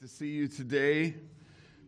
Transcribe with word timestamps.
to 0.00 0.08
see 0.08 0.28
you 0.28 0.48
today, 0.48 1.12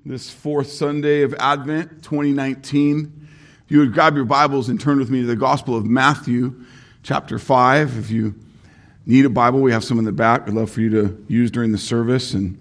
this 0.04 0.28
fourth 0.28 0.70
Sunday 0.70 1.22
of 1.22 1.32
Advent 1.38 2.02
2019. 2.02 3.28
If 3.64 3.72
you 3.72 3.78
would 3.78 3.94
grab 3.94 4.16
your 4.16 4.26
Bibles 4.26 4.68
and 4.68 4.78
turn 4.78 4.98
with 4.98 5.08
me 5.08 5.22
to 5.22 5.26
the 5.26 5.34
Gospel 5.34 5.74
of 5.74 5.86
Matthew, 5.86 6.62
chapter 7.02 7.38
5. 7.38 7.96
If 7.96 8.10
you 8.10 8.34
need 9.06 9.24
a 9.24 9.30
Bible, 9.30 9.62
we 9.62 9.72
have 9.72 9.82
some 9.82 9.98
in 9.98 10.04
the 10.04 10.12
back. 10.12 10.44
We'd 10.44 10.54
love 10.54 10.70
for 10.70 10.82
you 10.82 10.90
to 10.90 11.24
use 11.26 11.50
during 11.50 11.72
the 11.72 11.78
service. 11.78 12.34
And 12.34 12.58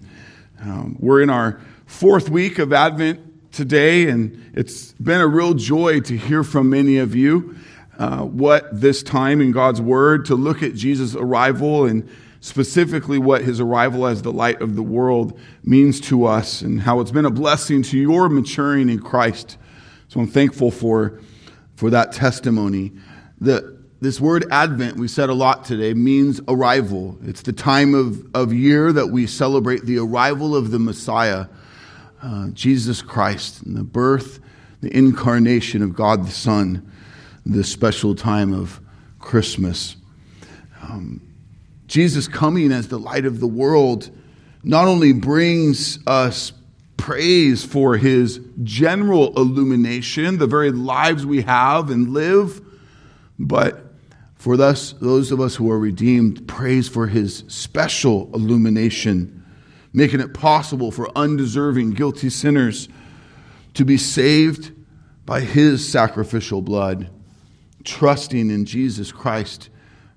um, 0.62 0.96
we're 0.98 1.20
in 1.20 1.28
our 1.28 1.60
fourth 1.84 2.30
week 2.30 2.58
of 2.58 2.72
Advent 2.72 3.52
today, 3.52 4.08
and 4.08 4.52
it's 4.54 4.92
been 4.92 5.20
a 5.20 5.26
real 5.26 5.52
joy 5.52 6.00
to 6.00 6.16
hear 6.16 6.44
from 6.44 6.70
many 6.70 6.96
of 6.96 7.14
you 7.14 7.56
uh, 7.98 8.22
what 8.22 8.80
this 8.80 9.02
time 9.02 9.42
in 9.42 9.52
God's 9.52 9.82
Word, 9.82 10.24
to 10.26 10.34
look 10.34 10.62
at 10.62 10.74
Jesus' 10.74 11.14
arrival 11.14 11.84
and 11.84 12.08
specifically 12.42 13.18
what 13.20 13.42
his 13.42 13.60
arrival 13.60 14.04
as 14.04 14.22
the 14.22 14.32
light 14.32 14.60
of 14.60 14.74
the 14.74 14.82
world 14.82 15.38
means 15.62 16.00
to 16.00 16.26
us 16.26 16.60
and 16.60 16.80
how 16.80 16.98
it's 16.98 17.12
been 17.12 17.24
a 17.24 17.30
blessing 17.30 17.84
to 17.84 17.96
your 17.96 18.28
maturing 18.28 18.88
in 18.88 18.98
Christ. 18.98 19.56
So 20.08 20.18
I'm 20.18 20.26
thankful 20.26 20.72
for, 20.72 21.20
for 21.76 21.88
that 21.90 22.10
testimony. 22.10 22.90
The, 23.40 23.78
this 24.00 24.20
word 24.20 24.44
Advent, 24.50 24.96
we 24.96 25.06
said 25.06 25.28
a 25.28 25.34
lot 25.34 25.64
today, 25.64 25.94
means 25.94 26.40
arrival. 26.48 27.16
It's 27.22 27.42
the 27.42 27.52
time 27.52 27.94
of, 27.94 28.26
of 28.34 28.52
year 28.52 28.92
that 28.92 29.06
we 29.06 29.28
celebrate 29.28 29.84
the 29.84 29.98
arrival 29.98 30.56
of 30.56 30.72
the 30.72 30.80
Messiah, 30.80 31.46
uh, 32.24 32.48
Jesus 32.48 33.02
Christ, 33.02 33.62
and 33.62 33.76
the 33.76 33.84
birth, 33.84 34.40
the 34.80 34.94
incarnation 34.94 35.80
of 35.80 35.94
God 35.94 36.26
the 36.26 36.32
Son, 36.32 36.90
this 37.46 37.70
special 37.70 38.16
time 38.16 38.52
of 38.52 38.80
Christmas. 39.20 39.94
Um, 40.82 41.20
Jesus 41.92 42.26
coming 42.26 42.72
as 42.72 42.88
the 42.88 42.98
light 42.98 43.26
of 43.26 43.38
the 43.38 43.46
world 43.46 44.10
not 44.64 44.88
only 44.88 45.12
brings 45.12 45.98
us 46.06 46.54
praise 46.96 47.66
for 47.66 47.98
his 47.98 48.40
general 48.62 49.34
illumination, 49.38 50.38
the 50.38 50.46
very 50.46 50.70
lives 50.70 51.26
we 51.26 51.42
have 51.42 51.90
and 51.90 52.08
live, 52.08 52.62
but 53.38 53.92
for 54.36 54.56
thus, 54.56 54.92
those 55.02 55.32
of 55.32 55.38
us 55.38 55.54
who 55.54 55.70
are 55.70 55.78
redeemed, 55.78 56.48
praise 56.48 56.88
for 56.88 57.08
his 57.08 57.44
special 57.48 58.30
illumination, 58.32 59.44
making 59.92 60.20
it 60.20 60.32
possible 60.32 60.90
for 60.90 61.10
undeserving, 61.14 61.90
guilty 61.90 62.30
sinners 62.30 62.88
to 63.74 63.84
be 63.84 63.98
saved 63.98 64.72
by 65.26 65.42
his 65.42 65.86
sacrificial 65.86 66.62
blood, 66.62 67.10
trusting 67.84 68.50
in 68.50 68.64
Jesus 68.64 69.12
Christ 69.12 69.68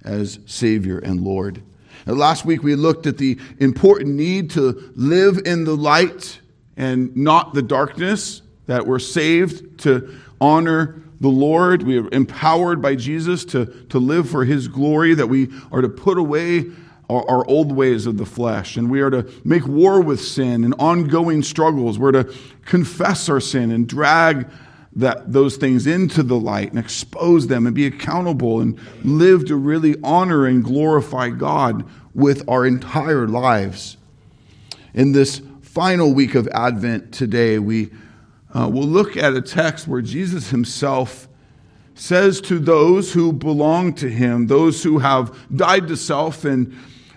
as 0.06 0.40
Savior 0.46 1.00
and 1.00 1.22
Lord. 1.22 1.62
And 2.06 2.18
last 2.18 2.46
week 2.46 2.64
we 2.64 2.76
looked 2.76 3.08
at 3.08 3.18
the 3.18 3.40
important 3.60 4.16
need 4.16 4.52
to 4.52 4.92
live 4.96 5.40
in 5.46 5.64
the 5.64 5.76
light 5.76 6.40
and 6.78 7.16
not 7.16 7.54
the 7.54 7.62
darkness, 7.62 8.42
that 8.68 8.86
we're 8.86 9.00
saved 9.00 9.80
to 9.80 10.16
honor 10.40 11.02
the 11.22 11.30
Lord. 11.30 11.84
We 11.84 12.00
are 12.00 12.10
empowered 12.12 12.82
by 12.82 12.96
Jesus 12.96 13.46
to, 13.46 13.66
to 13.90 14.00
live 14.00 14.30
for 14.30 14.46
His 14.46 14.68
glory, 14.68 15.14
that 15.14 15.28
we 15.28 15.50
are 15.72 15.82
to 15.82 15.90
put 15.90 16.18
away 16.18 16.66
our, 17.10 17.30
our, 17.30 17.48
old 17.48 17.72
ways 17.72 18.08
of 18.08 18.18
the 18.18 18.26
flesh, 18.26 18.78
and 18.78 18.90
we 18.90 19.00
are 19.02 19.12
to 19.12 19.32
make 19.44 19.68
war 19.68 20.02
with 20.02 20.20
sin 20.20 20.64
and 20.64 20.74
ongoing 20.80 21.44
struggles. 21.44 22.00
We're 22.00 22.12
to 22.12 22.36
confess 22.66 23.30
our 23.30 23.40
sin 23.40 23.72
and 23.72 23.88
drag 23.88 24.48
that 24.96 25.32
those 25.32 25.58
things 25.58 25.88
into 25.88 26.24
the 26.24 26.40
light 26.40 26.70
and 26.70 26.80
expose 26.80 27.48
them 27.48 27.66
and 27.68 27.76
be 27.76 27.86
accountable 27.86 28.62
and 28.62 28.80
live 29.04 29.46
to 29.46 29.56
really 29.56 29.96
honor 30.04 30.46
and 30.46 30.64
glorify 30.64 31.30
God 31.30 31.86
with 32.14 32.48
our 32.48 32.66
entire 32.66 33.28
lives. 33.28 33.98
In 34.94 35.12
this 35.12 35.42
final 35.62 36.14
week 36.14 36.36
of 36.36 36.48
Advent 36.48 37.12
today, 37.12 37.60
we 37.60 37.92
uh, 38.54 38.70
will 38.70 38.88
look 38.88 39.18
at 39.18 39.34
a 39.34 39.42
text 39.42 39.88
where 39.88 40.02
Jesus 40.02 40.50
himself 40.50 41.28
says 41.96 42.40
to 42.42 42.58
those 42.58 43.12
who 43.12 43.34
belong 43.34 43.94
to 43.96 44.10
him, 44.10 44.48
those 44.48 44.82
who 44.84 45.00
have 45.00 45.38
died 45.54 45.90
to 45.90 45.98
self 45.98 46.46
and 46.46 46.74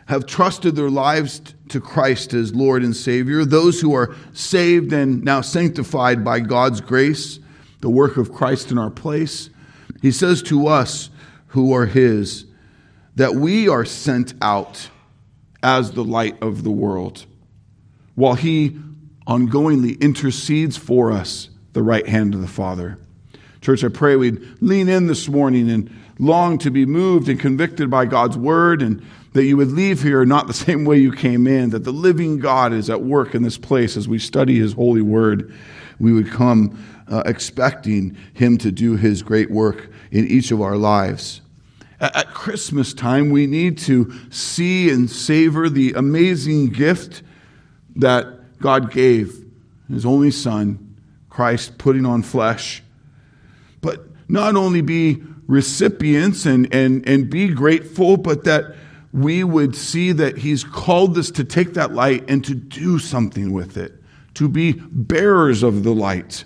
have 0.07 0.27
trusted 0.27 0.75
their 0.75 0.91
lives 0.91 1.41
to 1.69 1.81
Christ 1.81 2.33
as 2.33 2.55
Lord 2.55 2.83
and 2.83 2.97
Savior, 2.97 3.45
those 3.45 3.81
who 3.81 3.95
are 3.95 4.17
saved 4.33 4.93
and 4.93 5.23
now 5.23 5.43
sanctified 5.43 6.25
by 6.25 6.41
God's 6.41 6.81
grace 6.81 7.39
the 7.81 7.91
work 7.91 8.17
of 8.17 8.33
Christ 8.33 8.71
in 8.71 8.79
our 8.79 8.91
place. 8.91 9.51
He 10.03 10.11
says 10.11 10.43
to 10.45 10.67
us 10.67 11.11
who 11.49 11.73
are 11.73 11.87
His 11.87 12.47
that 13.17 13.35
we 13.35 13.69
are 13.69 13.85
sent 13.85 14.35
out 14.41 14.91
as 15.63 15.93
the 15.93 16.05
light 16.05 16.41
of 16.41 16.63
the 16.63 16.71
world, 16.71 17.27
while 18.15 18.35
He 18.35 18.79
ongoingly 19.27 20.01
intercedes 20.01 20.77
for 20.77 21.13
us 21.13 21.51
the 21.73 21.83
right 21.83 22.07
hand 22.07 22.35
of 22.35 22.41
the 22.41 22.49
Father. 22.49 22.99
Church, 23.61 23.83
I 23.83 23.89
pray 23.89 24.17
we'd 24.17 24.41
lean 24.61 24.89
in 24.89 25.07
this 25.07 25.29
morning 25.29 25.69
and 25.69 25.91
long 26.19 26.59
to 26.59 26.71
be 26.71 26.87
moved 26.87 27.29
and 27.29 27.39
convicted 27.39 27.91
by 27.91 28.07
God's 28.07 28.37
word 28.37 28.83
and 28.83 29.05
that 29.33 29.45
you 29.45 29.57
would 29.57 29.71
leave 29.71 30.03
here 30.03 30.25
not 30.25 30.47
the 30.47 30.55
same 30.55 30.85
way 30.85 30.99
you 30.99 31.13
came 31.13 31.47
in, 31.47 31.71
that 31.71 31.85
the 31.85 31.93
living 31.93 32.39
God 32.39 32.73
is 32.73 32.89
at 32.89 33.03
work 33.03 33.35
in 33.35 33.43
this 33.43 33.59
place 33.59 33.97
as 33.97 34.09
we 34.09 34.19
study 34.19 34.59
his 34.59 34.73
holy 34.73 35.03
word. 35.03 35.53
We 35.99 36.13
would 36.13 36.31
come 36.31 36.85
uh, 37.11 37.23
expecting 37.27 38.17
Him 38.35 38.59
to 38.59 38.71
do 38.71 38.97
His 38.97 39.23
great 39.23 39.51
work 39.51 39.91
in 40.11 40.27
each 40.27 40.51
of 40.51 40.61
our 40.61 40.77
lives. 40.77 41.41
At, 42.01 42.17
at 42.17 42.35
Christmas 42.35 42.95
time, 42.95 43.31
we 43.31 43.47
need 43.47 43.79
to 43.79 44.13
see 44.31 44.91
and 44.91 45.11
savor 45.11 45.69
the 45.69 45.93
amazing 45.95 46.71
gift 46.71 47.23
that 47.97 48.59
God 48.61 48.91
gave 48.91 49.45
His 49.89 50.07
only 50.07 50.31
Son, 50.31 50.97
Christ, 51.29 51.79
putting 51.79 52.07
on 52.07 52.23
flesh. 52.23 52.83
But 53.81 54.07
not 54.29 54.57
only 54.57 54.81
be 54.81 55.23
recipients 55.47 56.47
and, 56.47 56.73
and, 56.75 57.09
and 57.09 57.31
be 57.31 57.49
grateful, 57.49 58.17
but 58.17 58.45
that 58.45 58.77
we 59.13 59.43
would 59.43 59.75
see 59.75 60.13
that 60.13 60.39
He's 60.39 60.63
called 60.63 61.17
us 61.17 61.31
to 61.33 61.45
take 61.45 61.75
that 61.75 61.93
light 61.93 62.25
and 62.29 62.45
to 62.45 62.55
do 62.55 62.99
something 62.99 63.53
with 63.53 63.77
it, 63.77 63.95
to 64.35 64.49
be 64.49 64.73
bearers 64.73 65.63
of 65.63 65.83
the 65.83 65.95
light. 65.95 66.45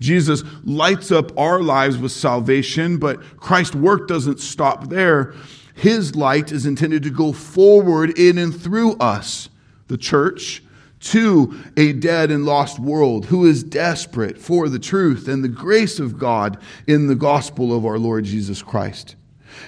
Jesus 0.00 0.42
lights 0.64 1.12
up 1.12 1.36
our 1.38 1.62
lives 1.62 1.98
with 1.98 2.12
salvation, 2.12 2.98
but 2.98 3.20
Christ's 3.38 3.76
work 3.76 4.08
doesn't 4.08 4.40
stop 4.40 4.88
there. 4.88 5.34
His 5.74 6.16
light 6.16 6.50
is 6.52 6.66
intended 6.66 7.02
to 7.04 7.10
go 7.10 7.32
forward 7.32 8.18
in 8.18 8.38
and 8.38 8.58
through 8.58 8.96
us, 8.96 9.48
the 9.88 9.98
church, 9.98 10.62
to 11.00 11.58
a 11.76 11.92
dead 11.92 12.30
and 12.30 12.44
lost 12.44 12.78
world 12.78 13.26
who 13.26 13.46
is 13.46 13.62
desperate 13.62 14.38
for 14.38 14.68
the 14.68 14.78
truth 14.78 15.28
and 15.28 15.42
the 15.42 15.48
grace 15.48 15.98
of 15.98 16.18
God 16.18 16.58
in 16.86 17.06
the 17.06 17.14
gospel 17.14 17.74
of 17.74 17.86
our 17.86 17.98
Lord 17.98 18.24
Jesus 18.24 18.62
Christ. 18.62 19.16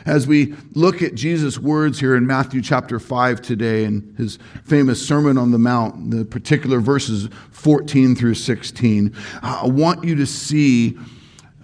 As 0.07 0.27
we 0.27 0.55
look 0.75 1.03
at 1.03 1.15
Jesus' 1.15 1.59
words 1.59 2.01
here 2.01 2.17
in 2.17 2.27
Matthew 2.27 2.63
chapter 2.63 2.99
5 2.99 3.43
today 3.43 3.85
and 3.85 4.17
his 4.17 4.39
famous 4.65 5.05
Sermon 5.07 5.39
on 5.39 5.51
the 5.51 5.59
Mount, 5.59 6.11
the 6.11 6.25
particular 6.25 6.81
verses 6.81 7.29
14 7.51 8.15
through 8.15 8.35
16, 8.35 9.15
I 9.43 9.67
want 9.67 10.05
you 10.05 10.15
to 10.17 10.27
see 10.27 10.99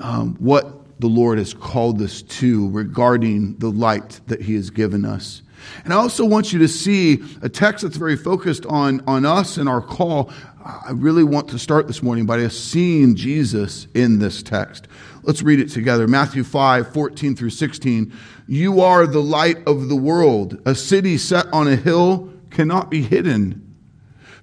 um, 0.01 0.37
what 0.39 1.01
the 1.01 1.07
Lord 1.07 1.39
has 1.39 1.55
called 1.55 2.01
us 2.03 2.23
to 2.23 2.69
regarding 2.71 3.57
the 3.59 3.71
light 3.71 4.21
that 4.27 4.43
he 4.43 4.55
has 4.55 4.71
given 4.71 5.05
us. 5.05 5.43
And 5.85 5.93
I 5.93 5.97
also 5.97 6.25
want 6.25 6.53
you 6.53 6.59
to 6.61 6.69
see 6.69 7.23
a 7.43 7.49
text 7.49 7.83
that's 7.83 7.97
very 7.97 8.17
focused 8.17 8.67
on, 8.67 9.03
on 9.07 9.25
us 9.25 9.57
and 9.57 9.69
our 9.69 9.81
call. 9.81 10.31
I 10.65 10.93
really 10.93 11.25
want 11.25 11.49
to 11.51 11.59
start 11.59 11.87
this 11.87 12.03
morning 12.03 12.27
by 12.27 12.47
seeing 12.49 13.17
Jesus 13.17 13.87
in 13.95 14.19
this 14.19 14.43
text. 14.43 14.87
Let's 15.29 15.43
read 15.43 15.61
it 15.61 15.69
together. 15.69 16.09
Matthew 16.09 16.43
5, 16.43 16.95
14 16.95 17.37
through 17.37 17.51
16. 17.51 18.15
You 18.47 18.81
are 18.81 19.07
the 19.07 19.23
light 19.23 19.59
of 19.69 19.91
the 19.91 19.95
world. 19.95 20.59
A 20.65 20.75
city 20.75 21.19
set 21.19 21.47
on 21.53 21.69
a 21.69 21.77
hill 21.77 22.33
cannot 22.49 22.91
be 22.91 23.03
hidden. 23.03 23.77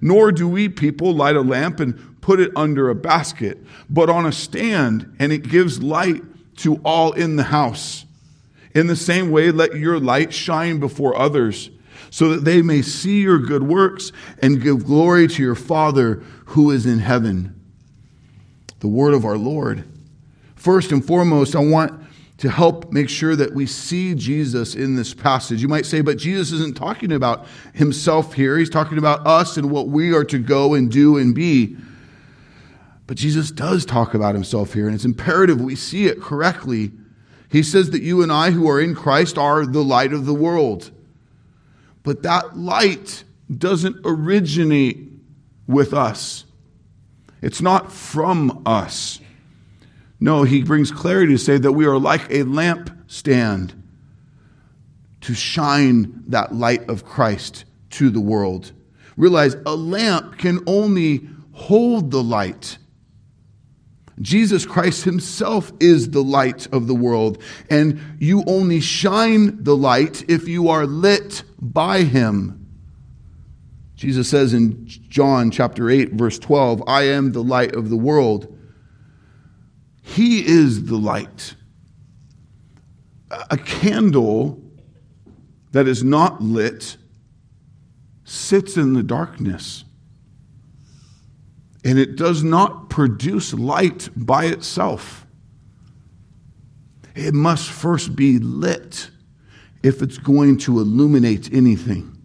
Nor 0.00 0.30
do 0.30 0.46
we 0.46 0.68
people 0.68 1.12
light 1.12 1.34
a 1.34 1.40
lamp 1.40 1.80
and 1.80 2.20
put 2.20 2.38
it 2.38 2.52
under 2.54 2.88
a 2.88 2.94
basket, 2.94 3.58
but 3.90 4.08
on 4.08 4.26
a 4.26 4.30
stand, 4.30 5.12
and 5.18 5.32
it 5.32 5.48
gives 5.48 5.82
light 5.82 6.22
to 6.58 6.76
all 6.84 7.10
in 7.14 7.34
the 7.34 7.42
house. 7.42 8.04
In 8.72 8.86
the 8.86 8.94
same 8.94 9.32
way, 9.32 9.50
let 9.50 9.74
your 9.74 9.98
light 9.98 10.32
shine 10.32 10.78
before 10.78 11.18
others, 11.18 11.68
so 12.10 12.28
that 12.28 12.44
they 12.44 12.62
may 12.62 12.80
see 12.80 13.22
your 13.22 13.40
good 13.40 13.64
works 13.64 14.12
and 14.40 14.62
give 14.62 14.86
glory 14.86 15.26
to 15.26 15.42
your 15.42 15.56
Father 15.56 16.22
who 16.44 16.70
is 16.70 16.86
in 16.86 17.00
heaven. 17.00 17.60
The 18.78 18.88
word 18.88 19.14
of 19.14 19.24
our 19.24 19.36
Lord. 19.36 19.84
First 20.66 20.90
and 20.90 21.04
foremost, 21.04 21.54
I 21.54 21.60
want 21.60 21.92
to 22.38 22.50
help 22.50 22.90
make 22.90 23.08
sure 23.08 23.36
that 23.36 23.54
we 23.54 23.66
see 23.66 24.16
Jesus 24.16 24.74
in 24.74 24.96
this 24.96 25.14
passage. 25.14 25.62
You 25.62 25.68
might 25.68 25.86
say, 25.86 26.00
but 26.00 26.18
Jesus 26.18 26.50
isn't 26.50 26.76
talking 26.76 27.12
about 27.12 27.46
himself 27.72 28.32
here. 28.32 28.58
He's 28.58 28.68
talking 28.68 28.98
about 28.98 29.24
us 29.24 29.56
and 29.56 29.70
what 29.70 29.86
we 29.86 30.12
are 30.12 30.24
to 30.24 30.38
go 30.40 30.74
and 30.74 30.90
do 30.90 31.18
and 31.18 31.36
be. 31.36 31.76
But 33.06 33.16
Jesus 33.16 33.52
does 33.52 33.86
talk 33.86 34.12
about 34.12 34.34
himself 34.34 34.72
here, 34.72 34.86
and 34.86 34.94
it's 34.96 35.04
imperative 35.04 35.60
we 35.60 35.76
see 35.76 36.08
it 36.08 36.20
correctly. 36.20 36.90
He 37.48 37.62
says 37.62 37.90
that 37.90 38.02
you 38.02 38.24
and 38.24 38.32
I, 38.32 38.50
who 38.50 38.68
are 38.68 38.80
in 38.80 38.96
Christ, 38.96 39.38
are 39.38 39.64
the 39.64 39.84
light 39.84 40.12
of 40.12 40.26
the 40.26 40.34
world. 40.34 40.90
But 42.02 42.24
that 42.24 42.58
light 42.58 43.22
doesn't 43.56 43.98
originate 44.04 44.98
with 45.68 45.94
us. 45.94 46.44
It's 47.40 47.62
not 47.62 47.92
from 47.92 48.64
us. 48.66 49.20
No, 50.18 50.44
he 50.44 50.62
brings 50.62 50.90
clarity 50.90 51.32
to 51.34 51.38
say 51.38 51.58
that 51.58 51.72
we 51.72 51.86
are 51.86 51.98
like 51.98 52.30
a 52.30 52.44
lampstand 52.44 53.74
to 55.20 55.34
shine 55.34 56.24
that 56.28 56.54
light 56.54 56.88
of 56.88 57.04
Christ 57.04 57.64
to 57.90 58.10
the 58.10 58.20
world. 58.20 58.72
Realize 59.16 59.56
a 59.66 59.74
lamp 59.74 60.38
can 60.38 60.60
only 60.66 61.28
hold 61.52 62.10
the 62.10 62.22
light. 62.22 62.78
Jesus 64.20 64.64
Christ 64.64 65.04
himself 65.04 65.72
is 65.80 66.10
the 66.10 66.22
light 66.22 66.66
of 66.72 66.86
the 66.86 66.94
world, 66.94 67.42
and 67.68 68.00
you 68.18 68.44
only 68.46 68.80
shine 68.80 69.62
the 69.62 69.76
light 69.76 70.24
if 70.28 70.48
you 70.48 70.68
are 70.68 70.86
lit 70.86 71.42
by 71.60 72.02
him. 72.02 72.66
Jesus 73.94 74.28
says 74.28 74.54
in 74.54 74.86
John 74.86 75.50
chapter 75.50 75.90
8 75.90 76.12
verse 76.12 76.38
12, 76.38 76.82
I 76.86 77.02
am 77.04 77.32
the 77.32 77.42
light 77.42 77.74
of 77.74 77.90
the 77.90 77.96
world. 77.96 78.55
He 80.06 80.46
is 80.46 80.84
the 80.84 80.96
light. 80.96 81.56
A 83.50 83.58
candle 83.58 84.62
that 85.72 85.88
is 85.88 86.04
not 86.04 86.40
lit 86.40 86.96
sits 88.24 88.76
in 88.76 88.94
the 88.94 89.02
darkness. 89.02 89.84
And 91.84 91.98
it 91.98 92.16
does 92.16 92.44
not 92.44 92.88
produce 92.88 93.52
light 93.52 94.08
by 94.16 94.46
itself. 94.46 95.26
It 97.16 97.34
must 97.34 97.68
first 97.68 98.14
be 98.14 98.38
lit 98.38 99.10
if 99.82 100.02
it's 100.02 100.18
going 100.18 100.58
to 100.58 100.78
illuminate 100.78 101.52
anything. 101.52 102.15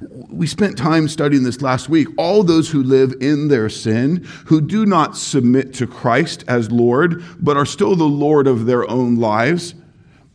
We 0.00 0.46
spent 0.46 0.78
time 0.78 1.08
studying 1.08 1.42
this 1.42 1.60
last 1.62 1.88
week. 1.88 2.08
All 2.16 2.42
those 2.42 2.70
who 2.70 2.82
live 2.82 3.14
in 3.20 3.48
their 3.48 3.68
sin, 3.68 4.24
who 4.46 4.60
do 4.60 4.86
not 4.86 5.16
submit 5.16 5.74
to 5.74 5.86
Christ 5.86 6.44
as 6.48 6.70
Lord, 6.70 7.24
but 7.40 7.56
are 7.56 7.66
still 7.66 7.96
the 7.96 8.04
Lord 8.04 8.46
of 8.46 8.66
their 8.66 8.88
own 8.90 9.16
lives, 9.16 9.74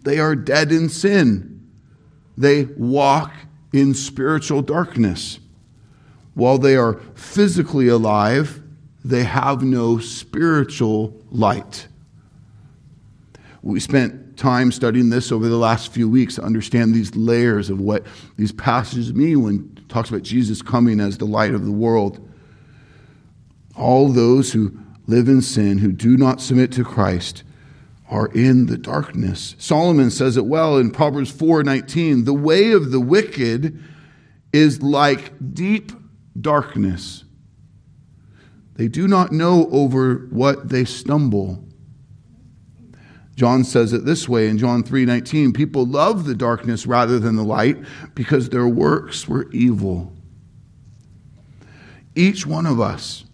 they 0.03 0.19
are 0.19 0.35
dead 0.35 0.71
in 0.71 0.89
sin. 0.89 1.69
They 2.37 2.65
walk 2.65 3.33
in 3.73 3.93
spiritual 3.93 4.61
darkness. 4.61 5.39
While 6.33 6.57
they 6.57 6.75
are 6.75 6.99
physically 7.15 7.87
alive, 7.87 8.61
they 9.03 9.23
have 9.23 9.63
no 9.63 9.97
spiritual 9.97 11.19
light. 11.31 11.87
We 13.63 13.79
spent 13.79 14.26
time 14.37 14.71
studying 14.71 15.09
this 15.09 15.31
over 15.31 15.49
the 15.49 15.57
last 15.57 15.91
few 15.91 16.07
weeks 16.07 16.35
to 16.35 16.43
understand 16.43 16.93
these 16.93 17.15
layers 17.15 17.69
of 17.69 17.81
what 17.81 18.05
these 18.37 18.51
passages 18.51 19.13
mean 19.13 19.41
when 19.41 19.73
it 19.75 19.89
talks 19.89 20.09
about 20.09 20.23
Jesus 20.23 20.61
coming 20.61 20.99
as 20.99 21.17
the 21.17 21.25
light 21.25 21.53
of 21.53 21.65
the 21.65 21.71
world. 21.71 22.25
All 23.75 24.09
those 24.09 24.53
who 24.53 24.77
live 25.07 25.27
in 25.27 25.41
sin, 25.41 25.79
who 25.79 25.91
do 25.91 26.17
not 26.17 26.41
submit 26.41 26.71
to 26.73 26.83
Christ, 26.83 27.43
are 28.09 28.27
in 28.27 28.67
the 28.67 28.77
darkness. 28.77 29.55
Solomon 29.57 30.09
says 30.09 30.37
it 30.37 30.45
well 30.45 30.77
in 30.77 30.91
Proverbs 30.91 31.29
4:19, 31.29 32.23
"The 32.23 32.33
way 32.33 32.71
of 32.71 32.91
the 32.91 33.01
wicked 33.01 33.77
is 34.53 34.81
like 34.81 35.33
deep 35.53 35.91
darkness. 36.39 37.25
They 38.75 38.87
do 38.87 39.07
not 39.07 39.31
know 39.31 39.67
over 39.71 40.27
what 40.29 40.69
they 40.69 40.85
stumble." 40.85 41.66
John 43.37 43.63
says 43.63 43.93
it 43.93 44.03
this 44.03 44.27
way 44.27 44.49
in 44.49 44.57
John 44.57 44.83
3:19, 44.83 45.53
people 45.53 45.85
love 45.85 46.25
the 46.25 46.33
darkness 46.33 46.87
rather 46.87 47.19
than 47.19 47.35
the 47.35 47.43
light 47.43 47.77
because 48.15 48.49
their 48.49 48.67
works 48.67 49.27
were 49.27 49.47
evil. 49.51 50.11
Each 52.15 52.47
one 52.47 52.65
of 52.65 52.81
us 52.81 53.25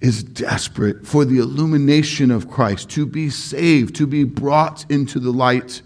is 0.00 0.24
desperate 0.24 1.06
for 1.06 1.24
the 1.24 1.38
illumination 1.38 2.32
of 2.32 2.50
Christ, 2.50 2.88
to 2.90 3.06
be 3.06 3.30
saved, 3.30 3.94
to 3.96 4.06
be 4.06 4.24
brought 4.24 4.84
into 4.88 5.20
the 5.20 5.32
light. 5.32 5.80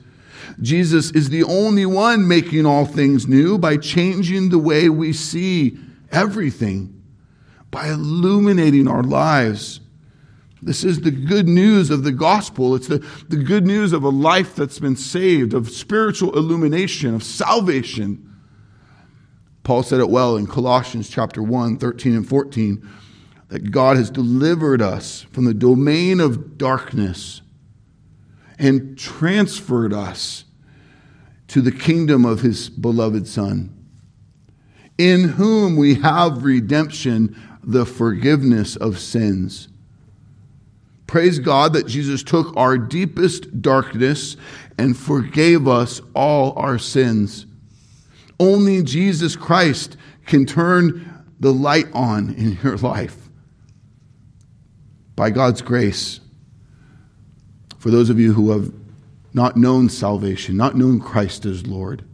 Jesus 0.62 1.10
is 1.10 1.28
the 1.28 1.44
only 1.44 1.84
one 1.84 2.26
making 2.26 2.64
all 2.64 2.86
things 2.86 3.28
new 3.28 3.58
by 3.58 3.76
changing 3.76 4.48
the 4.48 4.58
way 4.58 4.88
we 4.88 5.12
see 5.12 5.78
everything, 6.10 7.02
by 7.70 7.88
illuminating 7.88 8.88
our 8.88 9.02
lives 9.02 9.81
this 10.62 10.84
is 10.84 11.00
the 11.00 11.10
good 11.10 11.48
news 11.48 11.90
of 11.90 12.04
the 12.04 12.12
gospel. 12.12 12.76
It's 12.76 12.86
the, 12.86 13.04
the 13.28 13.36
good 13.36 13.66
news 13.66 13.92
of 13.92 14.04
a 14.04 14.08
life 14.08 14.54
that's 14.54 14.78
been 14.78 14.94
saved, 14.94 15.54
of 15.54 15.68
spiritual 15.68 16.38
illumination, 16.38 17.16
of 17.16 17.24
salvation. 17.24 18.32
Paul 19.64 19.82
said 19.82 19.98
it 19.98 20.08
well 20.08 20.36
in 20.36 20.46
Colossians 20.46 21.10
chapter 21.10 21.42
1, 21.42 21.78
13 21.78 22.14
and 22.14 22.28
14, 22.28 22.88
that 23.48 23.72
God 23.72 23.96
has 23.96 24.08
delivered 24.08 24.80
us 24.80 25.22
from 25.32 25.46
the 25.46 25.54
domain 25.54 26.20
of 26.20 26.58
darkness 26.58 27.42
and 28.56 28.96
transferred 28.96 29.92
us 29.92 30.44
to 31.48 31.60
the 31.60 31.72
kingdom 31.72 32.24
of 32.24 32.42
his 32.42 32.70
beloved 32.70 33.26
Son, 33.26 33.76
in 34.96 35.30
whom 35.30 35.76
we 35.76 35.96
have 35.96 36.44
redemption, 36.44 37.36
the 37.64 37.84
forgiveness 37.84 38.76
of 38.76 39.00
sins 39.00 39.68
Praise 41.12 41.38
God 41.38 41.74
that 41.74 41.86
Jesus 41.86 42.22
took 42.22 42.56
our 42.56 42.78
deepest 42.78 43.60
darkness 43.60 44.38
and 44.78 44.96
forgave 44.96 45.68
us 45.68 46.00
all 46.14 46.54
our 46.56 46.78
sins. 46.78 47.44
Only 48.40 48.82
Jesus 48.82 49.36
Christ 49.36 49.98
can 50.24 50.46
turn 50.46 51.26
the 51.38 51.52
light 51.52 51.84
on 51.92 52.32
in 52.32 52.58
your 52.62 52.78
life. 52.78 53.28
By 55.14 55.28
God's 55.28 55.60
grace, 55.60 56.20
for 57.76 57.90
those 57.90 58.08
of 58.08 58.18
you 58.18 58.32
who 58.32 58.50
have 58.52 58.72
not 59.34 59.54
known 59.54 59.90
salvation, 59.90 60.56
not 60.56 60.78
known 60.78 60.98
Christ 60.98 61.44
as 61.44 61.66
Lord, 61.66 62.06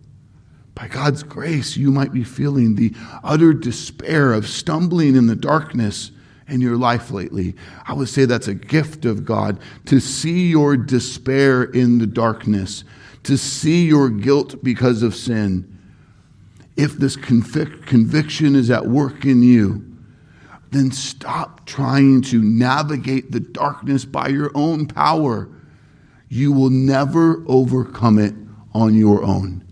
by 0.75 0.89
God's 0.89 1.23
grace, 1.23 1.77
you 1.77 1.93
might 1.93 2.13
be 2.13 2.25
feeling 2.25 2.75
the 2.75 2.93
utter 3.23 3.53
despair 3.53 4.33
of 4.33 4.49
stumbling 4.49 5.15
in 5.15 5.29
the 5.29 5.37
darkness 5.37 6.11
in 6.49 6.61
your 6.61 6.77
life 6.77 7.11
lately. 7.11 7.55
I 7.87 7.93
would 7.93 8.09
say 8.09 8.25
that's 8.25 8.49
a 8.49 8.55
gift 8.55 9.05
of 9.05 9.25
God 9.25 9.61
to 9.87 10.01
see 10.01 10.49
your 10.49 10.77
despair 10.77 11.65
in 11.65 11.99
the 11.99 12.07
darkness, 12.07 12.85
to 13.25 13.37
see 13.37 13.87
your 13.87 14.09
guilt 14.09 14.63
because 14.63 15.03
of 15.03 15.15
sin. 15.15 15.79
If 16.77 16.95
this 16.95 17.17
convic- 17.17 17.87
conviction 17.87 18.55
is 18.55 18.71
at 18.71 18.87
work 18.87 19.25
in 19.25 19.43
you, 19.43 19.85
then 20.71 20.91
stop 20.93 21.67
trying 21.67 22.23
to 22.23 22.43
navigate 22.43 23.33
the 23.33 23.41
darkness 23.41 24.05
by 24.05 24.29
your 24.29 24.51
own 24.55 24.87
power. 24.87 25.49
You 26.29 26.53
will 26.53 26.71
never 26.71 27.43
overcome 27.47 28.19
it 28.19 28.35
on 28.75 28.95
your 28.95 29.25
own. 29.25 29.65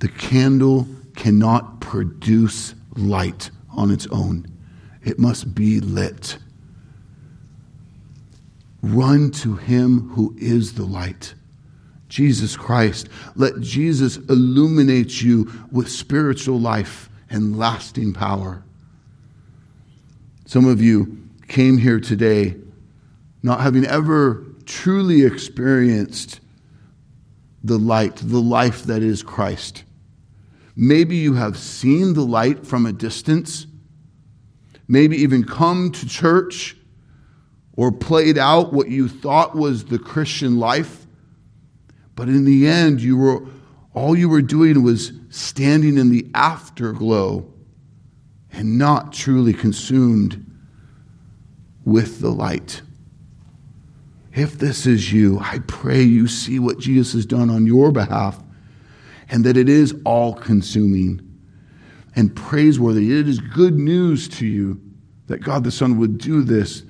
The 0.00 0.08
candle 0.08 0.88
cannot 1.14 1.80
produce 1.80 2.74
light 2.96 3.50
on 3.76 3.90
its 3.90 4.06
own, 4.08 4.46
it 5.02 5.18
must 5.18 5.54
be 5.54 5.80
lit. 5.80 6.38
Run 8.82 9.30
to 9.30 9.56
him 9.56 10.10
who 10.10 10.34
is 10.38 10.74
the 10.74 10.84
light. 10.84 11.34
Jesus 12.08 12.56
Christ. 12.56 13.08
Let 13.34 13.60
Jesus 13.60 14.16
illuminate 14.16 15.22
you 15.22 15.50
with 15.72 15.90
spiritual 15.90 16.60
life 16.60 17.08
and 17.30 17.58
lasting 17.58 18.12
power. 18.12 18.62
Some 20.46 20.66
of 20.68 20.82
you 20.82 21.18
came 21.48 21.78
here 21.78 21.98
today 21.98 22.56
not 23.42 23.60
having 23.60 23.84
ever 23.84 24.44
truly 24.64 25.24
experienced 25.24 26.40
the 27.62 27.78
light, 27.78 28.16
the 28.16 28.40
life 28.40 28.84
that 28.84 29.02
is 29.02 29.22
Christ. 29.22 29.84
Maybe 30.76 31.16
you 31.16 31.34
have 31.34 31.56
seen 31.56 32.14
the 32.14 32.24
light 32.24 32.66
from 32.66 32.86
a 32.86 32.92
distance 32.92 33.66
maybe 34.88 35.16
even 35.16 35.44
come 35.44 35.90
to 35.92 36.06
church 36.06 36.76
or 37.76 37.90
played 37.90 38.38
out 38.38 38.72
what 38.72 38.88
you 38.88 39.08
thought 39.08 39.54
was 39.54 39.86
the 39.86 39.98
Christian 39.98 40.58
life. 40.58 41.06
But 42.14 42.28
in 42.28 42.44
the 42.44 42.66
end, 42.66 43.00
you 43.00 43.16
were 43.16 43.46
all 43.92 44.16
you 44.16 44.28
were 44.28 44.42
doing 44.42 44.82
was 44.82 45.12
standing 45.30 45.98
in 45.98 46.10
the 46.10 46.26
afterglow 46.34 47.48
and 48.52 48.78
not 48.78 49.12
truly 49.12 49.52
consumed 49.52 50.44
with 51.84 52.20
the 52.20 52.30
light. 52.30 52.82
If 54.32 54.58
this 54.58 54.84
is 54.84 55.12
you, 55.12 55.38
I 55.40 55.60
pray 55.60 56.02
you 56.02 56.26
see 56.26 56.58
what 56.58 56.78
Jesus 56.78 57.12
has 57.12 57.26
done 57.26 57.50
on 57.50 57.66
your 57.66 57.92
behalf 57.92 58.42
and 59.28 59.44
that 59.44 59.56
it 59.56 59.68
is 59.68 59.94
all 60.04 60.34
consuming 60.34 61.20
and 62.16 62.34
praiseworthy. 62.34 63.18
It 63.18 63.28
is 63.28 63.38
good 63.40 63.74
news 63.74 64.28
to 64.28 64.46
you 64.46 64.80
that 65.26 65.38
God 65.38 65.64
the 65.64 65.70
Son 65.70 65.98
would 65.98 66.18
do 66.18 66.42
this 66.42 66.84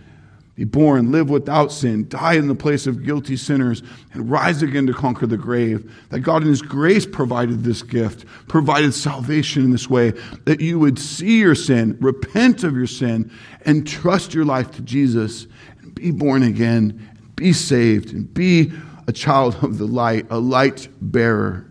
be 0.54 0.64
born, 0.64 1.10
live 1.10 1.30
without 1.30 1.72
sin, 1.72 2.08
die 2.08 2.34
in 2.34 2.46
the 2.46 2.54
place 2.54 2.86
of 2.86 3.02
guilty 3.02 3.36
sinners, 3.36 3.82
and 4.12 4.30
rise 4.30 4.62
again 4.62 4.86
to 4.86 4.94
conquer 4.94 5.26
the 5.26 5.36
grave. 5.36 5.92
That 6.10 6.20
God 6.20 6.42
in 6.42 6.48
His 6.48 6.62
grace 6.62 7.06
provided 7.06 7.64
this 7.64 7.82
gift, 7.82 8.24
provided 8.46 8.94
salvation 8.94 9.64
in 9.64 9.70
this 9.72 9.90
way, 9.90 10.12
that 10.44 10.60
you 10.60 10.78
would 10.78 10.98
see 10.98 11.40
your 11.40 11.56
sin, 11.56 11.98
repent 12.00 12.62
of 12.62 12.76
your 12.76 12.86
sin, 12.86 13.32
and 13.64 13.86
trust 13.86 14.32
your 14.32 14.44
life 14.44 14.70
to 14.72 14.82
Jesus, 14.82 15.48
and 15.82 15.92
be 15.92 16.12
born 16.12 16.44
again, 16.44 17.10
be 17.34 17.52
saved, 17.52 18.12
and 18.12 18.32
be 18.32 18.72
a 19.08 19.12
child 19.12 19.56
of 19.62 19.78
the 19.78 19.86
light, 19.86 20.24
a 20.30 20.38
light 20.38 20.88
bearer. 21.00 21.68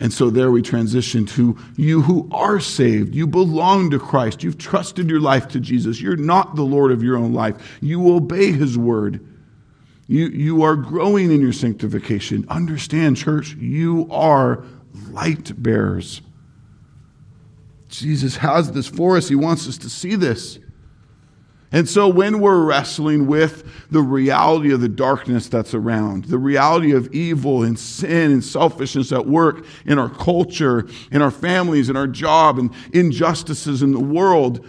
And 0.00 0.12
so 0.12 0.30
there 0.30 0.50
we 0.50 0.62
transition 0.62 1.26
to 1.26 1.56
you 1.76 2.02
who 2.02 2.28
are 2.30 2.60
saved. 2.60 3.14
You 3.14 3.26
belong 3.26 3.90
to 3.90 3.98
Christ. 3.98 4.44
You've 4.44 4.58
trusted 4.58 5.10
your 5.10 5.20
life 5.20 5.48
to 5.48 5.60
Jesus. 5.60 6.00
You're 6.00 6.16
not 6.16 6.54
the 6.54 6.62
Lord 6.62 6.92
of 6.92 7.02
your 7.02 7.16
own 7.16 7.32
life. 7.32 7.78
You 7.80 8.14
obey 8.14 8.52
his 8.52 8.78
word. 8.78 9.26
You, 10.06 10.28
you 10.28 10.62
are 10.62 10.76
growing 10.76 11.32
in 11.32 11.40
your 11.40 11.52
sanctification. 11.52 12.46
Understand, 12.48 13.16
church, 13.16 13.54
you 13.56 14.08
are 14.10 14.64
light 15.10 15.60
bearers. 15.60 16.22
Jesus 17.88 18.36
has 18.36 18.72
this 18.72 18.86
for 18.86 19.16
us. 19.16 19.28
He 19.28 19.34
wants 19.34 19.68
us 19.68 19.78
to 19.78 19.90
see 19.90 20.14
this. 20.14 20.58
And 21.70 21.86
so, 21.86 22.08
when 22.08 22.40
we're 22.40 22.64
wrestling 22.64 23.26
with 23.26 23.90
the 23.90 24.00
reality 24.00 24.72
of 24.72 24.80
the 24.80 24.88
darkness 24.88 25.48
that's 25.48 25.74
around, 25.74 26.24
the 26.24 26.38
reality 26.38 26.92
of 26.92 27.12
evil 27.12 27.62
and 27.62 27.78
sin 27.78 28.32
and 28.32 28.44
selfishness 28.44 29.12
at 29.12 29.26
work 29.26 29.66
in 29.84 29.98
our 29.98 30.08
culture, 30.08 30.86
in 31.12 31.20
our 31.20 31.30
families, 31.30 31.90
in 31.90 31.96
our 31.96 32.06
job, 32.06 32.58
and 32.58 32.72
injustices 32.94 33.82
in 33.82 33.92
the 33.92 34.00
world, 34.00 34.66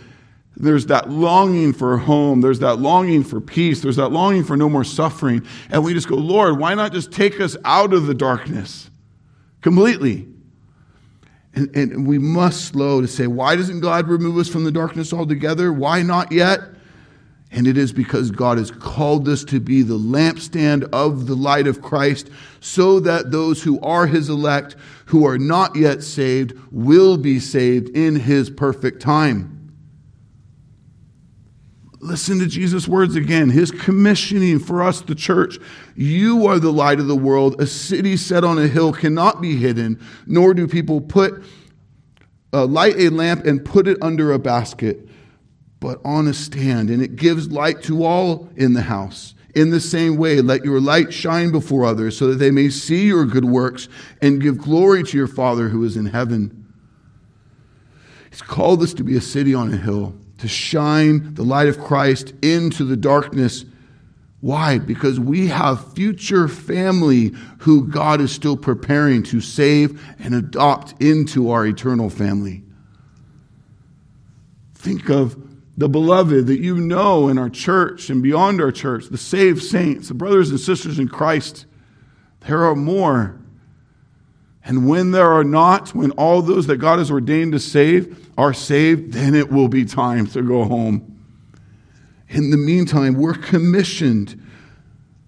there's 0.57 0.87
that 0.87 1.09
longing 1.09 1.71
for 1.71 1.97
home. 1.97 2.41
There's 2.41 2.59
that 2.59 2.75
longing 2.75 3.23
for 3.23 3.39
peace. 3.39 3.79
There's 3.79 3.95
that 3.95 4.09
longing 4.09 4.43
for 4.43 4.57
no 4.57 4.67
more 4.67 4.83
suffering. 4.83 5.47
And 5.69 5.85
we 5.85 5.93
just 5.93 6.09
go, 6.09 6.15
Lord, 6.15 6.59
why 6.59 6.73
not 6.73 6.91
just 6.91 7.13
take 7.13 7.39
us 7.39 7.55
out 7.63 7.93
of 7.93 8.07
the 8.07 8.13
darkness 8.13 8.89
completely? 9.61 10.27
And, 11.55 11.73
and 11.75 12.05
we 12.05 12.19
must 12.19 12.65
slow 12.65 12.99
to 12.99 13.07
say, 13.07 13.25
why 13.25 13.55
doesn't 13.55 13.79
God 13.79 14.09
remove 14.09 14.37
us 14.37 14.49
from 14.49 14.65
the 14.65 14.71
darkness 14.71 15.13
altogether? 15.13 15.71
Why 15.71 16.01
not 16.01 16.33
yet? 16.33 16.59
And 17.51 17.65
it 17.67 17.77
is 17.77 17.91
because 17.91 18.29
God 18.29 18.59
has 18.59 18.69
called 18.69 19.27
us 19.27 19.43
to 19.45 19.59
be 19.59 19.81
the 19.81 19.97
lampstand 19.97 20.87
of 20.93 21.25
the 21.25 21.35
light 21.35 21.65
of 21.65 21.81
Christ, 21.81 22.29
so 22.59 22.99
that 22.99 23.31
those 23.31 23.63
who 23.63 23.79
are 23.81 24.05
his 24.05 24.29
elect, 24.29 24.75
who 25.05 25.25
are 25.25 25.39
not 25.39 25.75
yet 25.75 26.03
saved, 26.03 26.53
will 26.71 27.17
be 27.17 27.39
saved 27.39 27.89
in 27.89 28.15
his 28.17 28.51
perfect 28.51 29.01
time. 29.01 29.55
Listen 32.01 32.39
to 32.39 32.45
Jesus' 32.45 32.87
words 32.87 33.15
again, 33.15 33.49
his 33.49 33.71
commissioning 33.71 34.59
for 34.59 34.81
us, 34.81 35.01
the 35.01 35.15
church. 35.15 35.57
You 35.95 36.45
are 36.45 36.59
the 36.59 36.71
light 36.71 36.99
of 36.99 37.07
the 37.07 37.15
world. 37.15 37.59
A 37.59 37.67
city 37.67 38.15
set 38.15 38.43
on 38.43 38.57
a 38.57 38.67
hill 38.67 38.93
cannot 38.93 39.41
be 39.41 39.57
hidden, 39.57 39.99
nor 40.25 40.53
do 40.53 40.67
people 40.67 41.01
put 41.01 41.43
uh, 42.53 42.65
light 42.65 42.95
a 42.97 43.09
lamp 43.09 43.45
and 43.45 43.65
put 43.65 43.87
it 43.87 43.97
under 44.01 44.31
a 44.31 44.39
basket 44.39 45.09
but 45.79 45.99
on 46.03 46.27
a 46.27 46.33
stand, 46.33 46.89
and 46.89 47.01
it 47.01 47.15
gives 47.15 47.49
light 47.49 47.81
to 47.83 48.03
all 48.03 48.49
in 48.55 48.73
the 48.73 48.81
house. 48.81 49.33
In 49.55 49.71
the 49.71 49.79
same 49.79 50.17
way, 50.17 50.41
let 50.41 50.63
your 50.63 50.79
light 50.79 51.11
shine 51.13 51.51
before 51.51 51.85
others, 51.85 52.17
so 52.17 52.27
that 52.27 52.35
they 52.35 52.51
may 52.51 52.69
see 52.69 53.07
your 53.07 53.25
good 53.25 53.45
works 53.45 53.87
and 54.21 54.41
give 54.41 54.57
glory 54.57 55.03
to 55.03 55.17
your 55.17 55.27
Father 55.27 55.69
who 55.69 55.83
is 55.83 55.97
in 55.97 56.07
heaven. 56.07 56.67
He's 58.29 58.41
called 58.41 58.83
us 58.83 58.93
to 58.95 59.03
be 59.03 59.17
a 59.17 59.21
city 59.21 59.53
on 59.55 59.73
a 59.73 59.77
hill, 59.77 60.15
to 60.37 60.47
shine 60.47 61.33
the 61.33 61.43
light 61.43 61.67
of 61.67 61.79
Christ 61.79 62.33
into 62.41 62.83
the 62.83 62.97
darkness. 62.97 63.65
Why? 64.41 64.77
Because 64.77 65.19
we 65.19 65.47
have 65.47 65.93
future 65.93 66.47
family 66.47 67.33
who 67.59 67.87
God 67.87 68.21
is 68.21 68.31
still 68.31 68.55
preparing 68.55 69.23
to 69.23 69.41
save 69.41 70.01
and 70.19 70.35
adopt 70.35 71.01
into 71.01 71.49
our 71.49 71.65
eternal 71.65 72.09
family. 72.09 72.63
Think 74.75 75.09
of 75.09 75.48
the 75.79 75.87
beloved 75.87 76.47
that 76.47 76.59
you 76.59 76.75
know 76.75 77.29
in 77.29 77.37
our 77.37 77.49
church 77.49 78.09
and 78.09 78.21
beyond 78.21 78.59
our 78.59 78.71
church, 78.71 79.05
the 79.05 79.17
saved 79.17 79.63
saints, 79.63 80.09
the 80.09 80.13
brothers 80.13 80.49
and 80.49 80.59
sisters 80.59 80.99
in 80.99 81.07
Christ. 81.07 81.65
There 82.41 82.65
are 82.65 82.75
more. 82.75 83.39
And 84.65 84.89
when 84.89 85.11
there 85.11 85.31
are 85.31 85.45
not, 85.45 85.95
when 85.95 86.11
all 86.11 86.41
those 86.41 86.67
that 86.67 86.77
God 86.77 86.99
has 86.99 87.09
ordained 87.09 87.53
to 87.53 87.61
save 87.61 88.29
are 88.37 88.53
saved, 88.53 89.13
then 89.13 89.33
it 89.33 89.49
will 89.49 89.69
be 89.69 89.85
time 89.85 90.27
to 90.27 90.41
go 90.41 90.65
home. 90.65 91.17
In 92.27 92.51
the 92.51 92.57
meantime, 92.57 93.13
we're 93.13 93.33
commissioned 93.33 94.45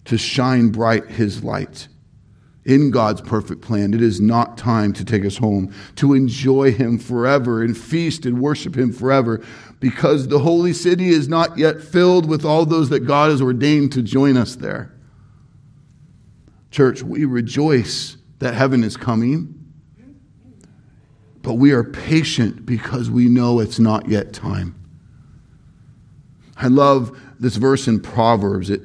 to 0.04 0.18
shine 0.18 0.68
bright 0.68 1.08
his 1.08 1.46
light 1.46 1.88
in 2.66 2.92
God's 2.92 3.22
perfect 3.22 3.62
plan. 3.62 3.94
It 3.94 4.02
is 4.02 4.20
not 4.20 4.58
time 4.58 4.92
to 4.94 5.06
take 5.06 5.24
us 5.24 5.38
home, 5.38 5.74
to 5.96 6.14
enjoy 6.14 6.74
him 6.74 7.00
forever 7.00 7.64
and 7.64 7.76
feast 7.76 8.26
and 8.26 8.42
worship 8.42 8.76
him 8.76 8.92
forever 8.92 9.42
because 9.82 10.28
the 10.28 10.40
holy 10.40 10.74
city 10.74 11.10
is 11.10 11.28
not 11.28 11.58
yet 11.58 11.82
filled 11.82 12.30
with 12.30 12.46
all 12.46 12.66
those 12.66 12.90
that 12.90 13.02
God 13.02 13.32
has 13.32 13.42
ordained 13.42 13.92
to 13.94 14.04
join 14.04 14.38
us 14.38 14.56
there. 14.56 14.94
Church, 16.70 17.02
we 17.02 17.26
rejoice 17.26 18.16
that 18.40 18.54
heaven 18.54 18.84
is 18.84 18.96
coming, 18.96 19.58
but 21.42 21.56
we 21.56 21.72
are 21.72 21.84
patient 21.84 22.64
because 22.64 23.10
we 23.10 23.28
know 23.28 23.60
it's 23.60 23.80
not 23.80 24.08
yet 24.08 24.34
time. 24.34 24.76
I 26.56 26.68
love 26.68 27.20
this 27.40 27.56
verse 27.56 27.88
in 27.88 28.00
Proverbs. 28.00 28.70
It, 28.70 28.84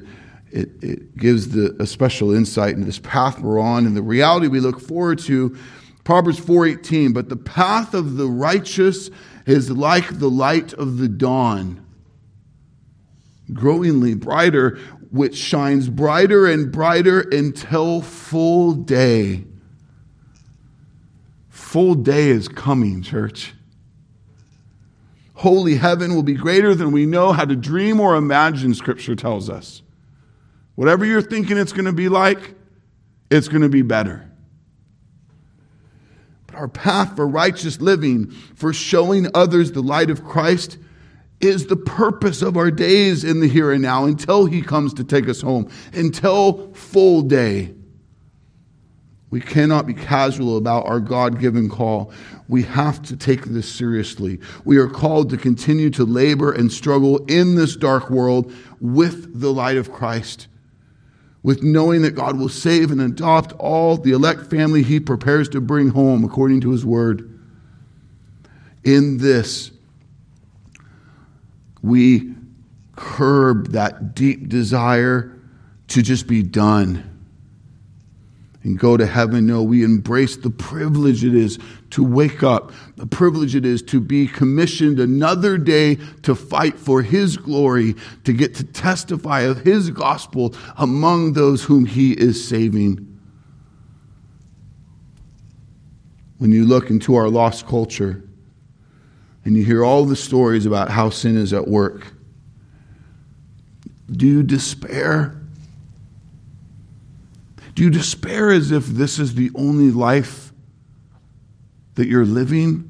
it, 0.49 0.69
it 0.81 1.15
gives 1.15 1.49
the, 1.49 1.75
a 1.79 1.85
special 1.85 2.33
insight 2.33 2.73
into 2.73 2.87
this 2.87 2.99
path 2.99 3.39
we're 3.39 3.59
on 3.59 3.85
and 3.85 3.95
the 3.95 4.01
reality 4.01 4.47
we 4.47 4.59
look 4.59 4.79
forward 4.79 5.19
to. 5.19 5.55
Proverbs 6.03 6.39
4:18, 6.39 7.13
but 7.13 7.29
the 7.29 7.35
path 7.35 7.93
of 7.93 8.17
the 8.17 8.27
righteous 8.27 9.11
is 9.47 9.71
like 9.71 10.19
the 10.19 10.29
light 10.29 10.73
of 10.73 10.97
the 10.97 11.07
dawn, 11.07 11.83
growingly 13.53 14.13
brighter, 14.13 14.77
which 15.09 15.37
shines 15.37 15.89
brighter 15.89 16.45
and 16.45 16.71
brighter 16.71 17.21
until 17.21 18.01
full 18.01 18.73
day. 18.73 19.45
Full 21.49 21.95
day 21.95 22.29
is 22.29 22.49
coming, 22.49 23.01
church. 23.01 23.53
Holy 25.33 25.75
heaven 25.75 26.13
will 26.13 26.23
be 26.23 26.33
greater 26.33 26.75
than 26.75 26.91
we 26.91 27.05
know 27.05 27.31
how 27.31 27.45
to 27.45 27.55
dream 27.55 28.01
or 28.01 28.15
imagine, 28.15 28.73
Scripture 28.73 29.15
tells 29.15 29.49
us. 29.49 29.81
Whatever 30.75 31.05
you're 31.05 31.21
thinking 31.21 31.57
it's 31.57 31.71
going 31.71 31.85
to 31.85 31.93
be 31.93 32.09
like, 32.09 32.53
it's 33.29 33.47
going 33.47 33.61
to 33.61 33.69
be 33.69 33.81
better 33.81 34.29
our 36.57 36.67
path 36.67 37.15
for 37.15 37.27
righteous 37.27 37.79
living, 37.79 38.31
for 38.55 38.73
showing 38.73 39.27
others 39.33 39.71
the 39.71 39.81
light 39.81 40.09
of 40.09 40.25
Christ, 40.25 40.77
is 41.39 41.67
the 41.67 41.75
purpose 41.75 42.41
of 42.41 42.57
our 42.57 42.71
days 42.71 43.23
in 43.23 43.39
the 43.39 43.47
here 43.47 43.71
and 43.71 43.81
now 43.81 44.05
until 44.05 44.45
He 44.45 44.61
comes 44.61 44.93
to 44.95 45.03
take 45.03 45.29
us 45.29 45.41
home, 45.41 45.69
until 45.93 46.73
full 46.73 47.21
day. 47.21 47.73
We 49.29 49.41
cannot 49.41 49.85
be 49.85 49.93
casual 49.93 50.57
about 50.57 50.87
our 50.87 51.01
God 51.01 51.39
given 51.39 51.69
call. 51.69 52.11
We 52.47 52.63
have 52.63 53.01
to 53.03 53.17
take 53.17 53.43
this 53.43 53.67
seriously. 53.67 54.39
We 54.63 54.77
are 54.77 54.87
called 54.87 55.29
to 55.31 55.37
continue 55.37 55.89
to 55.91 56.05
labor 56.05 56.51
and 56.51 56.71
struggle 56.71 57.17
in 57.25 57.55
this 57.55 57.75
dark 57.75 58.09
world 58.09 58.53
with 58.79 59.39
the 59.39 59.51
light 59.51 59.77
of 59.77 59.91
Christ 59.91 60.47
with 61.43 61.63
knowing 61.63 62.01
that 62.01 62.15
God 62.15 62.37
will 62.37 62.49
save 62.49 62.91
and 62.91 63.01
adopt 63.01 63.53
all 63.53 63.97
the 63.97 64.11
elect 64.11 64.49
family 64.49 64.83
he 64.83 64.99
prepares 64.99 65.47
to 65.49 65.61
bring 65.61 65.89
home 65.89 66.23
according 66.23 66.61
to 66.61 66.71
his 66.71 66.85
word. 66.85 67.39
In 68.83 69.17
this, 69.17 69.71
we 71.81 72.33
curb 72.95 73.69
that 73.69 74.15
deep 74.15 74.49
desire 74.49 75.33
to 75.89 76.01
just 76.01 76.27
be 76.27 76.43
done 76.43 77.16
and 78.67 78.77
go 78.77 78.97
to 78.97 79.05
heaven. 79.05 79.45
No, 79.45 79.63
we 79.63 79.81
embrace 79.81 80.35
the 80.35 80.49
privilege 80.49 81.23
it 81.23 81.33
is 81.33 81.57
to 81.91 82.03
wake 82.03 82.43
up, 82.43 82.73
the 82.97 83.07
privilege 83.07 83.55
it 83.55 83.65
is 83.65 83.81
to 83.83 84.01
be 84.01 84.27
commissioned 84.27 84.99
another 84.99 85.57
day 85.57 85.95
to 86.23 86.35
fight 86.35 86.77
for 86.77 87.01
His 87.01 87.37
glory, 87.37 87.95
to 88.25 88.33
get 88.33 88.55
to 88.55 88.65
testify 88.65 89.41
of 89.41 89.59
His 89.61 89.89
gospel 89.89 90.53
among 90.75 91.31
those 91.31 91.63
whom 91.63 91.85
He 91.85 92.11
is 92.11 92.45
saving. 92.45 93.05
When 96.37 96.51
you 96.51 96.65
look 96.65 96.89
into 96.89 97.15
our 97.15 97.29
lost 97.29 97.67
culture 97.67 98.21
and 99.45 99.55
you 99.55 99.63
hear 99.63 99.85
all 99.85 100.03
the 100.03 100.17
stories 100.17 100.65
about 100.65 100.89
how 100.89 101.09
sin 101.09 101.37
is 101.37 101.53
at 101.53 101.69
work, 101.69 102.07
do 104.11 104.27
you 104.27 104.43
despair? 104.43 105.36
Do 107.77 107.83
you 107.83 107.91
despair 107.91 108.49
as 108.49 108.71
if 108.71 108.87
this 108.87 109.19
is 109.19 109.35
the 109.35 109.51
only 109.53 109.91
life 109.91 110.51
that 111.93 112.07
you're 112.07 112.25
living? 112.25 112.89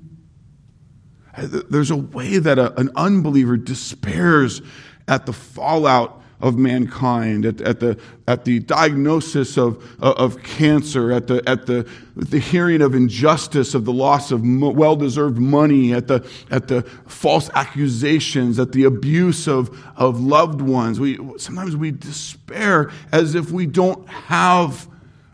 Uh, 1.35 1.59
there's 1.69 1.91
a 1.91 1.97
way 1.97 2.37
that 2.37 2.57
a, 2.57 2.73
an 2.79 2.91
unbeliever 2.95 3.57
despairs 3.57 4.61
at 5.05 5.25
the 5.25 5.33
fallout 5.33 6.21
of 6.39 6.55
mankind, 6.57 7.45
at, 7.45 7.61
at, 7.61 7.79
the, 7.79 7.99
at 8.27 8.45
the 8.45 8.59
diagnosis 8.59 9.57
of, 9.57 9.83
uh, 10.01 10.13
of 10.17 10.41
cancer, 10.43 11.11
at 11.11 11.25
the, 11.25 11.41
at 11.49 11.65
the, 11.65 11.89
the 12.15 12.37
hearing 12.37 12.81
of 12.81 12.93
injustice, 12.93 13.73
of 13.73 13.85
the 13.85 13.93
loss 13.93 14.31
of 14.31 14.41
well 14.43 14.95
deserved 14.95 15.39
money, 15.39 15.93
at 15.93 16.07
the, 16.07 16.27
at 16.51 16.67
the 16.67 16.83
false 17.07 17.49
accusations, 17.55 18.59
at 18.59 18.71
the 18.71 18.83
abuse 18.83 19.47
of, 19.47 19.83
of 19.95 20.19
loved 20.19 20.61
ones. 20.61 20.99
We, 20.99 21.17
sometimes 21.37 21.75
we 21.75 21.89
despair 21.89 22.91
as 23.11 23.33
if 23.33 23.49
we 23.49 23.65
don't 23.65 24.07
have 24.07 24.87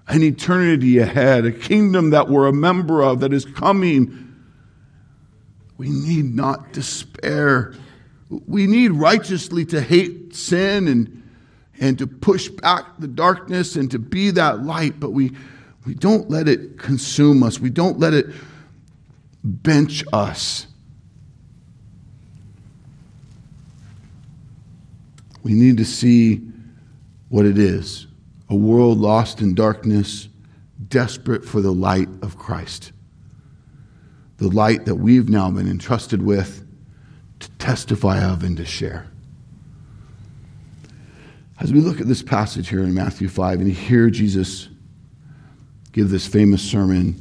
an 0.07 0.23
eternity 0.23 0.99
ahead, 0.99 1.45
a 1.45 1.51
kingdom 1.51 2.11
that 2.11 2.29
we're 2.29 2.47
a 2.47 2.53
member 2.53 3.01
of 3.03 3.19
that 3.21 3.33
is 3.33 3.43
coming. 3.43 4.33
We 5.77 5.89
need 5.89 6.33
not 6.33 6.71
despair 6.71 7.73
we 8.47 8.67
need 8.67 8.91
righteously 8.91 9.65
to 9.65 9.81
hate 9.81 10.35
sin 10.35 10.87
and, 10.87 11.23
and 11.79 11.97
to 11.99 12.07
push 12.07 12.49
back 12.49 12.85
the 12.99 13.07
darkness 13.07 13.75
and 13.75 13.89
to 13.91 13.99
be 13.99 14.31
that 14.31 14.63
light, 14.63 14.99
but 14.99 15.11
we, 15.11 15.31
we 15.85 15.93
don't 15.93 16.29
let 16.29 16.47
it 16.47 16.77
consume 16.77 17.43
us. 17.43 17.59
We 17.59 17.69
don't 17.69 17.99
let 17.99 18.13
it 18.13 18.27
bench 19.43 20.03
us. 20.13 20.67
We 25.43 25.53
need 25.53 25.77
to 25.77 25.85
see 25.85 26.41
what 27.29 27.45
it 27.45 27.57
is 27.57 28.07
a 28.49 28.55
world 28.55 28.99
lost 28.99 29.41
in 29.41 29.55
darkness, 29.55 30.29
desperate 30.89 31.43
for 31.43 31.59
the 31.59 31.71
light 31.71 32.07
of 32.21 32.37
Christ. 32.37 32.91
The 34.37 34.49
light 34.49 34.85
that 34.85 34.95
we've 34.95 35.27
now 35.27 35.49
been 35.49 35.67
entrusted 35.67 36.21
with 36.21 36.62
to 37.43 37.51
testify 37.51 38.19
of 38.23 38.43
and 38.43 38.57
to 38.57 38.65
share. 38.65 39.07
As 41.59 41.71
we 41.71 41.79
look 41.79 42.01
at 42.01 42.07
this 42.07 42.21
passage 42.21 42.69
here 42.69 42.83
in 42.83 42.93
Matthew 42.93 43.29
5 43.29 43.61
and 43.61 43.71
hear 43.71 44.09
Jesus 44.09 44.69
give 45.91 46.09
this 46.09 46.27
famous 46.27 46.61
sermon, 46.61 47.15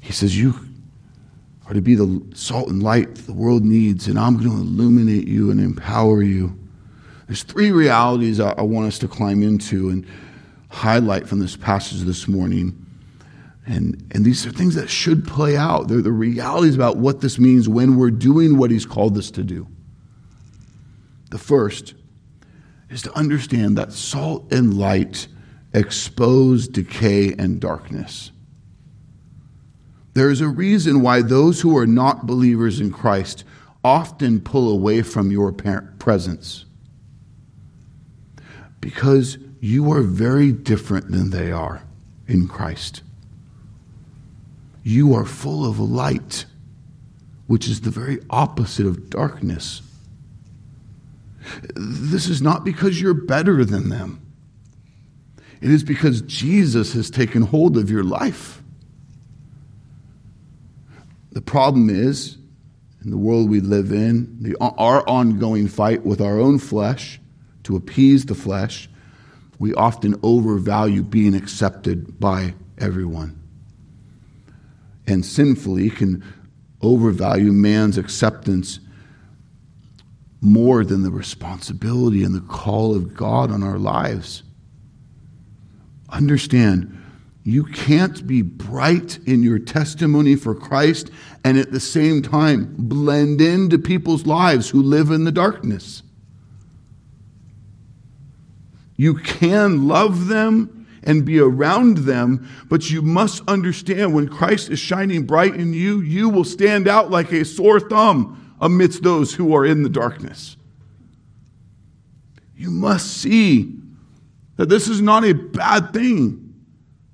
he 0.00 0.12
says, 0.12 0.38
You 0.38 0.54
are 1.66 1.74
to 1.74 1.80
be 1.80 1.94
the 1.94 2.22
salt 2.34 2.68
and 2.68 2.82
light 2.82 3.14
the 3.14 3.32
world 3.32 3.64
needs, 3.64 4.08
and 4.08 4.18
I'm 4.18 4.36
going 4.36 4.50
to 4.50 4.56
illuminate 4.56 5.28
you 5.28 5.50
and 5.50 5.60
empower 5.60 6.22
you. 6.22 6.58
There's 7.26 7.42
three 7.42 7.70
realities 7.70 8.40
I 8.40 8.62
want 8.62 8.86
us 8.86 8.98
to 9.00 9.08
climb 9.08 9.42
into 9.42 9.90
and 9.90 10.06
highlight 10.70 11.28
from 11.28 11.40
this 11.40 11.56
passage 11.56 12.00
this 12.00 12.26
morning. 12.26 12.86
And, 13.68 14.02
and 14.12 14.24
these 14.24 14.46
are 14.46 14.50
things 14.50 14.74
that 14.76 14.88
should 14.88 15.26
play 15.26 15.54
out. 15.54 15.88
They're 15.88 16.00
the 16.00 16.10
realities 16.10 16.74
about 16.74 16.96
what 16.96 17.20
this 17.20 17.38
means 17.38 17.68
when 17.68 17.96
we're 17.96 18.10
doing 18.10 18.56
what 18.56 18.70
He's 18.70 18.86
called 18.86 19.18
us 19.18 19.30
to 19.32 19.44
do. 19.44 19.68
The 21.30 21.38
first 21.38 21.92
is 22.88 23.02
to 23.02 23.12
understand 23.12 23.76
that 23.76 23.92
salt 23.92 24.50
and 24.50 24.78
light 24.78 25.28
expose 25.74 26.66
decay 26.66 27.34
and 27.38 27.60
darkness. 27.60 28.32
There 30.14 30.30
is 30.30 30.40
a 30.40 30.48
reason 30.48 31.02
why 31.02 31.20
those 31.20 31.60
who 31.60 31.76
are 31.76 31.86
not 31.86 32.26
believers 32.26 32.80
in 32.80 32.90
Christ 32.90 33.44
often 33.84 34.40
pull 34.40 34.70
away 34.72 35.02
from 35.02 35.30
your 35.30 35.52
presence. 35.52 36.64
Because 38.80 39.36
you 39.60 39.92
are 39.92 40.00
very 40.00 40.52
different 40.52 41.10
than 41.10 41.28
they 41.28 41.52
are 41.52 41.82
in 42.26 42.48
Christ 42.48 43.02
you 44.88 45.14
are 45.14 45.26
full 45.26 45.68
of 45.68 45.78
light, 45.78 46.46
which 47.46 47.68
is 47.68 47.82
the 47.82 47.90
very 47.90 48.18
opposite 48.30 48.86
of 48.86 49.10
darkness. 49.10 49.82
This 51.74 52.26
is 52.26 52.40
not 52.40 52.64
because 52.64 53.00
you're 53.00 53.12
better 53.12 53.66
than 53.66 53.90
them. 53.90 54.22
It 55.60 55.70
is 55.70 55.82
because 55.82 56.22
Jesus 56.22 56.94
has 56.94 57.10
taken 57.10 57.42
hold 57.42 57.76
of 57.76 57.90
your 57.90 58.02
life. 58.02 58.62
The 61.32 61.42
problem 61.42 61.90
is, 61.90 62.38
in 63.04 63.10
the 63.10 63.18
world 63.18 63.50
we 63.50 63.60
live 63.60 63.92
in, 63.92 64.38
the, 64.40 64.56
our 64.58 65.06
ongoing 65.06 65.68
fight 65.68 66.04
with 66.04 66.22
our 66.22 66.38
own 66.38 66.58
flesh 66.58 67.20
to 67.64 67.76
appease 67.76 68.24
the 68.24 68.34
flesh, 68.34 68.88
we 69.58 69.74
often 69.74 70.18
overvalue 70.22 71.02
being 71.02 71.34
accepted 71.34 72.18
by 72.18 72.54
everyone 72.78 73.37
and 75.08 75.24
sinfully 75.24 75.90
can 75.90 76.22
overvalue 76.82 77.50
man's 77.50 77.98
acceptance 77.98 78.78
more 80.40 80.84
than 80.84 81.02
the 81.02 81.10
responsibility 81.10 82.22
and 82.22 82.34
the 82.34 82.40
call 82.42 82.94
of 82.94 83.14
God 83.14 83.50
on 83.50 83.62
our 83.62 83.78
lives. 83.78 84.44
Understand, 86.10 86.94
you 87.42 87.64
can't 87.64 88.26
be 88.26 88.42
bright 88.42 89.18
in 89.26 89.42
your 89.42 89.58
testimony 89.58 90.36
for 90.36 90.54
Christ 90.54 91.10
and 91.42 91.58
at 91.58 91.72
the 91.72 91.80
same 91.80 92.22
time 92.22 92.74
blend 92.78 93.40
into 93.40 93.78
people's 93.78 94.26
lives 94.26 94.68
who 94.68 94.82
live 94.82 95.10
in 95.10 95.24
the 95.24 95.32
darkness. 95.32 96.02
You 98.96 99.14
can 99.14 99.88
love 99.88 100.28
them 100.28 100.77
and 101.08 101.24
be 101.24 101.40
around 101.40 101.98
them. 101.98 102.46
But 102.68 102.90
you 102.90 103.00
must 103.00 103.42
understand 103.48 104.14
when 104.14 104.28
Christ 104.28 104.68
is 104.68 104.78
shining 104.78 105.24
bright 105.24 105.54
in 105.54 105.72
you, 105.72 106.02
you 106.02 106.28
will 106.28 106.44
stand 106.44 106.86
out 106.86 107.10
like 107.10 107.32
a 107.32 107.46
sore 107.46 107.80
thumb 107.80 108.54
amidst 108.60 109.02
those 109.02 109.34
who 109.34 109.56
are 109.56 109.64
in 109.64 109.82
the 109.82 109.88
darkness. 109.88 110.56
You 112.54 112.70
must 112.70 113.16
see 113.16 113.74
that 114.56 114.68
this 114.68 114.86
is 114.86 115.00
not 115.00 115.24
a 115.24 115.32
bad 115.32 115.94
thing. 115.94 116.54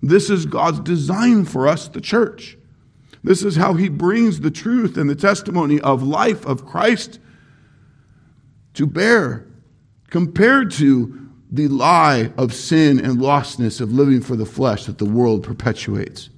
This 0.03 0.29
is 0.29 0.45
God's 0.45 0.81
design 0.81 1.45
for 1.45 1.69
us, 1.69 1.87
the 1.87 2.01
church. 2.01 2.59
This 3.23 3.45
is 3.45 3.55
how 3.55 3.75
He 3.75 3.89
brings 3.89 4.41
the 4.41 4.51
truth 4.51 4.97
and 4.97 5.09
the 5.09 5.15
testimony 5.15 5.81
of 5.81 6.03
life 6.03 6.45
of 6.45 6.67
Christ 6.67 7.21
to 8.75 8.87
bear 8.87 9.47
compared 10.11 10.73
to 10.73 11.24
the 11.55 11.69
lie 11.69 12.33
of 12.37 12.53
sin 12.53 12.99
and 12.99 13.21
lostness 13.21 13.81
of 13.81 13.93
living 13.93 14.21
for 14.21 14.35
the 14.35 14.45
flesh 14.45 14.87
that 14.87 14.99
the 14.99 15.05
world 15.05 15.45
perpetuates. 15.45 16.29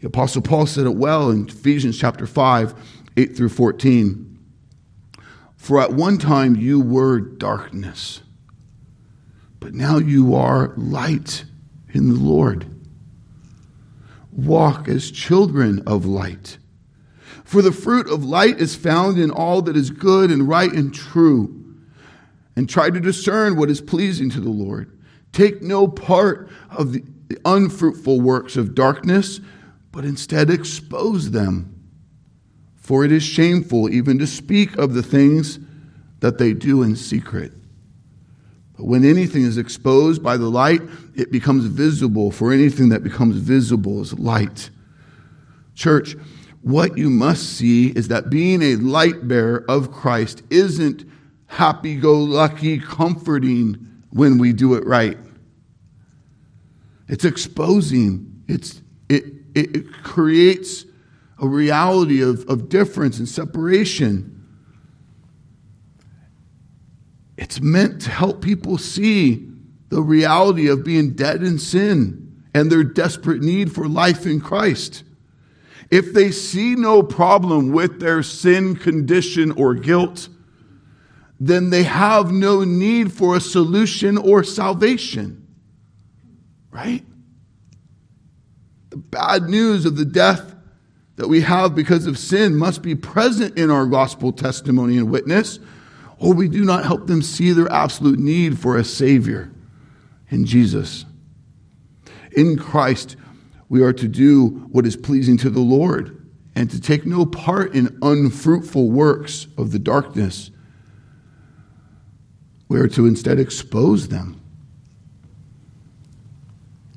The 0.00 0.08
Apostle 0.08 0.42
Paul 0.42 0.66
said 0.66 0.84
it 0.84 0.96
well 0.96 1.30
in 1.30 1.48
Ephesians 1.48 1.98
chapter 1.98 2.26
5, 2.26 2.74
8 3.16 3.34
through 3.34 3.48
14. 3.48 4.38
For 5.56 5.80
at 5.80 5.94
one 5.94 6.18
time 6.18 6.54
you 6.54 6.78
were 6.80 7.18
darkness, 7.18 8.20
but 9.58 9.72
now 9.72 9.96
you 9.96 10.34
are 10.34 10.74
light 10.76 11.46
in 11.94 12.10
the 12.10 12.20
Lord. 12.20 12.66
Walk 14.30 14.86
as 14.86 15.10
children 15.10 15.82
of 15.86 16.04
light. 16.04 16.58
For 17.42 17.62
the 17.62 17.72
fruit 17.72 18.06
of 18.06 18.22
light 18.22 18.60
is 18.60 18.76
found 18.76 19.18
in 19.18 19.30
all 19.30 19.62
that 19.62 19.76
is 19.76 19.88
good 19.88 20.30
and 20.30 20.46
right 20.46 20.70
and 20.70 20.92
true 20.92 21.53
and 22.56 22.68
try 22.68 22.90
to 22.90 23.00
discern 23.00 23.56
what 23.56 23.70
is 23.70 23.80
pleasing 23.80 24.30
to 24.30 24.40
the 24.40 24.50
Lord. 24.50 24.96
Take 25.32 25.62
no 25.62 25.88
part 25.88 26.48
of 26.70 26.92
the 26.92 27.04
unfruitful 27.44 28.20
works 28.20 28.56
of 28.56 28.74
darkness, 28.74 29.40
but 29.90 30.04
instead 30.04 30.50
expose 30.50 31.30
them. 31.32 31.70
For 32.76 33.04
it 33.04 33.12
is 33.12 33.22
shameful 33.22 33.88
even 33.90 34.18
to 34.18 34.26
speak 34.26 34.76
of 34.76 34.94
the 34.94 35.02
things 35.02 35.58
that 36.20 36.38
they 36.38 36.52
do 36.52 36.82
in 36.82 36.96
secret. 36.96 37.52
But 38.76 38.86
when 38.86 39.04
anything 39.04 39.44
is 39.44 39.56
exposed 39.56 40.22
by 40.22 40.36
the 40.36 40.48
light, 40.48 40.82
it 41.14 41.30
becomes 41.30 41.64
visible, 41.66 42.30
for 42.30 42.52
anything 42.52 42.88
that 42.90 43.04
becomes 43.04 43.36
visible 43.36 44.02
is 44.02 44.18
light. 44.18 44.70
Church, 45.74 46.16
what 46.62 46.96
you 46.98 47.10
must 47.10 47.56
see 47.56 47.88
is 47.88 48.08
that 48.08 48.30
being 48.30 48.62
a 48.62 48.76
light 48.76 49.28
bearer 49.28 49.64
of 49.68 49.92
Christ 49.92 50.42
isn't 50.50 51.04
happy 51.46 51.96
go 51.96 52.18
lucky, 52.18 52.78
comforting 52.78 54.02
when 54.10 54.38
we 54.38 54.52
do 54.52 54.74
it 54.74 54.86
right. 54.86 55.18
It's 57.08 57.24
exposing, 57.24 58.42
it's, 58.48 58.80
it, 59.08 59.24
it, 59.54 59.76
it 59.76 59.92
creates 60.02 60.84
a 61.38 61.46
reality 61.46 62.22
of, 62.22 62.48
of 62.48 62.68
difference 62.68 63.18
and 63.18 63.28
separation. 63.28 64.30
It's 67.36 67.60
meant 67.60 68.02
to 68.02 68.10
help 68.10 68.40
people 68.40 68.78
see 68.78 69.48
the 69.90 70.02
reality 70.02 70.68
of 70.68 70.84
being 70.84 71.14
dead 71.14 71.42
in 71.42 71.58
sin 71.58 72.42
and 72.54 72.70
their 72.70 72.84
desperate 72.84 73.42
need 73.42 73.72
for 73.72 73.88
life 73.88 74.26
in 74.26 74.40
Christ. 74.40 75.02
If 75.90 76.12
they 76.14 76.30
see 76.30 76.74
no 76.74 77.02
problem 77.02 77.72
with 77.72 78.00
their 78.00 78.22
sin 78.22 78.76
condition 78.76 79.50
or 79.52 79.74
guilt, 79.74 80.28
then 81.40 81.70
they 81.70 81.82
have 81.82 82.32
no 82.32 82.64
need 82.64 83.12
for 83.12 83.36
a 83.36 83.40
solution 83.40 84.16
or 84.16 84.44
salvation. 84.44 85.46
Right? 86.70 87.04
The 88.90 88.96
bad 88.96 89.44
news 89.44 89.84
of 89.86 89.96
the 89.96 90.04
death 90.04 90.54
that 91.16 91.28
we 91.28 91.42
have 91.42 91.74
because 91.74 92.06
of 92.06 92.18
sin 92.18 92.56
must 92.56 92.82
be 92.82 92.94
present 92.94 93.56
in 93.58 93.70
our 93.70 93.86
gospel 93.86 94.32
testimony 94.32 94.98
and 94.98 95.10
witness, 95.10 95.58
or 96.18 96.32
we 96.32 96.48
do 96.48 96.64
not 96.64 96.84
help 96.84 97.06
them 97.06 97.22
see 97.22 97.52
their 97.52 97.70
absolute 97.70 98.18
need 98.18 98.58
for 98.58 98.76
a 98.76 98.84
Savior 98.84 99.52
in 100.30 100.44
Jesus. 100.44 101.04
In 102.32 102.58
Christ, 102.58 103.16
we 103.68 103.82
are 103.82 103.92
to 103.92 104.08
do 104.08 104.68
what 104.70 104.86
is 104.86 104.96
pleasing 104.96 105.36
to 105.38 105.50
the 105.50 105.60
Lord 105.60 106.20
and 106.54 106.70
to 106.70 106.80
take 106.80 107.06
no 107.06 107.26
part 107.26 107.74
in 107.74 107.98
unfruitful 108.02 108.90
works 108.90 109.46
of 109.56 109.72
the 109.72 109.78
darkness. 109.78 110.50
We 112.68 112.80
are 112.80 112.88
to 112.88 113.06
instead 113.06 113.38
expose 113.38 114.08
them. 114.08 114.40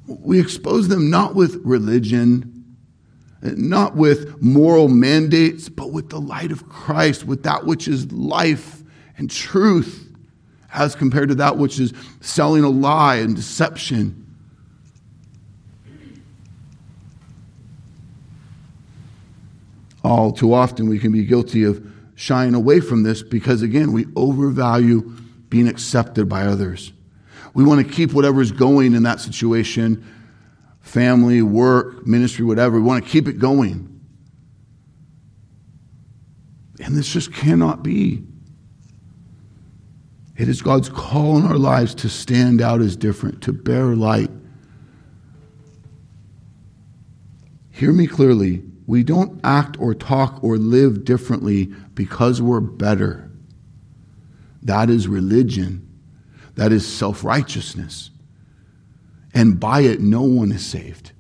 We 0.08 0.40
expose 0.40 0.88
them 0.88 1.10
not 1.10 1.36
with 1.36 1.62
religion, 1.64 2.76
not 3.42 3.96
with 3.96 4.42
moral 4.42 4.88
mandates, 4.88 5.70
but 5.70 5.92
with 5.92 6.10
the 6.10 6.20
light 6.20 6.52
of 6.52 6.68
Christ, 6.70 7.26
with 7.26 7.44
that 7.44 7.66
which 7.66 7.88
is 7.88 8.12
life 8.12 8.82
and 9.18 9.30
truth, 9.30 10.10
as 10.74 10.96
compared 10.96 11.30
to 11.30 11.36
that 11.36 11.58
which 11.58 11.80
is 11.80 11.94
selling 12.22 12.64
a 12.64 12.70
lie 12.70 13.18
and 13.18 13.36
deception. 13.36 14.24
All 20.04 20.32
too 20.32 20.54
often, 20.54 20.88
we 20.88 21.00
can 21.00 21.12
be 21.12 21.26
guilty 21.26 21.64
of 21.64 21.86
shying 22.16 22.54
away 22.54 22.80
from 22.80 23.04
this 23.04 23.22
because, 23.22 23.62
again, 23.62 23.92
we 23.92 24.06
overvalue 24.16 25.14
being 25.50 25.68
accepted 25.68 26.28
by 26.28 26.44
others. 26.44 26.92
We 27.54 27.64
want 27.64 27.86
to 27.86 27.94
keep 27.94 28.14
whatever's 28.14 28.52
going 28.52 28.94
in 28.94 29.04
that 29.04 29.20
situation 29.20 30.06
family, 30.82 31.42
work, 31.42 32.08
ministry, 32.08 32.46
whatever. 32.46 32.78
We 32.78 32.84
want 32.84 33.04
to 33.04 33.10
keep 33.10 33.28
it 33.28 33.40
going. 33.40 34.00
And 36.80 36.96
this 36.96 37.12
just 37.12 37.34
cannot 37.34 37.84
be. 37.84 38.24
It 40.38 40.48
is 40.48 40.62
God's 40.62 40.88
call 40.88 41.38
in 41.38 41.46
our 41.46 41.58
lives 41.58 41.96
to 41.96 42.10
stand 42.10 42.62
out 42.62 42.80
as 42.80 42.96
different, 42.96 43.42
to 43.44 43.54
bear 43.54 43.96
light. 43.96 44.30
Hear 47.72 47.92
me 47.92 48.08
clearly. 48.08 48.64
We 48.86 49.04
don't 49.04 49.42
act 49.44 49.78
or 49.80 49.94
talk 49.94 50.44
or 50.44 50.58
live 50.58 51.04
differently 51.04 51.66
because 51.94 52.42
we're 52.42 52.62
better. 52.62 53.27
That 54.63 54.89
is 54.89 55.08
religion. 55.08 55.88
That 56.56 56.72
is 56.72 56.88
self 56.88 57.24
righteousness. 57.24 58.10
And 59.34 59.60
by 59.60 59.82
it, 59.82 60.00
no 60.00 60.24
one 60.24 60.52
is 60.52 60.65
saved. 60.65 61.12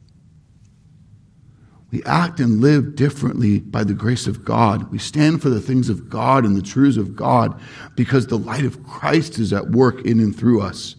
We 1.91 2.03
act 2.03 2.39
and 2.39 2.59
live 2.59 2.95
differently 2.95 3.59
by 3.59 3.83
the 3.83 3.93
grace 3.93 4.27
of 4.27 4.43
God. 4.43 4.91
We 4.91 4.97
stand 4.97 5.41
for 5.41 5.49
the 5.49 5.61
things 5.61 5.87
of 5.87 6.09
God 6.09 6.43
and 6.45 6.55
the 6.55 6.61
truths 6.61 6.97
of 6.97 7.15
God 7.15 7.59
because 7.95 8.27
the 8.27 8.37
light 8.37 8.65
of 8.65 8.85
Christ 8.85 9.39
is 9.39 9.53
at 9.53 9.69
work 9.71 10.01
in 10.05 10.19
and 10.19 10.35
through 10.35 10.61
us. 10.61 10.95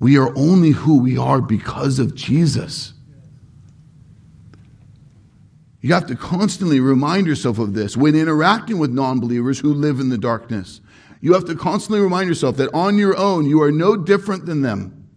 We 0.00 0.18
are 0.18 0.36
only 0.36 0.70
who 0.70 0.98
we 0.98 1.16
are 1.16 1.40
because 1.40 2.00
of 2.00 2.16
Jesus. 2.16 2.91
You 5.82 5.92
have 5.94 6.06
to 6.06 6.16
constantly 6.16 6.78
remind 6.78 7.26
yourself 7.26 7.58
of 7.58 7.74
this 7.74 7.96
when 7.96 8.14
interacting 8.14 8.78
with 8.78 8.92
non 8.92 9.18
believers 9.18 9.58
who 9.58 9.74
live 9.74 9.98
in 9.98 10.08
the 10.08 10.16
darkness. 10.16 10.80
You 11.20 11.34
have 11.34 11.44
to 11.46 11.56
constantly 11.56 12.00
remind 12.00 12.28
yourself 12.28 12.56
that 12.56 12.72
on 12.72 12.96
your 12.98 13.16
own, 13.16 13.46
you 13.46 13.62
are 13.62 13.72
no 13.72 13.96
different 13.96 14.46
than 14.46 14.62
them. 14.62 15.08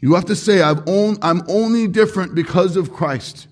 You 0.00 0.14
have 0.14 0.26
to 0.26 0.36
say, 0.36 0.62
i 0.62 0.70
am 0.70 1.42
only 1.48 1.88
different 1.88 2.34
because 2.34 2.76
of 2.76 2.92
Christ. 2.92 3.48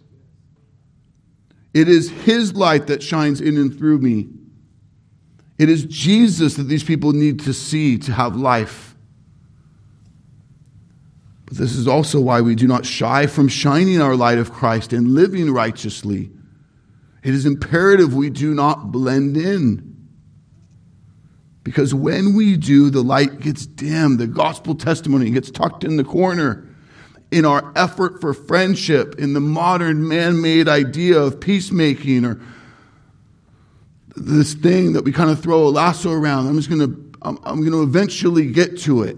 It 1.75 1.89
is 1.89 2.11
His 2.11 2.55
light 2.55 2.87
that 2.87 3.03
shines 3.03 3.41
in 3.41 3.57
and 3.57 3.77
through 3.77 3.99
me. 3.99 4.29
It 5.59 5.69
is 5.69 5.85
Jesus 5.85 6.55
that 6.55 6.65
these 6.65 6.85
people 6.85 7.13
need 7.13 7.41
to 7.41 7.53
see 7.53 7.99
to 7.99 8.13
have 8.13 8.37
life. 8.37 8.94
But 11.47 11.59
this 11.59 11.75
is 11.75 11.87
also 11.87 12.21
why 12.21 12.41
we 12.41 12.55
do 12.55 12.67
not 12.67 12.87
shy 12.87 13.27
from 13.27 13.49
shining 13.49 14.01
our 14.01 14.17
light 14.17 14.39
of 14.39 14.53
Christ 14.53 14.93
and 14.93 15.15
living 15.15 15.51
righteously. 15.51 16.31
It 17.23 17.35
is 17.35 17.47
imperative 17.47 18.15
we 18.15 18.31
do 18.31 18.55
not 18.55 18.93
blend 18.93 19.37
in. 19.37 19.95
Because 21.63 21.95
when 21.95 22.35
we 22.35 22.57
do, 22.57 22.91
the 22.91 23.03
light 23.03 23.41
gets 23.41 23.65
dim, 23.65 24.19
the 24.19 24.27
gospel 24.27 24.75
testimony 24.75 25.31
gets 25.31 25.51
tucked 25.51 25.83
in 25.83 25.97
the 25.97 26.05
corner. 26.05 26.69
In 27.31 27.47
our 27.47 27.73
effort 27.75 28.21
for 28.21 28.35
friendship, 28.35 29.15
in 29.19 29.33
the 29.33 29.41
modern 29.41 30.07
man 30.07 30.41
made 30.43 30.69
idea 30.69 31.19
of 31.19 31.41
peacemaking, 31.41 32.25
or 32.25 32.41
this 34.15 34.53
thing 34.53 34.93
that 34.93 35.05
we 35.05 35.11
kind 35.11 35.31
of 35.31 35.41
throw 35.41 35.67
a 35.67 35.71
lasso 35.71 36.13
around, 36.13 36.47
I'm 36.47 36.57
just 36.57 36.69
going 36.69 36.81
to, 36.81 37.19
I'm, 37.23 37.39
I'm 37.45 37.61
going 37.61 37.73
to 37.73 37.83
eventually 37.83 38.53
get 38.53 38.79
to 38.83 39.03
it. 39.03 39.17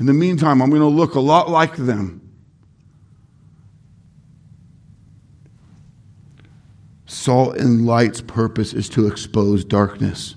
In 0.00 0.06
the 0.06 0.14
meantime, 0.14 0.62
I'm 0.62 0.70
going 0.70 0.80
to 0.80 0.88
look 0.88 1.14
a 1.14 1.20
lot 1.20 1.50
like 1.50 1.76
them. 1.76 2.26
Salt 7.04 7.58
and 7.58 7.84
light's 7.84 8.22
purpose 8.22 8.72
is 8.72 8.88
to 8.90 9.06
expose 9.06 9.62
darkness. 9.62 10.36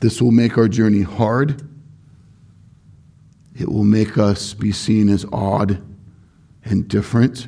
This 0.00 0.20
will 0.20 0.32
make 0.32 0.58
our 0.58 0.66
journey 0.66 1.02
hard. 1.02 1.62
It 3.54 3.70
will 3.70 3.84
make 3.84 4.18
us 4.18 4.52
be 4.52 4.72
seen 4.72 5.08
as 5.08 5.24
odd 5.32 5.80
and 6.64 6.88
different. 6.88 7.46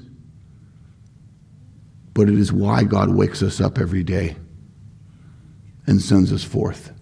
But 2.13 2.29
it 2.29 2.39
is 2.39 2.53
why 2.53 2.85
God 2.85 3.13
wakes 3.13 3.43
us 3.43 3.61
up 3.61 3.79
every 3.79 4.05
day 4.05 4.37
and 5.89 6.01
sends 6.01 6.33
us 6.33 6.45
forth 6.45 6.94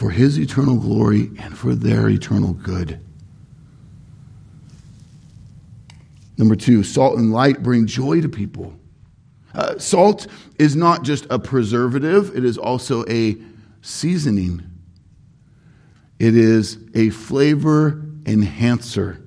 for 0.00 0.08
his 0.08 0.38
eternal 0.38 0.76
glory 0.76 1.30
and 1.40 1.58
for 1.58 1.74
their 1.74 2.08
eternal 2.08 2.54
good. 2.54 2.98
Number 6.38 6.56
two, 6.56 6.82
salt 6.82 7.18
and 7.18 7.30
light 7.30 7.62
bring 7.62 7.84
joy 7.84 8.22
to 8.22 8.28
people. 8.30 8.72
Uh, 9.54 9.76
salt 9.76 10.26
is 10.58 10.74
not 10.74 11.02
just 11.02 11.26
a 11.28 11.38
preservative, 11.38 12.34
it 12.34 12.46
is 12.46 12.56
also 12.56 13.04
a 13.10 13.36
seasoning. 13.82 14.62
It 16.18 16.34
is 16.34 16.78
a 16.94 17.10
flavor 17.10 18.02
enhancer. 18.24 19.22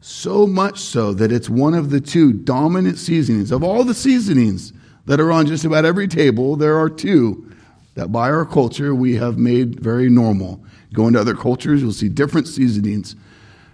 So 0.00 0.44
much 0.44 0.80
so 0.80 1.14
that 1.14 1.30
it's 1.30 1.48
one 1.48 1.74
of 1.74 1.90
the 1.90 2.00
two 2.00 2.32
dominant 2.32 2.98
seasonings. 2.98 3.52
Of 3.52 3.62
all 3.62 3.84
the 3.84 3.94
seasonings 3.94 4.72
that 5.06 5.20
are 5.20 5.30
on 5.30 5.46
just 5.46 5.64
about 5.64 5.84
every 5.84 6.08
table, 6.08 6.56
there 6.56 6.76
are 6.76 6.90
two 6.90 7.51
that 7.94 8.10
by 8.10 8.30
our 8.30 8.46
culture 8.46 8.94
we 8.94 9.16
have 9.16 9.38
made 9.38 9.80
very 9.80 10.08
normal. 10.08 10.64
Go 10.92 11.06
into 11.06 11.20
other 11.20 11.34
cultures, 11.34 11.82
you'll 11.82 11.92
see 11.92 12.08
different 12.08 12.48
seasonings. 12.48 13.16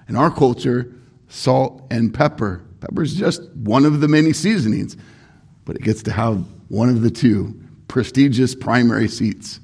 In 0.09 0.17
our 0.17 0.31
culture, 0.31 0.93
salt 1.29 1.83
and 1.91 2.13
pepper. 2.13 2.65
Pepper 2.81 3.03
is 3.03 3.15
just 3.15 3.43
one 3.53 3.85
of 3.85 4.01
the 4.01 4.09
many 4.09 4.33
seasonings, 4.33 4.97
but 5.65 5.77
it 5.77 5.83
gets 5.83 6.03
to 6.05 6.13
have 6.13 6.45
one 6.69 6.89
of 6.89 7.03
the 7.03 7.11
two 7.11 7.61
prestigious 7.89 8.55
primary 8.55 9.09
seats. 9.09 9.61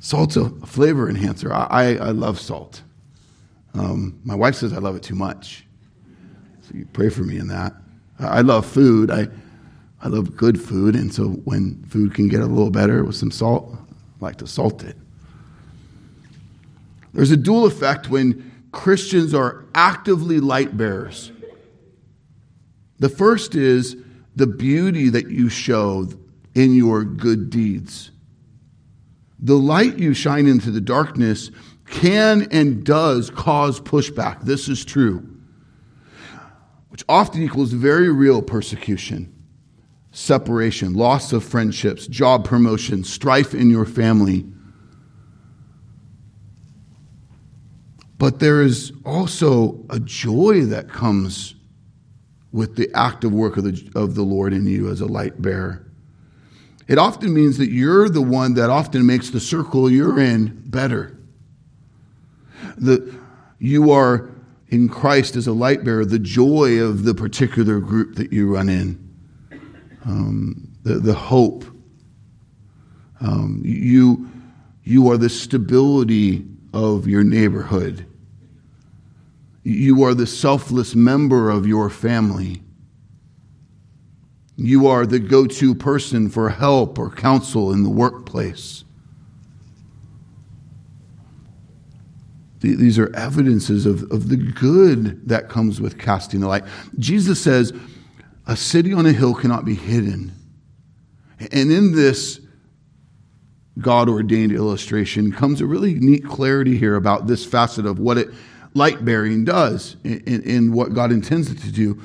Salt's 0.00 0.36
a 0.36 0.50
flavor 0.66 1.08
enhancer. 1.08 1.52
I, 1.52 1.66
I, 1.70 1.82
I 1.94 2.10
love 2.10 2.40
salt. 2.40 2.82
Um, 3.74 4.20
my 4.24 4.34
wife 4.34 4.56
says 4.56 4.72
I 4.72 4.78
love 4.78 4.96
it 4.96 5.02
too 5.02 5.14
much. 5.14 5.64
So 6.62 6.74
you 6.74 6.86
pray 6.92 7.08
for 7.08 7.22
me 7.22 7.38
in 7.38 7.48
that. 7.48 7.72
I 8.18 8.40
love 8.40 8.66
food. 8.66 9.10
I, 9.10 9.28
I 10.02 10.08
love 10.08 10.36
good 10.36 10.60
food, 10.60 10.96
and 10.96 11.14
so 11.14 11.28
when 11.44 11.84
food 11.84 12.12
can 12.12 12.28
get 12.28 12.40
a 12.40 12.46
little 12.46 12.70
better 12.70 13.04
with 13.04 13.14
some 13.14 13.30
salt, 13.30 13.72
I 13.72 14.24
like 14.24 14.36
to 14.38 14.48
salt 14.48 14.82
it. 14.82 14.96
There's 17.14 17.30
a 17.30 17.36
dual 17.36 17.66
effect 17.66 18.10
when 18.10 18.50
Christians 18.72 19.32
are 19.32 19.64
actively 19.74 20.40
light 20.40 20.76
bearers. 20.76 21.30
The 22.98 23.08
first 23.08 23.54
is 23.54 23.96
the 24.34 24.46
beauty 24.46 25.08
that 25.10 25.30
you 25.30 25.48
show 25.48 26.08
in 26.54 26.74
your 26.74 27.04
good 27.04 27.48
deeds. 27.48 28.10
The 29.38 29.56
light 29.56 29.98
you 29.98 30.14
shine 30.14 30.46
into 30.46 30.70
the 30.70 30.80
darkness 30.80 31.50
can 31.86 32.48
and 32.50 32.84
does 32.84 33.30
cause 33.30 33.80
pushback. 33.80 34.42
This 34.42 34.68
is 34.68 34.84
true, 34.84 35.28
which 36.88 37.04
often 37.08 37.42
equals 37.42 37.72
very 37.72 38.10
real 38.10 38.42
persecution 38.42 39.32
separation, 40.12 40.94
loss 40.94 41.32
of 41.32 41.42
friendships, 41.42 42.06
job 42.06 42.44
promotion, 42.44 43.02
strife 43.02 43.54
in 43.54 43.70
your 43.70 43.86
family. 43.86 44.46
But 48.18 48.38
there 48.38 48.62
is 48.62 48.92
also 49.04 49.84
a 49.90 49.98
joy 49.98 50.66
that 50.66 50.88
comes 50.88 51.56
with 52.52 52.76
the 52.76 52.88
active 52.94 53.32
work 53.32 53.56
of 53.56 53.64
the, 53.64 53.90
of 53.94 54.14
the 54.14 54.22
Lord 54.22 54.52
in 54.52 54.66
you 54.66 54.90
as 54.90 55.00
a 55.00 55.06
light 55.06 55.40
bearer. 55.40 55.90
It 56.86 56.98
often 56.98 57.32
means 57.32 57.58
that 57.58 57.70
you're 57.70 58.08
the 58.08 58.22
one 58.22 58.54
that 58.54 58.68
often 58.68 59.06
makes 59.06 59.30
the 59.30 59.40
circle 59.40 59.90
you're 59.90 60.20
in 60.20 60.62
better. 60.66 61.18
The, 62.76 63.18
you 63.58 63.90
are 63.90 64.30
in 64.68 64.88
Christ 64.88 65.36
as 65.36 65.46
a 65.46 65.52
light 65.52 65.84
bearer, 65.84 66.04
the 66.04 66.18
joy 66.18 66.80
of 66.80 67.04
the 67.04 67.14
particular 67.14 67.80
group 67.80 68.16
that 68.16 68.32
you 68.32 68.54
run 68.54 68.68
in, 68.68 69.01
um, 70.04 70.72
the, 70.82 70.94
the 70.94 71.14
hope. 71.14 71.64
Um, 73.20 73.62
you, 73.64 74.28
you 74.84 75.10
are 75.10 75.16
the 75.16 75.28
stability 75.28 76.44
of 76.72 77.06
your 77.06 77.22
neighborhood. 77.22 78.06
You 79.62 80.02
are 80.02 80.14
the 80.14 80.26
selfless 80.26 80.94
member 80.94 81.50
of 81.50 81.66
your 81.66 81.88
family. 81.88 82.62
You 84.56 84.88
are 84.88 85.06
the 85.06 85.18
go 85.18 85.46
to 85.46 85.74
person 85.74 86.28
for 86.28 86.50
help 86.50 86.98
or 86.98 87.10
counsel 87.10 87.72
in 87.72 87.84
the 87.84 87.90
workplace. 87.90 88.84
These 92.60 92.96
are 92.96 93.14
evidences 93.16 93.86
of, 93.86 94.08
of 94.12 94.28
the 94.28 94.36
good 94.36 95.28
that 95.28 95.48
comes 95.48 95.80
with 95.80 95.98
casting 95.98 96.40
the 96.40 96.46
light. 96.46 96.62
Jesus 96.96 97.42
says, 97.42 97.72
A 98.46 98.56
city 98.56 98.92
on 98.92 99.06
a 99.06 99.12
hill 99.12 99.34
cannot 99.34 99.64
be 99.64 99.74
hidden. 99.74 100.32
And 101.38 101.72
in 101.72 101.94
this 101.94 102.40
God 103.78 104.08
ordained 104.08 104.52
illustration 104.52 105.32
comes 105.32 105.60
a 105.60 105.66
really 105.66 105.94
neat 105.94 106.24
clarity 106.24 106.76
here 106.76 106.96
about 106.96 107.26
this 107.26 107.44
facet 107.44 107.86
of 107.86 107.98
what 107.98 108.18
it 108.18 108.28
light 108.74 109.04
bearing 109.04 109.44
does 109.44 109.96
in, 110.04 110.42
in, 110.42 110.72
what 110.72 110.94
God 110.94 111.12
intends 111.12 111.50
it 111.50 111.58
to 111.58 111.72
do. 111.72 112.00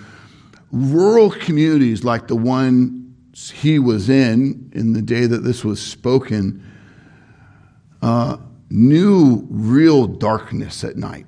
Rural 0.72 1.30
communities 1.32 2.04
like 2.04 2.28
the 2.28 2.36
one 2.36 3.16
he 3.54 3.80
was 3.80 4.10
in 4.10 4.72
in 4.74 4.94
the 4.94 5.02
day 5.02 5.26
that 5.26 5.44
this 5.44 5.64
was 5.64 5.82
spoken 5.82 6.64
uh, 8.02 8.38
knew 8.70 9.46
real 9.50 10.08
darkness 10.08 10.84
at 10.84 10.98
night. 10.98 11.26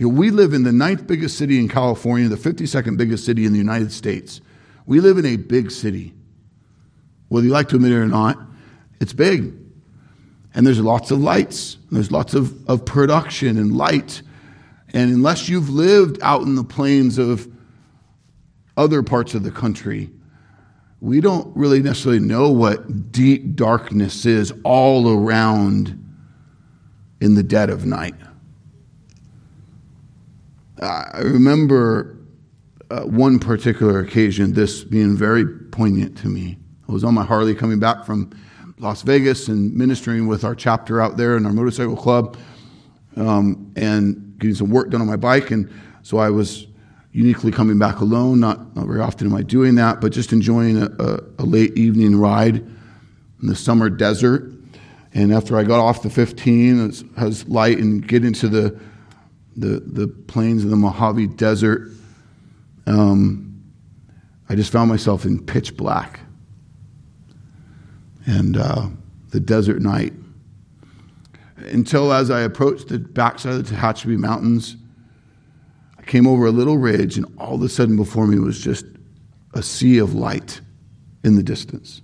You 0.00 0.08
know, 0.08 0.14
we 0.14 0.30
live 0.30 0.54
in 0.54 0.62
the 0.62 0.72
ninth 0.72 1.06
biggest 1.06 1.36
city 1.36 1.58
in 1.58 1.68
California, 1.68 2.26
the 2.26 2.36
52nd 2.36 2.96
biggest 2.96 3.26
city 3.26 3.44
in 3.44 3.52
the 3.52 3.58
United 3.58 3.92
States. 3.92 4.40
We 4.86 4.98
live 4.98 5.18
in 5.18 5.26
a 5.26 5.36
big 5.36 5.70
city. 5.70 6.14
Whether 7.28 7.48
you 7.48 7.52
like 7.52 7.68
to 7.68 7.76
admit 7.76 7.92
it 7.92 7.96
or 7.96 8.06
not, 8.06 8.38
it's 8.98 9.12
big. 9.12 9.52
And 10.54 10.66
there's 10.66 10.80
lots 10.80 11.10
of 11.10 11.20
lights, 11.20 11.76
there's 11.90 12.10
lots 12.10 12.32
of, 12.32 12.66
of 12.66 12.86
production 12.86 13.58
and 13.58 13.76
light. 13.76 14.22
And 14.94 15.12
unless 15.12 15.50
you've 15.50 15.68
lived 15.68 16.18
out 16.22 16.42
in 16.42 16.54
the 16.54 16.64
plains 16.64 17.18
of 17.18 17.46
other 18.78 19.02
parts 19.02 19.34
of 19.34 19.42
the 19.42 19.50
country, 19.50 20.08
we 21.02 21.20
don't 21.20 21.54
really 21.54 21.82
necessarily 21.82 22.20
know 22.20 22.50
what 22.50 23.12
deep 23.12 23.54
darkness 23.54 24.24
is 24.24 24.50
all 24.64 25.10
around 25.10 26.02
in 27.20 27.34
the 27.34 27.42
dead 27.42 27.68
of 27.68 27.84
night. 27.84 28.14
I 30.80 31.20
remember 31.20 32.16
uh, 32.90 33.02
one 33.02 33.38
particular 33.38 34.00
occasion, 34.00 34.54
this 34.54 34.82
being 34.82 35.16
very 35.16 35.46
poignant 35.46 36.16
to 36.18 36.28
me. 36.28 36.58
I 36.88 36.92
was 36.92 37.04
on 37.04 37.14
my 37.14 37.24
Harley 37.24 37.54
coming 37.54 37.78
back 37.78 38.04
from 38.04 38.30
Las 38.78 39.02
Vegas 39.02 39.48
and 39.48 39.74
ministering 39.74 40.26
with 40.26 40.42
our 40.42 40.54
chapter 40.54 41.00
out 41.00 41.16
there 41.16 41.36
in 41.36 41.44
our 41.44 41.52
motorcycle 41.52 41.96
club 41.96 42.36
um, 43.16 43.72
and 43.76 44.38
getting 44.38 44.54
some 44.54 44.70
work 44.70 44.90
done 44.90 45.00
on 45.00 45.06
my 45.06 45.16
bike. 45.16 45.50
And 45.50 45.70
so 46.02 46.18
I 46.18 46.30
was 46.30 46.66
uniquely 47.12 47.52
coming 47.52 47.78
back 47.78 48.00
alone. 48.00 48.40
Not, 48.40 48.74
not 48.74 48.86
very 48.86 49.00
often 49.00 49.26
am 49.26 49.34
I 49.34 49.42
doing 49.42 49.74
that, 49.74 50.00
but 50.00 50.12
just 50.12 50.32
enjoying 50.32 50.82
a, 50.82 50.86
a, 50.98 51.20
a 51.40 51.44
late 51.44 51.76
evening 51.76 52.16
ride 52.16 52.56
in 52.56 53.48
the 53.48 53.56
summer 53.56 53.90
desert. 53.90 54.50
And 55.12 55.32
after 55.32 55.58
I 55.58 55.64
got 55.64 55.80
off 55.80 56.02
the 56.02 56.10
15, 56.10 56.88
it 56.88 57.02
has 57.18 57.46
light 57.48 57.78
and 57.78 58.06
get 58.06 58.24
into 58.24 58.48
the, 58.48 58.80
the, 59.56 59.80
the 59.80 60.08
plains 60.08 60.64
of 60.64 60.70
the 60.70 60.76
Mojave 60.76 61.28
Desert, 61.28 61.90
um, 62.86 63.62
I 64.48 64.54
just 64.54 64.72
found 64.72 64.88
myself 64.88 65.24
in 65.24 65.44
pitch 65.44 65.76
black. 65.76 66.20
And 68.26 68.56
uh, 68.56 68.88
the 69.30 69.40
desert 69.40 69.80
night. 69.80 70.12
Until 71.56 72.12
as 72.12 72.30
I 72.30 72.40
approached 72.40 72.88
the 72.88 72.98
backside 72.98 73.54
of 73.54 73.68
the 73.68 73.74
Tehachapi 73.74 74.18
Mountains, 74.18 74.76
I 75.98 76.02
came 76.02 76.26
over 76.26 76.46
a 76.46 76.50
little 76.50 76.78
ridge, 76.78 77.16
and 77.16 77.26
all 77.38 77.54
of 77.54 77.62
a 77.62 77.68
sudden 77.68 77.96
before 77.96 78.26
me 78.26 78.38
was 78.38 78.60
just 78.60 78.84
a 79.54 79.62
sea 79.62 79.98
of 79.98 80.14
light 80.14 80.60
in 81.22 81.36
the 81.36 81.42
distance. 81.42 82.02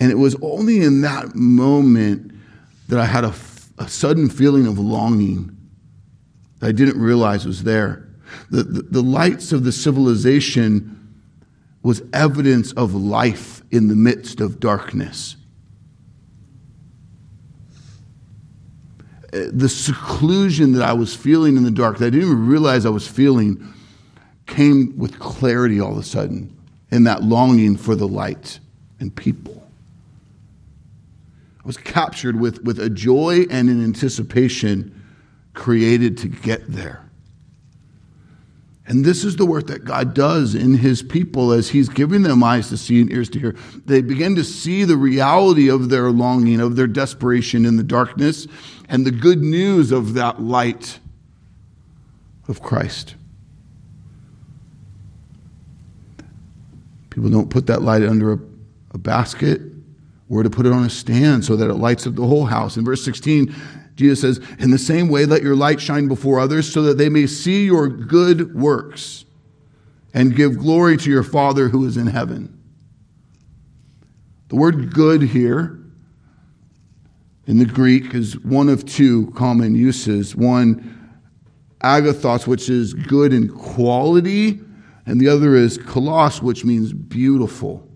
And 0.00 0.10
it 0.10 0.16
was 0.16 0.36
only 0.42 0.82
in 0.82 1.00
that 1.02 1.34
moment 1.34 2.32
that 2.88 2.98
I 2.98 3.06
had 3.06 3.24
a, 3.24 3.34
a 3.78 3.88
sudden 3.88 4.28
feeling 4.28 4.66
of 4.66 4.78
longing 4.78 5.56
that 6.64 6.68
I 6.68 6.72
didn't 6.72 6.98
realize 6.98 7.44
was 7.44 7.62
there. 7.62 8.08
The, 8.50 8.62
the, 8.62 8.82
the 8.82 9.02
lights 9.02 9.52
of 9.52 9.64
the 9.64 9.72
civilization 9.72 11.14
was 11.82 12.02
evidence 12.14 12.72
of 12.72 12.94
life 12.94 13.62
in 13.70 13.88
the 13.88 13.94
midst 13.94 14.40
of 14.40 14.60
darkness. 14.60 15.36
Uh, 19.30 19.50
the 19.52 19.68
seclusion 19.68 20.72
that 20.72 20.82
I 20.82 20.94
was 20.94 21.14
feeling 21.14 21.58
in 21.58 21.64
the 21.64 21.70
dark, 21.70 21.98
that 21.98 22.06
I 22.06 22.10
didn't 22.10 22.28
even 22.28 22.46
realize 22.46 22.86
I 22.86 22.90
was 22.90 23.06
feeling, 23.06 23.74
came 24.46 24.96
with 24.96 25.18
clarity 25.18 25.80
all 25.80 25.92
of 25.92 25.98
a 25.98 26.02
sudden 26.02 26.56
in 26.90 27.04
that 27.04 27.22
longing 27.22 27.76
for 27.76 27.94
the 27.94 28.08
light 28.08 28.58
and 29.00 29.14
people. 29.14 29.68
I 31.62 31.66
was 31.66 31.76
captured 31.76 32.40
with, 32.40 32.62
with 32.62 32.80
a 32.80 32.88
joy 32.88 33.44
and 33.50 33.68
an 33.68 33.84
anticipation 33.84 34.93
created 35.54 36.18
to 36.18 36.28
get 36.28 36.66
there. 36.68 37.00
And 38.86 39.02
this 39.02 39.24
is 39.24 39.36
the 39.36 39.46
work 39.46 39.68
that 39.68 39.86
God 39.86 40.12
does 40.12 40.54
in 40.54 40.74
his 40.74 41.02
people 41.02 41.52
as 41.52 41.70
he's 41.70 41.88
giving 41.88 42.22
them 42.22 42.42
eyes 42.42 42.68
to 42.68 42.76
see 42.76 43.00
and 43.00 43.10
ears 43.10 43.30
to 43.30 43.38
hear. 43.38 43.56
They 43.86 44.02
begin 44.02 44.34
to 44.34 44.44
see 44.44 44.84
the 44.84 44.98
reality 44.98 45.70
of 45.70 45.88
their 45.88 46.10
longing, 46.10 46.60
of 46.60 46.76
their 46.76 46.86
desperation 46.86 47.64
in 47.64 47.78
the 47.78 47.82
darkness, 47.82 48.46
and 48.90 49.06
the 49.06 49.10
good 49.10 49.40
news 49.40 49.90
of 49.90 50.14
that 50.14 50.42
light 50.42 50.98
of 52.46 52.60
Christ. 52.60 53.14
People 57.08 57.30
don't 57.30 57.48
put 57.48 57.68
that 57.68 57.80
light 57.80 58.02
under 58.02 58.34
a, 58.34 58.38
a 58.90 58.98
basket 58.98 59.62
we're 60.28 60.42
to 60.42 60.50
put 60.50 60.66
it 60.66 60.72
on 60.72 60.84
a 60.84 60.90
stand 60.90 61.44
so 61.44 61.56
that 61.56 61.68
it 61.68 61.74
lights 61.74 62.06
up 62.06 62.14
the 62.14 62.26
whole 62.26 62.46
house. 62.46 62.76
In 62.76 62.84
verse 62.84 63.04
16, 63.04 63.54
Jesus 63.96 64.20
says, 64.20 64.48
In 64.58 64.70
the 64.70 64.78
same 64.78 65.08
way, 65.08 65.24
let 65.24 65.42
your 65.42 65.54
light 65.54 65.80
shine 65.80 66.08
before 66.08 66.40
others 66.40 66.72
so 66.72 66.82
that 66.82 66.98
they 66.98 67.08
may 67.08 67.26
see 67.26 67.64
your 67.64 67.88
good 67.88 68.54
works 68.54 69.24
and 70.12 70.34
give 70.34 70.58
glory 70.58 70.96
to 70.96 71.10
your 71.10 71.22
Father 71.22 71.68
who 71.68 71.86
is 71.86 71.96
in 71.96 72.06
heaven. 72.06 72.60
The 74.48 74.56
word 74.56 74.92
good 74.92 75.22
here 75.22 75.80
in 77.46 77.58
the 77.58 77.66
Greek 77.66 78.14
is 78.14 78.38
one 78.38 78.68
of 78.68 78.84
two 78.84 79.30
common 79.32 79.74
uses. 79.74 80.34
One, 80.34 81.18
agathos, 81.80 82.46
which 82.46 82.68
is 82.68 82.94
good 82.94 83.32
in 83.32 83.48
quality, 83.48 84.60
and 85.06 85.20
the 85.20 85.28
other 85.28 85.54
is 85.54 85.78
kalos, 85.78 86.40
which 86.40 86.64
means 86.64 86.92
beautiful. 86.92 87.86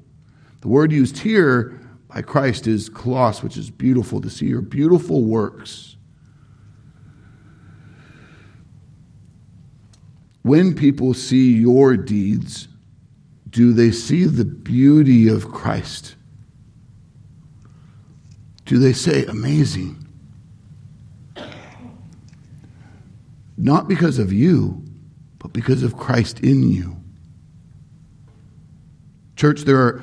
The 0.61 0.69
word 0.69 0.93
used 0.93 1.19
here 1.19 1.78
by 2.09 2.23
Christ 2.23 2.67
is 2.67 2.89
kalos, 2.89 3.43
which 3.43 3.57
is 3.57 3.71
beautiful 3.71 4.21
to 4.21 4.31
see 4.31 4.47
your 4.47 4.63
beautiful 4.63 5.25
works. 5.25 5.97
When 10.43 10.75
people 10.75 11.13
see 11.13 11.53
your 11.53 11.97
deeds, 11.97 12.69
do 13.51 13.73
they 13.75 13.91
see 13.91 14.25
the 14.25 14.47
beauty 14.47 15.29
of 15.29 15.51
Christ? 15.51 16.17
Do 18.65 18.79
they 18.79 18.95
say, 18.95 19.25
amazing? 19.27 20.07
Not 23.59 23.89
because 23.89 24.19
of 24.19 24.33
you, 24.33 24.83
but 25.39 25.53
because 25.53 25.83
of 25.83 25.97
Christ 25.97 26.41
in 26.41 26.71
you. 26.71 26.97
Church, 29.37 29.63
there 29.63 29.79
are 29.79 30.03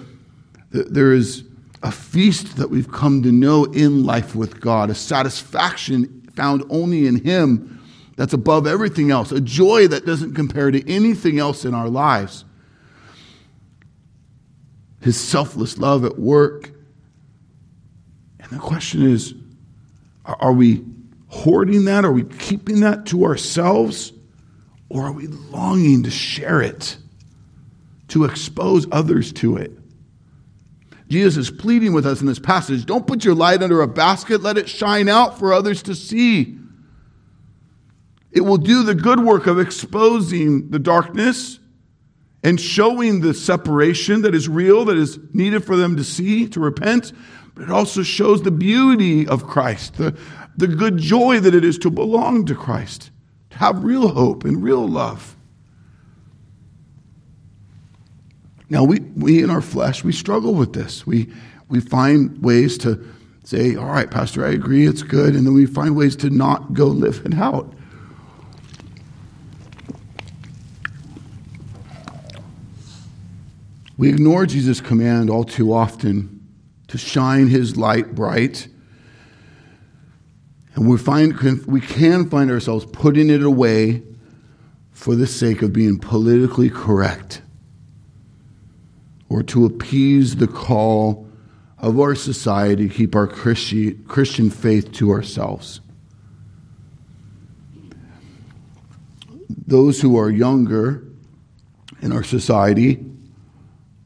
there 0.69 1.13
is 1.13 1.44
a 1.85 1.91
feast 1.91 2.57
that 2.57 2.71
we've 2.71 2.91
come 2.91 3.21
to 3.21 3.31
know 3.31 3.65
in 3.65 4.03
life 4.03 4.33
with 4.33 4.59
God, 4.59 4.89
a 4.89 4.95
satisfaction 4.95 6.27
found 6.33 6.63
only 6.71 7.05
in 7.05 7.23
Him 7.23 7.79
that's 8.15 8.33
above 8.33 8.65
everything 8.65 9.11
else, 9.11 9.31
a 9.31 9.39
joy 9.39 9.87
that 9.89 10.03
doesn't 10.03 10.33
compare 10.33 10.71
to 10.71 10.91
anything 10.91 11.37
else 11.37 11.63
in 11.63 11.75
our 11.75 11.87
lives. 11.87 12.43
His 14.99 15.15
selfless 15.15 15.77
love 15.77 16.03
at 16.05 16.17
work. 16.17 16.71
And 18.39 18.49
the 18.49 18.57
question 18.57 19.03
is 19.03 19.35
are 20.25 20.53
we 20.53 20.83
hoarding 21.27 21.85
that? 21.85 22.03
Are 22.03 22.11
we 22.11 22.23
keeping 22.23 22.79
that 22.79 23.05
to 23.07 23.25
ourselves? 23.25 24.11
Or 24.89 25.03
are 25.05 25.11
we 25.11 25.27
longing 25.27 26.01
to 26.01 26.09
share 26.09 26.63
it, 26.63 26.97
to 28.07 28.23
expose 28.23 28.87
others 28.91 29.31
to 29.33 29.57
it? 29.57 29.71
Jesus 31.15 31.49
is 31.49 31.49
pleading 31.49 31.93
with 31.93 32.05
us 32.05 32.19
in 32.19 32.27
this 32.27 32.39
passage 32.39 32.85
don't 32.85 33.07
put 33.07 33.23
your 33.23 33.35
light 33.35 33.63
under 33.63 33.81
a 33.81 33.87
basket, 33.87 34.41
let 34.41 34.57
it 34.57 34.67
shine 34.67 35.07
out 35.07 35.39
for 35.39 35.53
others 35.53 35.81
to 35.83 35.95
see. 35.95 36.57
It 38.33 38.41
will 38.41 38.57
do 38.57 38.83
the 38.83 38.95
good 38.95 39.21
work 39.21 39.47
of 39.47 39.57
exposing 39.57 40.71
the 40.71 40.77
darkness 40.77 41.57
and 42.43 42.59
showing 42.59 43.21
the 43.21 43.33
separation 43.33 44.23
that 44.23 44.35
is 44.35 44.49
real, 44.49 44.83
that 44.83 44.97
is 44.97 45.17
needed 45.31 45.63
for 45.63 45.77
them 45.77 45.95
to 45.95 46.03
see, 46.03 46.49
to 46.49 46.59
repent. 46.59 47.13
But 47.53 47.63
it 47.63 47.71
also 47.71 48.03
shows 48.03 48.41
the 48.41 48.51
beauty 48.51 49.25
of 49.25 49.47
Christ, 49.47 49.95
the, 49.95 50.17
the 50.57 50.67
good 50.67 50.97
joy 50.97 51.39
that 51.39 51.55
it 51.55 51.63
is 51.63 51.77
to 51.77 51.89
belong 51.89 52.45
to 52.47 52.55
Christ, 52.55 53.09
to 53.51 53.57
have 53.59 53.85
real 53.85 54.09
hope 54.09 54.43
and 54.43 54.61
real 54.61 54.85
love. 54.85 55.34
Now, 58.69 58.83
we, 58.83 58.99
we 59.15 59.43
in 59.43 59.49
our 59.49 59.61
flesh, 59.61 60.03
we 60.03 60.11
struggle 60.11 60.55
with 60.55 60.73
this. 60.73 61.05
We, 61.05 61.31
we 61.69 61.79
find 61.79 62.41
ways 62.41 62.77
to 62.79 63.05
say, 63.43 63.75
all 63.75 63.85
right, 63.85 64.09
Pastor, 64.09 64.45
I 64.45 64.51
agree, 64.51 64.87
it's 64.87 65.03
good. 65.03 65.35
And 65.35 65.45
then 65.45 65.53
we 65.53 65.65
find 65.65 65.95
ways 65.95 66.15
to 66.17 66.29
not 66.29 66.73
go 66.73 66.87
live 66.87 67.21
it 67.25 67.35
out. 67.35 67.71
We 73.97 74.09
ignore 74.09 74.45
Jesus' 74.45 74.81
command 74.81 75.29
all 75.29 75.43
too 75.43 75.71
often 75.71 76.47
to 76.87 76.97
shine 76.97 77.47
his 77.47 77.77
light 77.77 78.13
bright. 78.13 78.67
And 80.73 80.89
we, 80.89 80.97
find, 80.97 81.39
we 81.65 81.79
can 81.79 82.29
find 82.29 82.51
ourselves 82.51 82.85
putting 82.91 83.29
it 83.29 83.41
away 83.41 84.03
for 84.91 85.15
the 85.15 85.27
sake 85.27 85.61
of 85.61 85.71
being 85.71 85.99
politically 85.99 86.69
correct 86.69 87.41
or 89.35 89.43
to 89.43 89.65
appease 89.65 90.37
the 90.37 90.47
call 90.47 91.27
of 91.79 91.99
our 91.99 92.15
society 92.15 92.87
to 92.87 92.93
keep 92.93 93.17
our 93.17 93.27
Christian 93.27 94.49
faith 94.49 94.93
to 94.93 95.11
ourselves. 95.11 95.81
Those 99.67 99.99
who 99.99 100.17
are 100.17 100.29
younger 100.29 101.03
in 102.01 102.13
our 102.13 102.23
society 102.23 103.03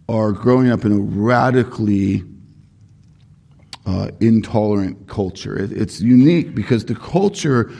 are 0.07 0.31
growing 0.31 0.71
up 0.71 0.83
in 0.83 0.93
a 0.93 0.99
radically 0.99 2.23
uh, 3.85 4.09
intolerant 4.19 5.07
culture. 5.07 5.55
It, 5.59 5.71
it's 5.71 6.01
unique 6.01 6.55
because 6.55 6.85
the 6.85 6.95
culture, 6.95 7.71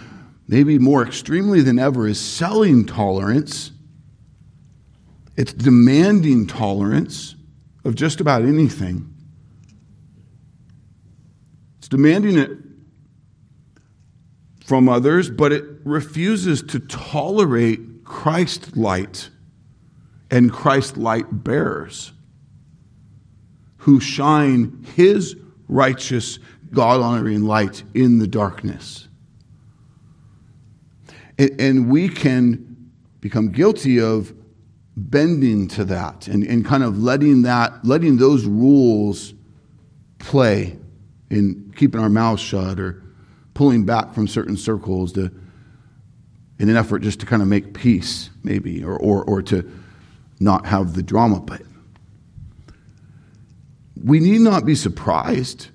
maybe 0.47 0.77
more 0.77 1.03
extremely 1.03 1.61
than 1.61 1.79
ever, 1.79 2.07
is 2.07 2.21
selling 2.21 2.85
tolerance. 2.85 3.71
It's 5.35 5.51
demanding 5.51 6.45
tolerance 6.45 7.33
of 7.89 7.95
just 7.95 8.21
about 8.21 8.43
anything. 8.43 9.11
It's 11.79 11.87
demanding 11.87 12.37
it 12.37 12.51
from 14.63 14.87
others, 14.87 15.31
but 15.31 15.51
it 15.51 15.65
refuses 15.83 16.61
to 16.61 16.79
tolerate 16.79 18.05
Christ 18.05 18.77
light 18.77 19.31
and 20.29 20.51
Christ 20.51 20.97
light 20.97 21.25
bearers 21.43 22.13
who 23.77 23.99
shine 23.99 24.85
his 24.95 25.35
righteous, 25.67 26.37
God 26.71 27.01
honoring 27.01 27.41
light 27.41 27.81
in 27.95 28.19
the 28.19 28.27
darkness. 28.27 29.07
And, 31.39 31.89
we 31.89 32.09
can 32.09 32.91
become 33.21 33.49
guilty 33.49 33.99
of 33.99 34.33
bending 34.99 35.67
to 35.69 35.85
that 35.85 36.27
and, 36.27 36.43
and 36.43 36.65
kind 36.65 36.83
of 36.83 36.97
letting 37.01 37.43
that, 37.43 37.85
letting 37.85 38.17
those 38.17 38.45
rules 38.45 39.33
play 40.19 40.77
in 41.29 41.73
keeping 41.75 42.01
our 42.01 42.09
mouths 42.09 42.41
shut 42.41 42.79
or 42.79 43.01
pulling 43.53 43.85
back 43.85 44.13
from 44.13 44.27
certain 44.27 44.57
circles 44.57 45.13
to, 45.13 45.31
in 46.59 46.69
an 46.69 46.75
effort 46.75 46.99
just 46.99 47.19
to 47.21 47.25
kind 47.25 47.41
of 47.41 47.47
make 47.47 47.73
peace, 47.73 48.29
maybe, 48.43 48.83
or, 48.83 48.97
or, 48.97 49.23
or 49.23 49.41
to 49.41 49.69
not 50.39 50.65
have 50.65 50.93
the 50.93 51.03
drama. 51.03 51.39
But 51.39 51.61
we 54.03 54.19
need 54.19 54.41
not 54.41 54.65
be 54.65 54.75
surprised. 54.75 55.67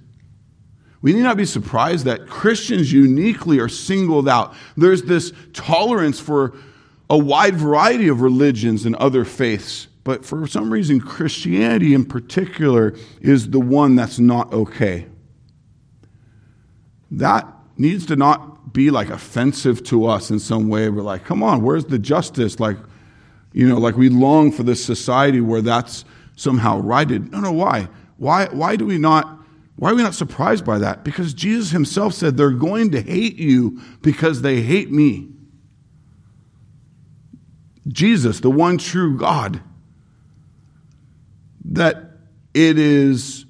We 1.02 1.12
need 1.12 1.22
not 1.22 1.36
be 1.36 1.44
surprised 1.44 2.06
that 2.06 2.26
Christians 2.26 2.92
uniquely 2.92 3.58
are 3.58 3.68
singled 3.68 4.28
out. 4.28 4.54
There's 4.76 5.02
this 5.02 5.32
tolerance 5.52 6.18
for 6.18 6.56
a 7.10 7.18
wide 7.18 7.56
variety 7.56 8.08
of 8.08 8.20
religions 8.20 8.86
and 8.86 8.96
other 8.96 9.24
faiths, 9.24 9.88
but 10.04 10.24
for 10.24 10.46
some 10.46 10.72
reason, 10.72 11.00
Christianity 11.00 11.94
in 11.94 12.04
particular 12.04 12.94
is 13.20 13.50
the 13.50 13.60
one 13.60 13.96
that's 13.96 14.18
not 14.18 14.52
okay. 14.52 15.06
That 17.10 17.46
needs 17.76 18.06
to 18.06 18.16
not 18.16 18.72
be 18.72 18.90
like 18.90 19.08
offensive 19.08 19.82
to 19.84 20.06
us 20.06 20.30
in 20.30 20.38
some 20.38 20.68
way. 20.68 20.88
We're 20.88 21.02
like, 21.02 21.24
come 21.24 21.42
on, 21.42 21.62
where's 21.62 21.86
the 21.86 21.98
justice? 21.98 22.60
Like, 22.60 22.76
you 23.52 23.68
know, 23.68 23.78
like 23.78 23.96
we 23.96 24.08
long 24.08 24.50
for 24.50 24.62
this 24.62 24.84
society 24.84 25.40
where 25.40 25.62
that's 25.62 26.04
somehow 26.36 26.80
righted. 26.80 27.30
No, 27.30 27.40
no, 27.40 27.52
why? 27.52 27.88
Why, 28.16 28.46
why 28.46 28.76
do 28.76 28.84
we 28.86 28.98
not, 28.98 29.38
why 29.76 29.90
are 29.90 29.94
we 29.94 30.02
not 30.02 30.14
surprised 30.14 30.64
by 30.64 30.78
that? 30.78 31.04
Because 31.04 31.34
Jesus 31.34 31.70
himself 31.70 32.14
said 32.14 32.36
they're 32.36 32.50
going 32.50 32.90
to 32.90 33.00
hate 33.00 33.36
you 33.36 33.80
because 34.02 34.42
they 34.42 34.60
hate 34.60 34.90
me. 34.90 35.28
Jesus, 37.88 38.40
the 38.40 38.50
one 38.50 38.78
true 38.78 39.18
God, 39.18 39.60
that 41.64 42.10
it 42.54 42.78
is 42.78 43.46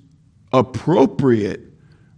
appropriate 0.53 1.61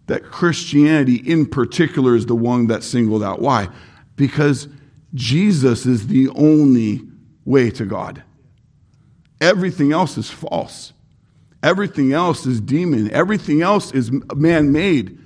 that 0.07 0.22
Christianity 0.22 1.16
in 1.16 1.46
particular 1.46 2.14
is 2.14 2.26
the 2.26 2.35
one 2.35 2.68
that's 2.68 2.87
singled 2.87 3.22
out. 3.22 3.40
Why? 3.40 3.68
Because 4.14 4.68
Jesus 5.14 5.85
is 5.85 6.07
the 6.07 6.29
only 6.31 7.02
way 7.44 7.70
to 7.70 7.85
God. 7.85 8.22
Everything 9.40 9.92
else 9.92 10.16
is 10.16 10.31
false. 10.31 10.92
Everything 11.62 12.12
else 12.12 12.46
is 12.46 12.61
demon. 12.61 13.11
Everything 13.11 13.62
else 13.62 13.92
is 13.92 14.11
man 14.35 14.72
made. 14.72 15.18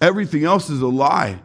Everything 0.00 0.44
else 0.44 0.70
is 0.70 0.80
a 0.80 0.86
lie. 0.86 1.40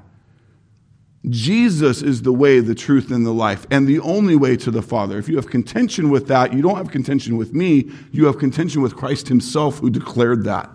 Jesus 1.29 2.01
is 2.01 2.21
the 2.21 2.31
way, 2.31 2.59
the 2.59 2.75
truth, 2.75 3.11
and 3.11 3.25
the 3.25 3.33
life, 3.33 3.65
and 3.71 3.87
the 3.87 3.99
only 3.99 4.35
way 4.35 4.55
to 4.57 4.71
the 4.71 4.81
Father. 4.81 5.17
If 5.17 5.27
you 5.27 5.35
have 5.35 5.49
contention 5.49 6.09
with 6.09 6.27
that, 6.27 6.53
you 6.53 6.61
don't 6.61 6.77
have 6.77 6.91
contention 6.91 7.37
with 7.37 7.53
me, 7.53 7.89
you 8.11 8.25
have 8.25 8.37
contention 8.37 8.81
with 8.81 8.95
Christ 8.95 9.27
Himself 9.27 9.79
who 9.79 9.89
declared 9.89 10.43
that. 10.45 10.69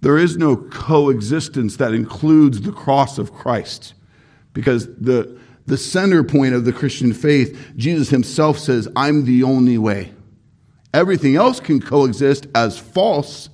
There 0.00 0.18
is 0.18 0.36
no 0.36 0.56
coexistence 0.56 1.76
that 1.76 1.94
includes 1.94 2.62
the 2.62 2.72
cross 2.72 3.18
of 3.18 3.32
Christ 3.32 3.94
because 4.52 4.86
the, 4.96 5.38
the 5.66 5.78
center 5.78 6.24
point 6.24 6.54
of 6.54 6.64
the 6.64 6.72
Christian 6.72 7.12
faith, 7.12 7.72
Jesus 7.76 8.10
Himself 8.10 8.58
says, 8.58 8.88
I'm 8.96 9.24
the 9.24 9.44
only 9.44 9.78
way. 9.78 10.12
Everything 10.92 11.36
else 11.36 11.60
can 11.60 11.80
coexist 11.80 12.46
as 12.54 12.78
false. 12.78 13.48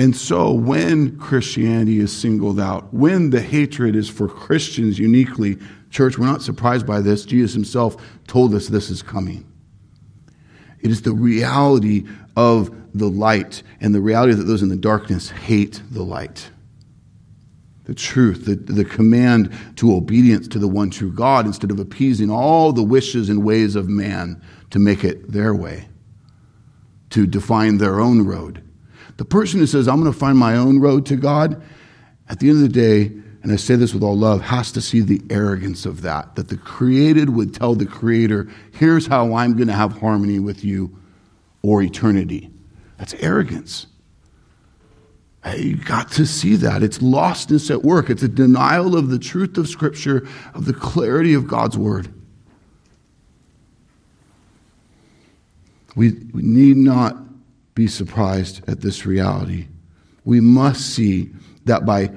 And 0.00 0.16
so, 0.16 0.50
when 0.50 1.18
Christianity 1.18 1.98
is 1.98 2.10
singled 2.10 2.58
out, 2.58 2.90
when 2.94 3.28
the 3.28 3.42
hatred 3.42 3.94
is 3.94 4.08
for 4.08 4.28
Christians 4.28 4.98
uniquely, 4.98 5.58
church, 5.90 6.16
we're 6.16 6.24
not 6.24 6.40
surprised 6.40 6.86
by 6.86 7.02
this. 7.02 7.26
Jesus 7.26 7.52
himself 7.52 8.02
told 8.26 8.54
us 8.54 8.68
this 8.68 8.88
is 8.88 9.02
coming. 9.02 9.46
It 10.80 10.90
is 10.90 11.02
the 11.02 11.12
reality 11.12 12.06
of 12.34 12.74
the 12.94 13.10
light 13.10 13.62
and 13.82 13.94
the 13.94 14.00
reality 14.00 14.32
that 14.32 14.44
those 14.44 14.62
in 14.62 14.70
the 14.70 14.76
darkness 14.76 15.28
hate 15.28 15.82
the 15.90 16.02
light 16.02 16.48
the 17.84 17.94
truth, 17.94 18.46
the, 18.46 18.54
the 18.54 18.84
command 18.86 19.52
to 19.74 19.94
obedience 19.94 20.48
to 20.48 20.58
the 20.58 20.68
one 20.68 20.88
true 20.88 21.12
God 21.12 21.44
instead 21.44 21.72
of 21.72 21.78
appeasing 21.78 22.30
all 22.30 22.72
the 22.72 22.84
wishes 22.84 23.28
and 23.28 23.44
ways 23.44 23.76
of 23.76 23.86
man 23.86 24.40
to 24.70 24.78
make 24.78 25.04
it 25.04 25.30
their 25.30 25.54
way, 25.54 25.88
to 27.10 27.26
define 27.26 27.76
their 27.76 28.00
own 28.00 28.24
road. 28.24 28.62
The 29.20 29.26
person 29.26 29.60
who 29.60 29.66
says, 29.66 29.86
I'm 29.86 30.00
going 30.00 30.10
to 30.10 30.18
find 30.18 30.38
my 30.38 30.56
own 30.56 30.80
road 30.80 31.04
to 31.04 31.14
God, 31.14 31.62
at 32.30 32.40
the 32.40 32.48
end 32.48 32.56
of 32.56 32.62
the 32.62 32.68
day, 32.70 33.12
and 33.42 33.52
I 33.52 33.56
say 33.56 33.76
this 33.76 33.92
with 33.92 34.02
all 34.02 34.16
love, 34.16 34.40
has 34.40 34.72
to 34.72 34.80
see 34.80 35.02
the 35.02 35.20
arrogance 35.28 35.84
of 35.84 36.00
that. 36.00 36.36
That 36.36 36.48
the 36.48 36.56
created 36.56 37.28
would 37.28 37.52
tell 37.52 37.74
the 37.74 37.84
creator, 37.84 38.48
here's 38.72 39.06
how 39.06 39.34
I'm 39.34 39.56
going 39.56 39.66
to 39.66 39.74
have 39.74 39.98
harmony 39.98 40.38
with 40.38 40.64
you 40.64 40.96
or 41.60 41.82
eternity. 41.82 42.50
That's 42.96 43.12
arrogance. 43.12 43.88
You 45.54 45.76
got 45.76 46.10
to 46.12 46.24
see 46.24 46.56
that. 46.56 46.82
It's 46.82 47.00
lostness 47.00 47.70
at 47.70 47.82
work. 47.82 48.08
It's 48.08 48.22
a 48.22 48.28
denial 48.28 48.96
of 48.96 49.10
the 49.10 49.18
truth 49.18 49.58
of 49.58 49.68
Scripture, 49.68 50.26
of 50.54 50.64
the 50.64 50.72
clarity 50.72 51.34
of 51.34 51.46
God's 51.46 51.76
Word. 51.76 52.10
We, 55.94 56.12
we 56.32 56.40
need 56.40 56.78
not 56.78 57.18
be 57.74 57.86
surprised 57.86 58.68
at 58.68 58.80
this 58.80 59.06
reality. 59.06 59.68
We 60.24 60.40
must 60.40 60.94
see 60.94 61.30
that 61.64 61.86
by 61.86 62.10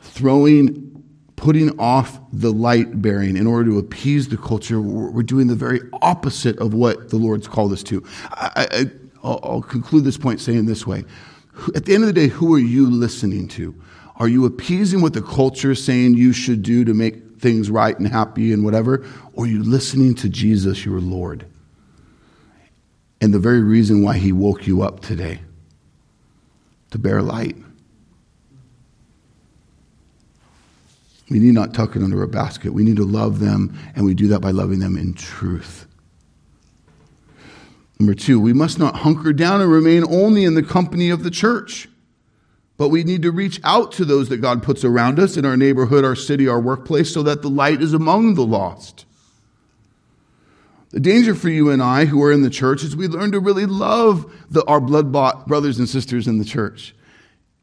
throwing, 0.00 1.04
putting 1.36 1.78
off 1.78 2.20
the 2.32 2.52
light 2.52 3.00
bearing 3.00 3.36
in 3.36 3.46
order 3.46 3.70
to 3.70 3.78
appease 3.78 4.28
the 4.28 4.36
culture, 4.36 4.80
we're 4.80 5.22
doing 5.22 5.46
the 5.46 5.54
very 5.54 5.80
opposite 6.02 6.58
of 6.58 6.74
what 6.74 7.10
the 7.10 7.16
Lord's 7.16 7.48
called 7.48 7.72
us 7.72 7.82
to. 7.84 8.04
I, 8.30 8.66
I, 8.70 8.84
I'll 9.24 9.62
conclude 9.62 10.04
this 10.04 10.18
point 10.18 10.40
saying 10.40 10.66
this 10.66 10.86
way 10.86 11.04
at 11.74 11.84
the 11.84 11.94
end 11.94 12.02
of 12.02 12.06
the 12.06 12.12
day, 12.12 12.28
who 12.28 12.54
are 12.54 12.58
you 12.58 12.90
listening 12.90 13.48
to? 13.48 13.74
Are 14.16 14.28
you 14.28 14.44
appeasing 14.44 15.02
what 15.02 15.14
the 15.14 15.22
culture 15.22 15.72
is 15.72 15.84
saying 15.84 16.14
you 16.14 16.32
should 16.32 16.62
do 16.62 16.84
to 16.84 16.94
make 16.94 17.40
things 17.40 17.70
right 17.70 17.98
and 17.98 18.06
happy 18.06 18.52
and 18.52 18.64
whatever? 18.64 19.04
Or 19.34 19.44
are 19.44 19.48
you 19.48 19.62
listening 19.62 20.14
to 20.16 20.28
Jesus, 20.28 20.84
your 20.84 21.00
Lord? 21.00 21.46
And 23.22 23.32
the 23.32 23.38
very 23.38 23.60
reason 23.60 24.02
why 24.02 24.18
he 24.18 24.32
woke 24.32 24.66
you 24.66 24.82
up 24.82 24.98
today 24.98 25.40
to 26.90 26.98
bear 26.98 27.22
light. 27.22 27.56
We 31.30 31.38
need 31.38 31.54
not 31.54 31.72
tuck 31.72 31.94
it 31.94 32.02
under 32.02 32.20
a 32.24 32.28
basket. 32.28 32.74
We 32.74 32.82
need 32.82 32.96
to 32.96 33.04
love 33.04 33.38
them, 33.38 33.78
and 33.94 34.04
we 34.04 34.14
do 34.14 34.26
that 34.26 34.40
by 34.40 34.50
loving 34.50 34.80
them 34.80 34.96
in 34.96 35.14
truth. 35.14 35.86
Number 38.00 38.14
two, 38.14 38.40
we 38.40 38.52
must 38.52 38.80
not 38.80 38.96
hunker 38.96 39.32
down 39.32 39.60
and 39.60 39.70
remain 39.70 40.04
only 40.12 40.42
in 40.42 40.54
the 40.54 40.62
company 40.62 41.08
of 41.08 41.22
the 41.22 41.30
church, 41.30 41.88
but 42.76 42.88
we 42.88 43.04
need 43.04 43.22
to 43.22 43.30
reach 43.30 43.60
out 43.62 43.92
to 43.92 44.04
those 44.04 44.30
that 44.30 44.38
God 44.38 44.64
puts 44.64 44.84
around 44.84 45.20
us 45.20 45.36
in 45.36 45.46
our 45.46 45.56
neighborhood, 45.56 46.04
our 46.04 46.16
city, 46.16 46.48
our 46.48 46.60
workplace, 46.60 47.14
so 47.14 47.22
that 47.22 47.40
the 47.40 47.50
light 47.50 47.80
is 47.82 47.94
among 47.94 48.34
the 48.34 48.44
lost. 48.44 49.06
The 50.92 51.00
danger 51.00 51.34
for 51.34 51.48
you 51.48 51.70
and 51.70 51.82
I 51.82 52.04
who 52.04 52.22
are 52.22 52.30
in 52.30 52.42
the 52.42 52.50
church 52.50 52.84
is 52.84 52.94
we 52.94 53.08
learn 53.08 53.32
to 53.32 53.40
really 53.40 53.66
love 53.66 54.30
the, 54.50 54.64
our 54.66 54.80
blood 54.80 55.10
bought 55.10 55.48
brothers 55.48 55.78
and 55.78 55.88
sisters 55.88 56.28
in 56.28 56.38
the 56.38 56.44
church. 56.44 56.94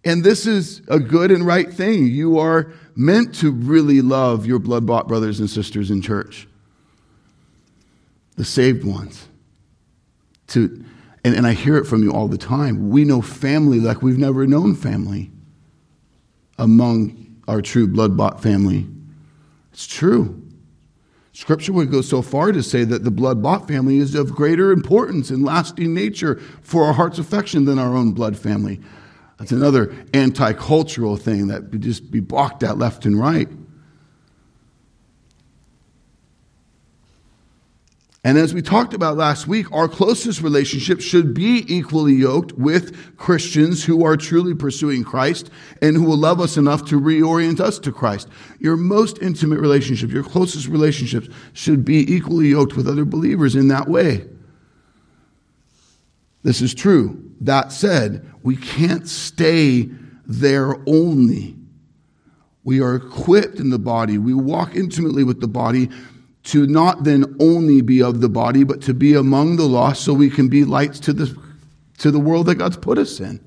And 0.03 0.23
this 0.23 0.47
is 0.47 0.81
a 0.87 0.99
good 0.99 1.29
and 1.29 1.45
right 1.45 1.71
thing. 1.71 2.07
You 2.07 2.39
are 2.39 2.71
meant 2.95 3.35
to 3.35 3.51
really 3.51 4.01
love 4.01 4.45
your 4.45 4.59
blood 4.59 4.85
bought 4.85 5.07
brothers 5.07 5.39
and 5.39 5.49
sisters 5.49 5.91
in 5.91 6.01
church, 6.01 6.47
the 8.35 8.45
saved 8.45 8.83
ones 8.83 9.27
to, 10.47 10.83
and, 11.23 11.35
and 11.35 11.45
I 11.45 11.53
hear 11.53 11.77
it 11.77 11.85
from 11.85 12.03
you 12.03 12.11
all 12.11 12.27
the 12.27 12.37
time. 12.37 12.89
We 12.89 13.05
know 13.05 13.21
family 13.21 13.79
like 13.79 14.01
we've 14.01 14.17
never 14.17 14.47
known 14.47 14.75
family 14.75 15.31
among 16.57 17.41
our 17.47 17.61
true 17.61 17.87
blood 17.87 18.17
bought 18.17 18.41
family. 18.41 18.87
It's 19.71 19.87
true. 19.87 20.48
Scripture 21.39 21.71
would 21.71 21.89
go 21.89 22.01
so 22.01 22.21
far 22.21 22.51
to 22.51 22.61
say 22.61 22.83
that 22.83 23.05
the 23.05 23.09
blood 23.09 23.41
bought 23.41 23.65
family 23.65 23.99
is 23.99 24.13
of 24.13 24.35
greater 24.35 24.73
importance 24.73 25.29
and 25.29 25.41
lasting 25.45 25.93
nature 25.93 26.35
for 26.61 26.83
our 26.83 26.91
heart's 26.91 27.17
affection 27.17 27.63
than 27.63 27.79
our 27.79 27.95
own 27.95 28.11
blood 28.11 28.37
family. 28.37 28.77
That's 29.37 29.53
another 29.53 29.95
anti 30.13 30.51
cultural 30.51 31.15
thing 31.15 31.47
that 31.47 31.71
would 31.71 31.79
just 31.79 32.11
be 32.11 32.19
balked 32.19 32.61
at 32.61 32.77
left 32.77 33.05
and 33.05 33.17
right. 33.17 33.47
And 38.23 38.37
as 38.37 38.53
we 38.53 38.61
talked 38.61 38.93
about 38.93 39.15
last 39.15 39.47
week, 39.47 39.71
our 39.71 39.87
closest 39.87 40.41
relationship 40.41 40.99
should 40.99 41.33
be 41.33 41.63
equally 41.73 42.13
yoked 42.13 42.51
with 42.53 43.15
Christians 43.15 43.85
who 43.85 44.03
are 44.03 44.17
truly 44.17 44.53
pursuing 44.53 45.05
Christ 45.05 45.49
and 45.81 45.95
who 45.95 46.03
will 46.03 46.17
love 46.17 46.41
us 46.41 46.57
enough 46.57 46.85
to 46.89 46.99
reorient 46.99 47.61
us 47.61 47.79
to 47.79 47.93
Christ. 47.93 48.27
Your 48.59 48.75
most 48.75 49.19
intimate 49.21 49.61
relationship, 49.61 50.11
your 50.11 50.23
closest 50.23 50.67
relationships 50.67 51.29
should 51.53 51.85
be 51.85 52.13
equally 52.13 52.49
yoked 52.49 52.75
with 52.75 52.89
other 52.89 53.05
believers 53.05 53.55
in 53.55 53.69
that 53.69 53.87
way. 53.87 54.25
This 56.43 56.61
is 56.61 56.73
true. 56.73 57.23
That 57.39 57.71
said, 57.71 58.29
we 58.43 58.57
can't 58.57 59.07
stay 59.07 59.89
there 60.25 60.75
only. 60.87 61.55
We 62.65 62.81
are 62.81 62.95
equipped 62.95 63.59
in 63.59 63.69
the 63.69 63.79
body. 63.79 64.17
We 64.17 64.33
walk 64.33 64.75
intimately 64.75 65.23
with 65.23 65.39
the 65.39 65.47
body 65.47 65.89
to 66.43 66.65
not 66.65 67.03
then 67.03 67.35
only 67.39 67.81
be 67.81 68.01
of 68.01 68.21
the 68.21 68.29
body, 68.29 68.63
but 68.63 68.81
to 68.83 68.93
be 68.93 69.13
among 69.13 69.57
the 69.57 69.67
lost 69.67 70.03
so 70.03 70.13
we 70.13 70.29
can 70.29 70.47
be 70.47 70.63
lights 70.63 70.99
to 71.01 71.13
the, 71.13 71.37
to 71.97 72.11
the 72.11 72.19
world 72.19 72.45
that 72.47 72.55
God's 72.55 72.77
put 72.77 72.97
us 72.97 73.19
in. 73.19 73.39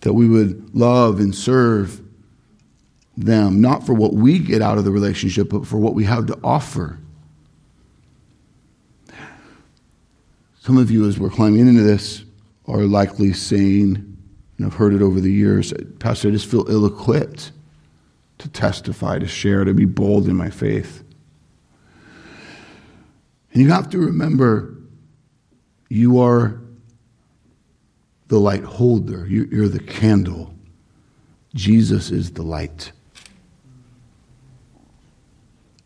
That 0.00 0.14
we 0.14 0.28
would 0.28 0.74
love 0.74 1.20
and 1.20 1.34
serve 1.34 2.00
them, 3.16 3.60
not 3.60 3.86
for 3.86 3.92
what 3.92 4.14
we 4.14 4.38
get 4.38 4.62
out 4.62 4.78
of 4.78 4.84
the 4.84 4.90
relationship, 4.90 5.50
but 5.50 5.66
for 5.66 5.76
what 5.76 5.94
we 5.94 6.04
have 6.04 6.26
to 6.26 6.38
offer. 6.42 6.98
Some 10.60 10.78
of 10.78 10.90
you, 10.90 11.06
as 11.06 11.18
we're 11.18 11.30
climbing 11.30 11.60
into 11.60 11.82
this, 11.82 12.24
are 12.66 12.82
likely 12.82 13.32
saying, 13.32 14.11
and 14.62 14.70
I've 14.70 14.78
heard 14.78 14.94
it 14.94 15.02
over 15.02 15.20
the 15.20 15.32
years, 15.32 15.74
Pastor, 15.98 16.28
I 16.28 16.30
just 16.30 16.46
feel 16.46 16.64
ill 16.70 16.86
equipped 16.86 17.50
to 18.38 18.48
testify, 18.48 19.18
to 19.18 19.26
share, 19.26 19.64
to 19.64 19.74
be 19.74 19.86
bold 19.86 20.28
in 20.28 20.36
my 20.36 20.50
faith. 20.50 21.02
And 23.52 23.60
you 23.60 23.70
have 23.70 23.90
to 23.90 23.98
remember 23.98 24.76
you 25.88 26.20
are 26.20 26.60
the 28.28 28.38
light 28.38 28.62
holder, 28.62 29.26
you're 29.26 29.68
the 29.68 29.80
candle. 29.80 30.54
Jesus 31.56 32.12
is 32.12 32.30
the 32.30 32.42
light. 32.42 32.92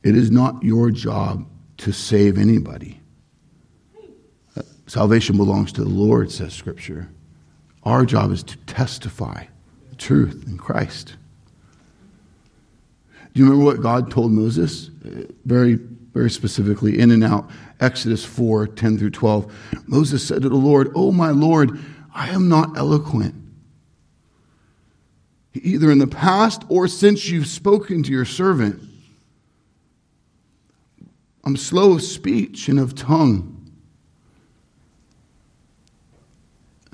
It 0.03 0.15
is 0.19 0.31
not 0.31 0.63
your 0.63 0.91
job 0.91 1.47
to 1.79 1.93
save 1.93 2.37
anybody. 2.37 3.01
Salvation 4.87 5.39
belongs 5.39 5.73
to 5.73 5.83
the 5.83 5.89
Lord, 5.89 6.31
says 6.31 6.53
Scripture. 6.53 7.09
Our 7.87 8.05
job 8.05 8.33
is 8.33 8.43
to 8.43 8.57
testify 8.67 9.45
the 9.91 9.95
truth 9.95 10.45
in 10.49 10.59
Christ. 10.59 11.15
Do 13.33 13.41
you 13.41 13.45
remember 13.45 13.65
what 13.65 13.81
God 13.81 14.11
told 14.11 14.33
Moses? 14.33 14.91
Uh, 15.05 15.33
very, 15.45 15.75
very 15.75 16.29
specifically, 16.29 16.99
in 16.99 17.13
and 17.13 17.23
out. 17.23 17.49
Exodus 17.79 18.25
4 18.25 18.67
10 18.67 18.99
through 18.99 19.11
12. 19.11 19.55
Moses 19.87 20.27
said 20.27 20.43
to 20.43 20.49
the 20.49 20.57
Lord, 20.57 20.91
Oh, 20.97 21.13
my 21.13 21.31
Lord, 21.31 21.79
I 22.13 22.31
am 22.31 22.49
not 22.49 22.77
eloquent. 22.77 23.37
Either 25.55 25.89
in 25.93 25.99
the 25.99 26.09
past 26.09 26.65
or 26.69 26.89
since 26.89 27.29
you've 27.29 27.47
spoken 27.47 28.03
to 28.03 28.11
your 28.11 28.25
servant. 28.25 28.83
I'm 31.45 31.57
slow 31.57 31.93
of 31.93 32.03
speech 32.03 32.69
and 32.69 32.81
of 32.81 32.97
tongue. 32.97 33.56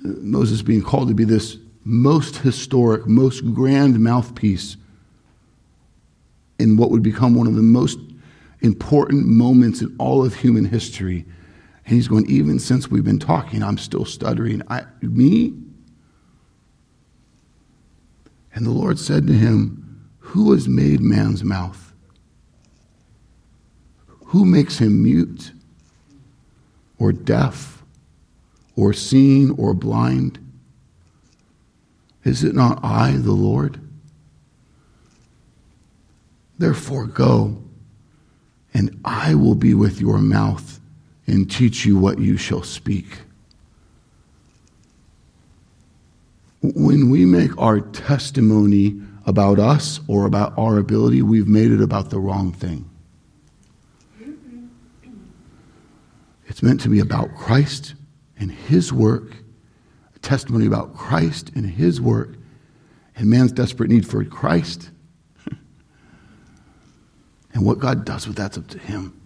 Moses 0.03 0.63
being 0.63 0.83
called 0.83 1.09
to 1.09 1.15
be 1.15 1.25
this 1.25 1.59
most 1.85 2.37
historic, 2.39 3.07
most 3.07 3.41
grand 3.55 3.99
mouthpiece 4.01 4.77
in 6.59 6.77
what 6.77 6.91
would 6.91 7.03
become 7.03 7.35
one 7.35 7.47
of 7.47 7.55
the 7.55 7.63
most 7.63 7.99
important 8.61 9.27
moments 9.27 9.81
in 9.83 9.95
all 9.99 10.25
of 10.25 10.35
human 10.35 10.65
history. 10.65 11.25
And 11.85 11.95
he's 11.97 12.09
going, 12.09 12.31
even 12.31 12.59
since 12.59 12.89
we've 12.89 13.05
been 13.05 13.19
talking, 13.19 13.63
I'm 13.63 13.79
still 13.79 14.05
stuttering. 14.05 14.63
I, 14.69 14.85
me? 15.01 15.55
And 18.55 18.67
the 18.67 18.71
Lord 18.71 18.99
said 18.99 19.27
to 19.27 19.33
him, 19.33 20.09
Who 20.19 20.53
has 20.53 20.69
made 20.69 21.01
man's 21.01 21.43
mouth? 21.43 21.93
Who 24.27 24.45
makes 24.45 24.79
him 24.79 25.03
mute 25.03 25.53
or 26.99 27.13
deaf? 27.13 27.72
Or 28.77 28.93
seeing 28.93 29.51
or 29.53 29.75
blind? 29.75 30.39
Is 32.25 32.45
it 32.45 32.55
not 32.55 32.83
I, 32.83 33.13
the 33.13 33.33
Lord? 33.33 33.81
Therefore, 36.59 37.07
go, 37.07 37.63
and 38.73 39.01
I 39.05 39.35
will 39.35 39.55
be 39.55 39.75
with 39.75 40.01
your 40.01 40.19
mouth 40.19 40.81
and 41.27 41.51
teach 41.51 41.85
you 41.85 41.99
what 41.99 42.19
you 42.19 42.37
shall 42.37 42.63
speak. 42.63 43.19
When 46.63 47.11
we 47.11 47.25
make 47.25 47.57
our 47.59 47.81
testimony 47.81 49.01
about 49.27 49.59
us 49.59 50.01
or 50.07 50.27
about 50.27 50.57
our 50.57 50.79
ability, 50.79 51.23
we've 51.23 51.49
made 51.49 51.73
it 51.73 51.81
about 51.81 52.11
the 52.11 52.21
wrong 52.21 52.53
thing. 52.53 52.89
It's 56.47 56.63
meant 56.63 56.81
to 56.83 56.89
be 56.89 57.01
about 57.01 57.35
Christ 57.35 57.95
and 58.43 58.51
his 58.51 58.93
work, 58.93 59.37
a 60.17 60.19
testimony 60.19 60.67
about 60.67 60.97
Christ 60.97 61.53
and 61.55 61.65
his 61.65 62.01
work, 62.01 62.31
and 63.15 63.31
man's 63.31 63.53
desperate 63.53 63.89
need 63.89 64.05
for 64.05 64.25
Christ. 64.25 64.91
and 67.55 67.65
what 67.65 67.79
God 67.79 68.05
does 68.05 68.27
with 68.27 68.37
that's 68.37 68.59
up 68.59 68.67
to 68.69 68.81
him. 68.81 69.17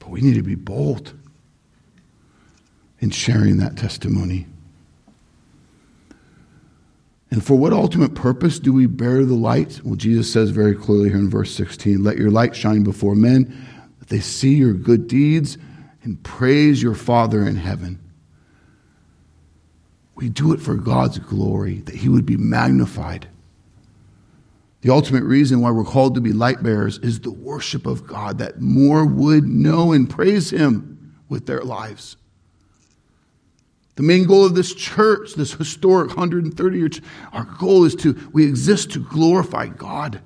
But 0.00 0.10
we 0.10 0.22
need 0.22 0.34
to 0.34 0.42
be 0.42 0.56
bold 0.56 1.14
in 2.98 3.10
sharing 3.10 3.58
that 3.58 3.76
testimony. 3.76 4.46
And 7.30 7.44
for 7.44 7.54
what 7.54 7.72
ultimate 7.72 8.16
purpose 8.16 8.58
do 8.58 8.72
we 8.72 8.86
bear 8.86 9.24
the 9.24 9.36
light? 9.36 9.80
Well, 9.84 9.94
Jesus 9.94 10.32
says 10.32 10.50
very 10.50 10.74
clearly 10.74 11.10
here 11.10 11.18
in 11.18 11.30
verse 11.30 11.54
16 11.54 12.02
let 12.02 12.18
your 12.18 12.32
light 12.32 12.56
shine 12.56 12.82
before 12.82 13.14
men, 13.14 13.56
that 14.00 14.08
they 14.08 14.18
see 14.18 14.56
your 14.56 14.72
good 14.72 15.06
deeds 15.06 15.56
and 16.02 16.22
praise 16.22 16.82
your 16.82 16.94
Father 16.94 17.46
in 17.46 17.56
heaven. 17.56 17.98
We 20.14 20.28
do 20.28 20.52
it 20.52 20.60
for 20.60 20.74
God's 20.74 21.18
glory, 21.18 21.80
that 21.80 21.94
He 21.94 22.08
would 22.08 22.26
be 22.26 22.36
magnified. 22.36 23.28
The 24.82 24.90
ultimate 24.90 25.24
reason 25.24 25.60
why 25.60 25.70
we're 25.70 25.84
called 25.84 26.14
to 26.14 26.20
be 26.20 26.32
light 26.32 26.62
bearers 26.62 26.98
is 26.98 27.20
the 27.20 27.30
worship 27.30 27.86
of 27.86 28.06
God, 28.06 28.38
that 28.38 28.60
more 28.60 29.04
would 29.04 29.44
know 29.44 29.92
and 29.92 30.08
praise 30.08 30.50
Him 30.50 31.14
with 31.28 31.46
their 31.46 31.62
lives. 31.62 32.16
The 33.96 34.02
main 34.02 34.24
goal 34.24 34.46
of 34.46 34.54
this 34.54 34.74
church, 34.74 35.34
this 35.34 35.52
historic 35.52 36.08
130 36.08 36.78
year, 36.78 36.88
our 37.32 37.44
goal 37.44 37.84
is 37.84 37.94
to, 37.96 38.18
we 38.32 38.46
exist 38.46 38.92
to 38.92 38.98
glorify 38.98 39.66
God 39.66 40.20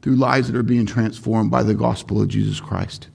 through 0.00 0.16
lives 0.16 0.48
that 0.48 0.56
are 0.56 0.62
being 0.62 0.86
transformed 0.86 1.50
by 1.50 1.64
the 1.64 1.74
gospel 1.74 2.22
of 2.22 2.28
Jesus 2.28 2.60
Christ. 2.60 3.08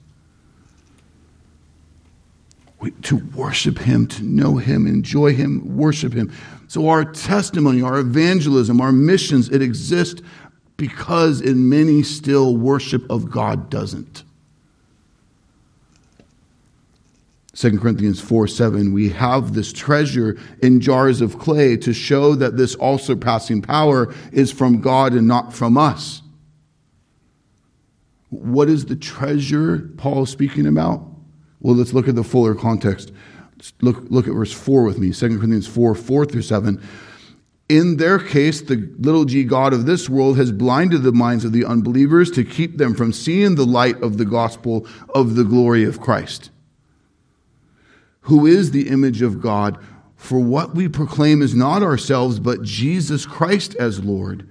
To 3.02 3.16
worship 3.34 3.78
Him, 3.78 4.06
to 4.08 4.22
know 4.22 4.56
Him, 4.56 4.86
enjoy 4.86 5.34
Him, 5.34 5.76
worship 5.76 6.12
Him. 6.12 6.32
So 6.68 6.88
our 6.88 7.04
testimony, 7.04 7.82
our 7.82 7.98
evangelism, 7.98 8.80
our 8.80 8.92
missions, 8.92 9.48
it 9.48 9.62
exists 9.62 10.22
because 10.76 11.40
in 11.40 11.68
many 11.68 12.02
still 12.02 12.56
worship 12.56 13.10
of 13.10 13.30
God 13.30 13.68
doesn't. 13.68 14.22
2 17.58 17.76
Corinthians 17.80 18.20
4 18.20 18.46
7, 18.46 18.92
we 18.92 19.08
have 19.08 19.52
this 19.52 19.72
treasure 19.72 20.38
in 20.62 20.80
jars 20.80 21.20
of 21.20 21.40
clay 21.40 21.76
to 21.78 21.92
show 21.92 22.36
that 22.36 22.56
this 22.56 22.76
all 22.76 22.98
surpassing 22.98 23.60
power 23.60 24.14
is 24.30 24.52
from 24.52 24.80
God 24.80 25.12
and 25.12 25.26
not 25.26 25.52
from 25.52 25.76
us. 25.76 26.22
What 28.30 28.68
is 28.68 28.84
the 28.84 28.94
treasure 28.94 29.90
Paul 29.96 30.22
is 30.22 30.30
speaking 30.30 30.68
about? 30.68 31.04
Well, 31.60 31.74
let's 31.74 31.92
look 31.92 32.08
at 32.08 32.14
the 32.14 32.24
fuller 32.24 32.54
context. 32.54 33.12
Look, 33.80 34.04
look 34.10 34.28
at 34.28 34.34
verse 34.34 34.52
4 34.52 34.84
with 34.84 34.98
me 34.98 35.12
2 35.12 35.38
Corinthians 35.38 35.66
4 35.66 35.94
4 35.94 36.24
through 36.26 36.42
7. 36.42 36.82
In 37.68 37.98
their 37.98 38.18
case, 38.18 38.62
the 38.62 38.90
little 38.98 39.24
g 39.24 39.44
God 39.44 39.74
of 39.74 39.84
this 39.84 40.08
world 40.08 40.38
has 40.38 40.52
blinded 40.52 41.02
the 41.02 41.12
minds 41.12 41.44
of 41.44 41.52
the 41.52 41.64
unbelievers 41.64 42.30
to 42.30 42.44
keep 42.44 42.78
them 42.78 42.94
from 42.94 43.12
seeing 43.12 43.56
the 43.56 43.66
light 43.66 44.00
of 44.02 44.16
the 44.16 44.24
gospel 44.24 44.86
of 45.14 45.34
the 45.34 45.44
glory 45.44 45.84
of 45.84 46.00
Christ 46.00 46.50
who 48.28 48.44
is 48.44 48.70
the 48.70 48.88
image 48.88 49.22
of 49.22 49.40
God. 49.40 49.78
For 50.14 50.38
what 50.38 50.74
we 50.74 50.86
proclaim 50.86 51.40
is 51.40 51.54
not 51.54 51.82
ourselves, 51.82 52.38
but 52.38 52.62
Jesus 52.62 53.24
Christ 53.24 53.74
as 53.76 54.04
Lord, 54.04 54.46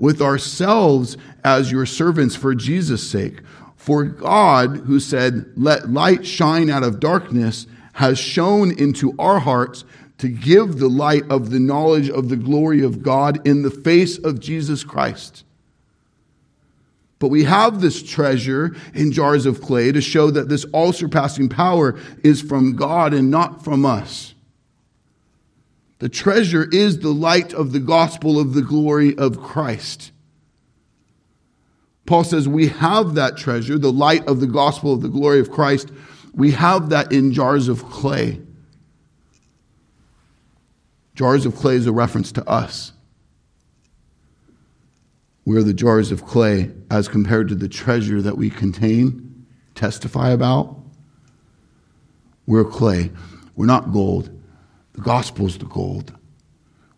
with 0.00 0.20
ourselves 0.20 1.16
as 1.44 1.70
your 1.70 1.86
servants 1.86 2.34
for 2.34 2.52
Jesus' 2.52 3.08
sake. 3.08 3.40
For 3.82 4.04
God, 4.04 4.76
who 4.86 5.00
said, 5.00 5.54
Let 5.56 5.90
light 5.90 6.24
shine 6.24 6.70
out 6.70 6.84
of 6.84 7.00
darkness, 7.00 7.66
has 7.94 8.16
shone 8.16 8.70
into 8.70 9.12
our 9.18 9.40
hearts 9.40 9.84
to 10.18 10.28
give 10.28 10.78
the 10.78 10.86
light 10.88 11.24
of 11.28 11.50
the 11.50 11.58
knowledge 11.58 12.08
of 12.08 12.28
the 12.28 12.36
glory 12.36 12.84
of 12.84 13.02
God 13.02 13.44
in 13.44 13.62
the 13.62 13.72
face 13.72 14.18
of 14.18 14.38
Jesus 14.38 14.84
Christ. 14.84 15.42
But 17.18 17.30
we 17.30 17.42
have 17.42 17.80
this 17.80 18.04
treasure 18.04 18.76
in 18.94 19.10
jars 19.10 19.46
of 19.46 19.60
clay 19.60 19.90
to 19.90 20.00
show 20.00 20.30
that 20.30 20.48
this 20.48 20.64
all 20.66 20.92
surpassing 20.92 21.48
power 21.48 21.98
is 22.22 22.40
from 22.40 22.76
God 22.76 23.12
and 23.12 23.32
not 23.32 23.64
from 23.64 23.84
us. 23.84 24.32
The 25.98 26.08
treasure 26.08 26.68
is 26.70 27.00
the 27.00 27.12
light 27.12 27.52
of 27.52 27.72
the 27.72 27.80
gospel 27.80 28.38
of 28.38 28.54
the 28.54 28.62
glory 28.62 29.18
of 29.18 29.42
Christ. 29.42 30.11
Paul 32.06 32.24
says 32.24 32.48
we 32.48 32.68
have 32.68 33.14
that 33.14 33.36
treasure, 33.36 33.78
the 33.78 33.92
light 33.92 34.26
of 34.26 34.40
the 34.40 34.46
gospel 34.46 34.92
of 34.92 35.02
the 35.02 35.08
glory 35.08 35.40
of 35.40 35.50
Christ. 35.50 35.90
We 36.34 36.50
have 36.52 36.90
that 36.90 37.12
in 37.12 37.32
jars 37.32 37.68
of 37.68 37.84
clay. 37.84 38.40
Jars 41.14 41.46
of 41.46 41.54
clay 41.54 41.76
is 41.76 41.86
a 41.86 41.92
reference 41.92 42.32
to 42.32 42.48
us. 42.48 42.92
We're 45.44 45.62
the 45.62 45.74
jars 45.74 46.12
of 46.12 46.24
clay 46.24 46.70
as 46.90 47.08
compared 47.08 47.48
to 47.48 47.54
the 47.54 47.68
treasure 47.68 48.22
that 48.22 48.36
we 48.36 48.48
contain, 48.48 49.46
testify 49.74 50.30
about. 50.30 50.76
We're 52.46 52.64
clay. 52.64 53.10
We're 53.56 53.66
not 53.66 53.92
gold. 53.92 54.30
The 54.94 55.00
gospel's 55.00 55.58
the 55.58 55.66
gold. 55.66 56.14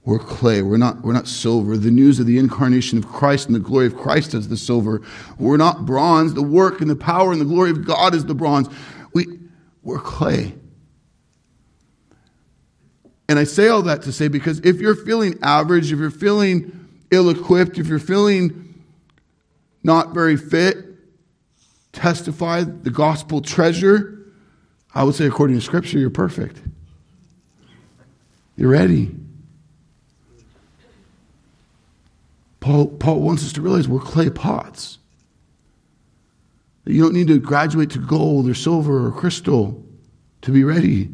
We're 0.04 0.18
clay. 0.18 0.60
We're 0.60 0.76
not, 0.76 1.00
we're 1.02 1.14
not 1.14 1.26
silver. 1.26 1.78
The 1.78 1.90
news 1.90 2.20
of 2.20 2.26
the 2.26 2.38
incarnation 2.38 2.98
of 2.98 3.08
Christ 3.08 3.46
and 3.46 3.54
the 3.54 3.60
glory 3.60 3.86
of 3.86 3.96
Christ 3.96 4.34
is 4.34 4.48
the 4.48 4.56
silver. 4.56 5.00
We're 5.38 5.56
not 5.56 5.86
bronze. 5.86 6.34
The 6.34 6.42
work 6.42 6.82
and 6.82 6.90
the 6.90 6.96
power 6.96 7.32
and 7.32 7.40
the 7.40 7.46
glory 7.46 7.70
of 7.70 7.86
God 7.86 8.14
is 8.14 8.26
the 8.26 8.34
bronze. 8.34 8.68
We, 9.14 9.26
we're 9.82 10.00
clay. 10.00 10.54
And 13.28 13.38
I 13.38 13.44
say 13.44 13.68
all 13.68 13.80
that 13.82 14.02
to 14.02 14.12
say 14.12 14.28
because 14.28 14.60
if 14.60 14.78
you're 14.78 14.94
feeling 14.94 15.38
average, 15.42 15.90
if 15.90 15.98
you're 15.98 16.10
feeling 16.10 16.88
ill 17.10 17.30
equipped, 17.30 17.78
if 17.78 17.86
you're 17.86 17.98
feeling 17.98 18.84
not 19.82 20.12
very 20.12 20.36
fit, 20.36 20.84
testify 21.92 22.62
the 22.64 22.90
gospel 22.90 23.40
treasure, 23.40 24.26
I 24.94 25.04
would 25.04 25.14
say, 25.14 25.26
according 25.26 25.56
to 25.56 25.62
Scripture, 25.62 25.98
you're 25.98 26.10
perfect. 26.10 26.60
You're 28.56 28.70
ready. 28.70 29.14
Paul, 32.64 32.86
Paul 32.86 33.20
wants 33.20 33.44
us 33.44 33.52
to 33.52 33.60
realize 33.60 33.86
we're 33.86 34.00
clay 34.00 34.30
pots. 34.30 34.96
That 36.84 36.94
you 36.94 37.02
don't 37.02 37.12
need 37.12 37.26
to 37.26 37.38
graduate 37.38 37.90
to 37.90 37.98
gold 37.98 38.48
or 38.48 38.54
silver 38.54 39.06
or 39.06 39.12
crystal 39.12 39.84
to 40.40 40.50
be 40.50 40.64
ready. 40.64 41.10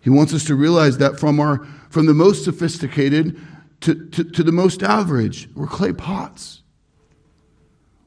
He 0.00 0.08
wants 0.08 0.32
us 0.32 0.42
to 0.46 0.54
realize 0.54 0.96
that 0.98 1.20
from, 1.20 1.38
our, 1.38 1.66
from 1.90 2.06
the 2.06 2.14
most 2.14 2.44
sophisticated 2.44 3.38
to, 3.82 4.08
to, 4.08 4.24
to 4.24 4.42
the 4.42 4.52
most 4.52 4.82
average. 4.82 5.50
We're 5.54 5.66
clay 5.66 5.92
pots 5.92 6.62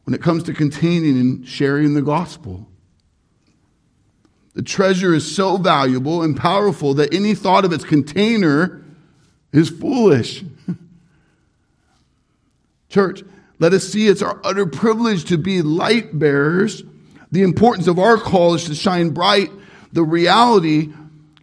when 0.06 0.16
it 0.16 0.22
comes 0.24 0.42
to 0.46 0.54
containing 0.56 1.20
and 1.20 1.48
sharing 1.48 1.94
the 1.94 2.02
gospel. 2.02 2.68
The 4.56 4.64
treasure 4.64 5.14
is 5.14 5.36
so 5.36 5.58
valuable 5.58 6.24
and 6.24 6.36
powerful 6.36 6.96
that 6.96 7.14
any 7.14 7.36
thought 7.36 7.66
of 7.66 7.72
its 7.72 7.84
container 7.84 8.84
is 9.52 9.70
foolish. 9.70 10.44
Church, 12.90 13.24
let 13.60 13.74
us 13.74 13.88
see 13.88 14.08
it's 14.08 14.22
our 14.22 14.40
utter 14.44 14.66
privilege 14.66 15.26
to 15.26 15.38
be 15.38 15.62
light 15.62 16.18
bearers. 16.18 16.84
The 17.32 17.44
importance 17.44 17.88
of 17.88 18.00
our 18.00 18.18
call 18.18 18.54
is 18.54 18.66
to 18.66 18.76
shine 18.76 19.10
bright 19.10 19.50
the 19.92 20.04
reality 20.04 20.94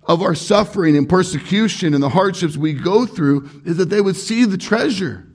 of 0.05 0.23
our 0.23 0.35
suffering 0.35 0.97
and 0.97 1.09
persecution 1.09 1.95
and 1.95 2.03
the 2.03 2.11
hardships 2.11 2.57
we 2.57 2.73
go 2.73 3.07
through 3.07 3.49
is 3.65 3.77
that 3.79 3.91
they 3.91 4.01
would 4.01 4.17
see 4.17 4.45
the 4.45 4.59
treasure. 4.59 5.27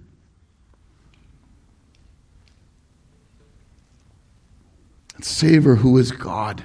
And 5.16 5.26
savor 5.26 5.76
who 5.76 5.98
is 5.98 6.12
God 6.12 6.64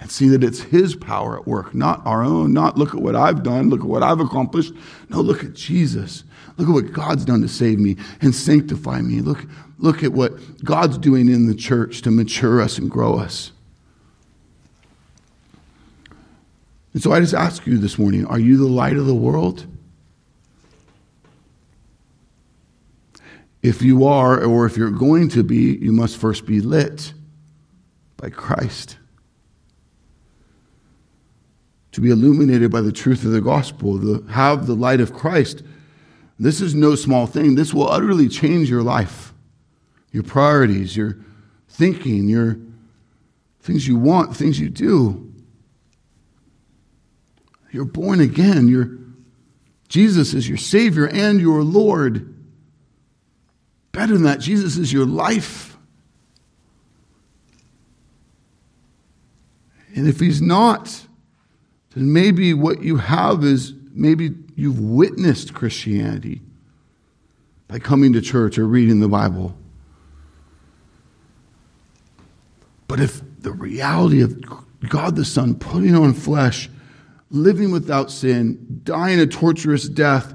and 0.00 0.10
see 0.10 0.28
that 0.30 0.42
it's 0.42 0.60
His 0.60 0.96
power 0.96 1.38
at 1.38 1.46
work, 1.46 1.74
not 1.74 2.04
our 2.06 2.22
own. 2.24 2.52
Not 2.54 2.78
look 2.78 2.94
at 2.94 3.02
what 3.02 3.14
I've 3.14 3.42
done, 3.42 3.68
look 3.68 3.80
at 3.80 3.86
what 3.86 4.02
I've 4.02 4.20
accomplished. 4.20 4.72
No, 5.10 5.20
look 5.20 5.44
at 5.44 5.54
Jesus. 5.54 6.24
Look 6.56 6.68
at 6.68 6.72
what 6.72 6.92
God's 6.92 7.24
done 7.24 7.42
to 7.42 7.48
save 7.48 7.78
me 7.78 7.96
and 8.20 8.34
sanctify 8.34 9.02
me. 9.02 9.20
Look, 9.20 9.44
look 9.78 10.02
at 10.02 10.12
what 10.12 10.64
God's 10.64 10.98
doing 10.98 11.28
in 11.28 11.46
the 11.46 11.54
church 11.54 12.02
to 12.02 12.10
mature 12.10 12.60
us 12.60 12.78
and 12.78 12.90
grow 12.90 13.18
us. 13.18 13.52
And 16.92 17.02
so 17.02 17.12
I 17.12 17.20
just 17.20 17.34
ask 17.34 17.66
you 17.66 17.78
this 17.78 17.98
morning 17.98 18.26
are 18.26 18.38
you 18.38 18.56
the 18.56 18.66
light 18.66 18.96
of 18.96 19.06
the 19.06 19.14
world? 19.14 19.66
If 23.62 23.82
you 23.82 24.06
are, 24.06 24.42
or 24.42 24.64
if 24.64 24.78
you're 24.78 24.90
going 24.90 25.28
to 25.30 25.44
be, 25.44 25.76
you 25.76 25.92
must 25.92 26.16
first 26.16 26.46
be 26.46 26.62
lit 26.62 27.12
by 28.16 28.30
Christ. 28.30 28.96
To 31.92 32.00
be 32.00 32.10
illuminated 32.10 32.70
by 32.70 32.80
the 32.82 32.92
truth 32.92 33.24
of 33.24 33.32
the 33.32 33.40
gospel, 33.40 34.00
to 34.00 34.22
have 34.30 34.66
the 34.66 34.74
light 34.74 35.00
of 35.00 35.12
Christ. 35.12 35.62
This 36.38 36.60
is 36.60 36.74
no 36.74 36.94
small 36.94 37.26
thing. 37.26 37.54
This 37.54 37.74
will 37.74 37.90
utterly 37.90 38.28
change 38.28 38.70
your 38.70 38.82
life, 38.82 39.34
your 40.12 40.22
priorities, 40.22 40.96
your 40.96 41.18
thinking, 41.68 42.28
your 42.28 42.58
things 43.60 43.86
you 43.86 43.96
want, 43.96 44.36
things 44.36 44.58
you 44.58 44.70
do. 44.70 45.32
You're 47.72 47.84
born 47.84 48.20
again. 48.20 48.68
You're, 48.68 48.98
Jesus 49.88 50.34
is 50.34 50.48
your 50.48 50.58
Savior 50.58 51.06
and 51.06 51.40
your 51.40 51.62
Lord. 51.62 52.34
Better 53.92 54.14
than 54.14 54.22
that, 54.24 54.40
Jesus 54.40 54.76
is 54.76 54.92
your 54.92 55.06
life. 55.06 55.76
And 59.94 60.08
if 60.08 60.20
He's 60.20 60.40
not, 60.40 61.06
then 61.94 62.12
maybe 62.12 62.54
what 62.54 62.82
you 62.82 62.96
have 62.96 63.44
is 63.44 63.74
maybe 63.92 64.30
you've 64.54 64.80
witnessed 64.80 65.54
Christianity 65.54 66.42
by 67.68 67.78
coming 67.78 68.12
to 68.12 68.20
church 68.20 68.58
or 68.58 68.66
reading 68.66 69.00
the 69.00 69.08
Bible. 69.08 69.56
But 72.88 73.00
if 73.00 73.20
the 73.40 73.52
reality 73.52 74.22
of 74.22 74.40
God 74.88 75.16
the 75.16 75.24
Son 75.24 75.54
putting 75.54 75.94
on 75.94 76.12
flesh 76.12 76.68
living 77.30 77.70
without 77.70 78.10
sin, 78.10 78.80
dying 78.82 79.20
a 79.20 79.26
torturous 79.26 79.88
death, 79.88 80.34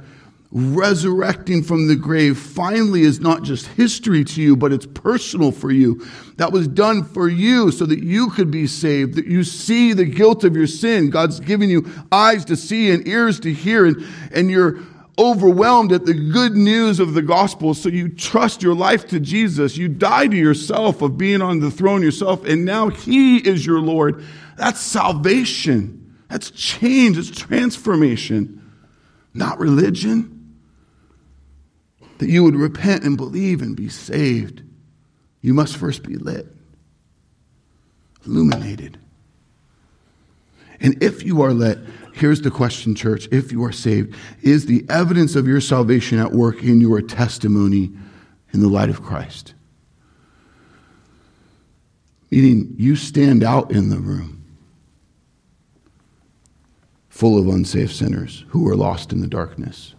resurrecting 0.55 1.61
from 1.61 1.89
the 1.89 1.97
grave 1.97 2.37
finally 2.37 3.01
is 3.01 3.19
not 3.19 3.43
just 3.43 3.67
history 3.67 4.23
to 4.23 4.41
you, 4.41 4.55
but 4.55 4.71
it's 4.71 4.85
personal 4.85 5.51
for 5.51 5.69
you. 5.69 6.01
That 6.37 6.53
was 6.53 6.65
done 6.65 7.03
for 7.03 7.27
you 7.27 7.71
so 7.71 7.85
that 7.85 8.01
you 8.01 8.29
could 8.29 8.51
be 8.51 8.65
saved, 8.65 9.15
that 9.15 9.27
you 9.27 9.43
see 9.43 9.91
the 9.91 10.05
guilt 10.05 10.45
of 10.45 10.55
your 10.55 10.67
sin. 10.67 11.09
God's 11.09 11.41
given 11.41 11.69
you 11.69 11.85
eyes 12.09 12.45
to 12.45 12.55
see 12.55 12.89
and 12.89 13.05
ears 13.05 13.41
to 13.41 13.51
hear, 13.51 13.85
and, 13.85 14.07
and 14.31 14.49
you're 14.49 14.79
overwhelmed 15.19 15.91
at 15.91 16.05
the 16.05 16.13
good 16.13 16.53
news 16.53 17.01
of 17.01 17.15
the 17.15 17.21
gospel. 17.21 17.73
So 17.73 17.89
you 17.89 18.07
trust 18.07 18.63
your 18.63 18.75
life 18.75 19.09
to 19.09 19.19
Jesus. 19.19 19.75
You 19.75 19.89
die 19.89 20.27
to 20.27 20.37
yourself 20.37 21.01
of 21.01 21.17
being 21.17 21.41
on 21.41 21.59
the 21.59 21.69
throne 21.69 22.01
yourself, 22.01 22.45
and 22.45 22.63
now 22.63 22.87
He 22.87 23.39
is 23.39 23.65
your 23.65 23.81
Lord. 23.81 24.23
That's 24.55 24.79
salvation. 24.79 26.15
That's 26.29 26.49
change. 26.49 27.17
It's 27.17 27.29
transformation, 27.29 28.71
not 29.33 29.59
religion 29.59 30.34
that 32.17 32.29
you 32.29 32.43
would 32.43 32.55
repent 32.55 33.03
and 33.03 33.17
believe 33.17 33.61
and 33.61 33.75
be 33.75 33.89
saved, 33.89 34.61
you 35.41 35.53
must 35.53 35.77
first 35.77 36.03
be 36.03 36.15
lit, 36.15 36.47
illuminated. 38.25 38.97
And 40.79 41.01
if 41.01 41.23
you 41.23 41.41
are 41.41 41.53
lit, 41.53 41.79
here's 42.13 42.41
the 42.41 42.51
question, 42.51 42.95
church 42.95 43.27
if 43.31 43.51
you 43.51 43.63
are 43.63 43.71
saved, 43.71 44.15
is 44.41 44.65
the 44.65 44.85
evidence 44.89 45.35
of 45.35 45.47
your 45.47 45.61
salvation 45.61 46.19
at 46.19 46.31
work 46.31 46.63
in 46.63 46.81
your 46.81 47.01
testimony 47.01 47.91
in 48.53 48.61
the 48.61 48.67
light 48.67 48.89
of 48.89 49.03
Christ? 49.03 49.53
Meaning, 52.31 52.75
you 52.77 52.95
stand 52.95 53.43
out 53.43 53.71
in 53.71 53.89
the 53.89 53.97
room 53.97 54.43
full 57.07 57.39
of 57.39 57.47
unsafe 57.47 57.93
sinners 57.93 58.43
who 58.49 58.67
are 58.67 58.75
lost 58.75 59.13
in 59.13 59.21
the 59.21 59.27
darkness. 59.27 59.95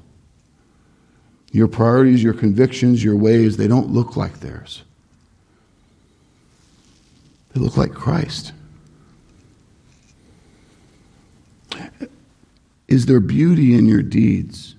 Your 1.57 1.69
priorities, 1.69 2.23
your 2.23 2.35
convictions, 2.35 3.03
your 3.03 3.17
ways, 3.17 3.57
they 3.57 3.67
don't 3.67 3.89
look 3.89 4.15
like 4.15 4.41
theirs. 4.41 4.83
They 7.55 7.61
look 7.61 7.79
like 7.79 7.95
Christ. 7.95 8.53
Is 12.89 13.07
there 13.07 13.21
beauty 13.21 13.75
in 13.75 13.87
your 13.87 14.03
deeds? 14.03 14.75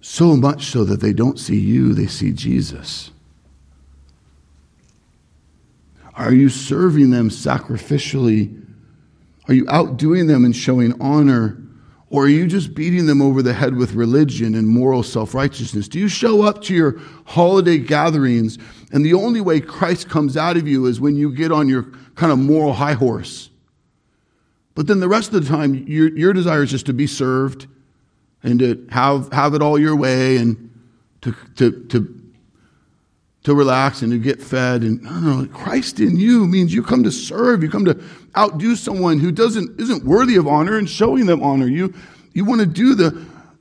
So 0.00 0.34
much 0.34 0.64
so 0.64 0.82
that 0.84 1.00
they 1.00 1.12
don't 1.12 1.38
see 1.38 1.60
you, 1.60 1.92
they 1.92 2.06
see 2.06 2.32
Jesus. 2.32 3.10
Are 6.14 6.32
you 6.32 6.48
serving 6.48 7.10
them 7.10 7.28
sacrificially? 7.28 8.64
Are 9.46 9.52
you 9.52 9.66
outdoing 9.68 10.26
them 10.26 10.46
and 10.46 10.56
showing 10.56 10.98
honor 11.02 11.58
or 12.08 12.24
are 12.24 12.28
you 12.28 12.46
just 12.46 12.74
beating 12.74 13.06
them 13.06 13.20
over 13.20 13.42
the 13.42 13.52
head 13.52 13.74
with 13.74 13.94
religion 13.94 14.54
and 14.54 14.68
moral 14.68 15.02
self 15.02 15.34
righteousness? 15.34 15.88
Do 15.88 15.98
you 15.98 16.08
show 16.08 16.42
up 16.42 16.62
to 16.62 16.74
your 16.74 17.00
holiday 17.24 17.78
gatherings 17.78 18.58
and 18.92 19.04
the 19.04 19.14
only 19.14 19.40
way 19.40 19.60
Christ 19.60 20.08
comes 20.08 20.36
out 20.36 20.56
of 20.56 20.68
you 20.68 20.86
is 20.86 21.00
when 21.00 21.16
you 21.16 21.34
get 21.34 21.50
on 21.50 21.68
your 21.68 21.84
kind 22.14 22.30
of 22.30 22.38
moral 22.38 22.74
high 22.74 22.92
horse? 22.92 23.50
But 24.76 24.86
then 24.86 25.00
the 25.00 25.08
rest 25.08 25.32
of 25.32 25.42
the 25.42 25.48
time, 25.48 25.74
your, 25.88 26.16
your 26.16 26.32
desire 26.32 26.62
is 26.62 26.70
just 26.70 26.86
to 26.86 26.92
be 26.92 27.06
served 27.06 27.66
and 28.42 28.58
to 28.60 28.86
have, 28.90 29.32
have 29.32 29.54
it 29.54 29.62
all 29.62 29.78
your 29.78 29.96
way 29.96 30.36
and 30.36 30.70
to, 31.22 31.34
to, 31.56 31.84
to, 31.86 32.15
to 33.46 33.54
relax 33.54 34.02
and 34.02 34.10
to 34.10 34.18
get 34.18 34.42
fed. 34.42 34.82
And 34.82 35.00
no, 35.04 35.20
no, 35.20 35.46
Christ 35.46 36.00
in 36.00 36.16
you 36.16 36.48
means 36.48 36.74
you 36.74 36.82
come 36.82 37.04
to 37.04 37.12
serve. 37.12 37.62
You 37.62 37.70
come 37.70 37.84
to 37.84 37.96
outdo 38.36 38.74
someone 38.74 39.20
who 39.20 39.30
doesn't, 39.30 39.80
isn't 39.80 40.04
worthy 40.04 40.34
of 40.34 40.48
honor 40.48 40.76
and 40.76 40.90
showing 40.90 41.26
them 41.26 41.44
honor. 41.44 41.68
You, 41.68 41.94
you 42.32 42.44
want 42.44 42.60
to 42.60 42.66
do 42.66 42.96
the, 42.96 43.10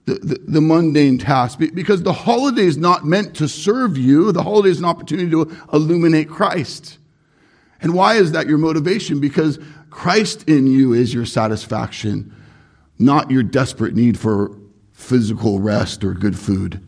the, 0.05 0.15
the, 0.15 0.39
the 0.47 0.61
mundane 0.61 1.19
task 1.19 1.59
because 1.59 2.01
the 2.01 2.13
holiday 2.13 2.63
is 2.63 2.77
not 2.77 3.05
meant 3.05 3.36
to 3.36 3.47
serve 3.47 3.95
you. 3.95 4.31
The 4.31 4.41
holiday 4.41 4.69
is 4.69 4.79
an 4.79 4.86
opportunity 4.86 5.29
to 5.29 5.55
illuminate 5.71 6.29
Christ. 6.29 6.97
And 7.79 7.93
why 7.93 8.15
is 8.15 8.31
that 8.31 8.47
your 8.47 8.57
motivation? 8.57 9.19
Because 9.19 9.59
Christ 9.91 10.49
in 10.49 10.65
you 10.65 10.93
is 10.93 11.13
your 11.13 11.27
satisfaction, 11.27 12.33
not 12.97 13.29
your 13.29 13.43
desperate 13.43 13.93
need 13.93 14.17
for 14.17 14.57
physical 14.93 15.59
rest 15.59 16.03
or 16.03 16.15
good 16.15 16.39
food. 16.39 16.81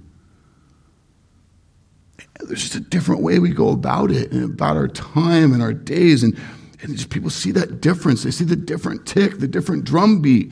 There's 2.39 2.61
just 2.61 2.75
a 2.75 2.79
different 2.79 3.23
way 3.23 3.39
we 3.39 3.49
go 3.49 3.69
about 3.69 4.11
it 4.11 4.31
and 4.31 4.43
about 4.43 4.77
our 4.77 4.87
time 4.87 5.53
and 5.53 5.61
our 5.61 5.73
days. 5.73 6.23
And 6.23 6.37
and 6.81 6.95
just 6.95 7.09
people 7.09 7.29
see 7.29 7.51
that 7.51 7.81
difference. 7.81 8.23
They 8.23 8.31
see 8.31 8.45
the 8.45 8.55
different 8.55 9.05
tick, 9.05 9.39
the 9.39 9.47
different 9.47 9.83
drum 9.83 10.21
beat. 10.21 10.51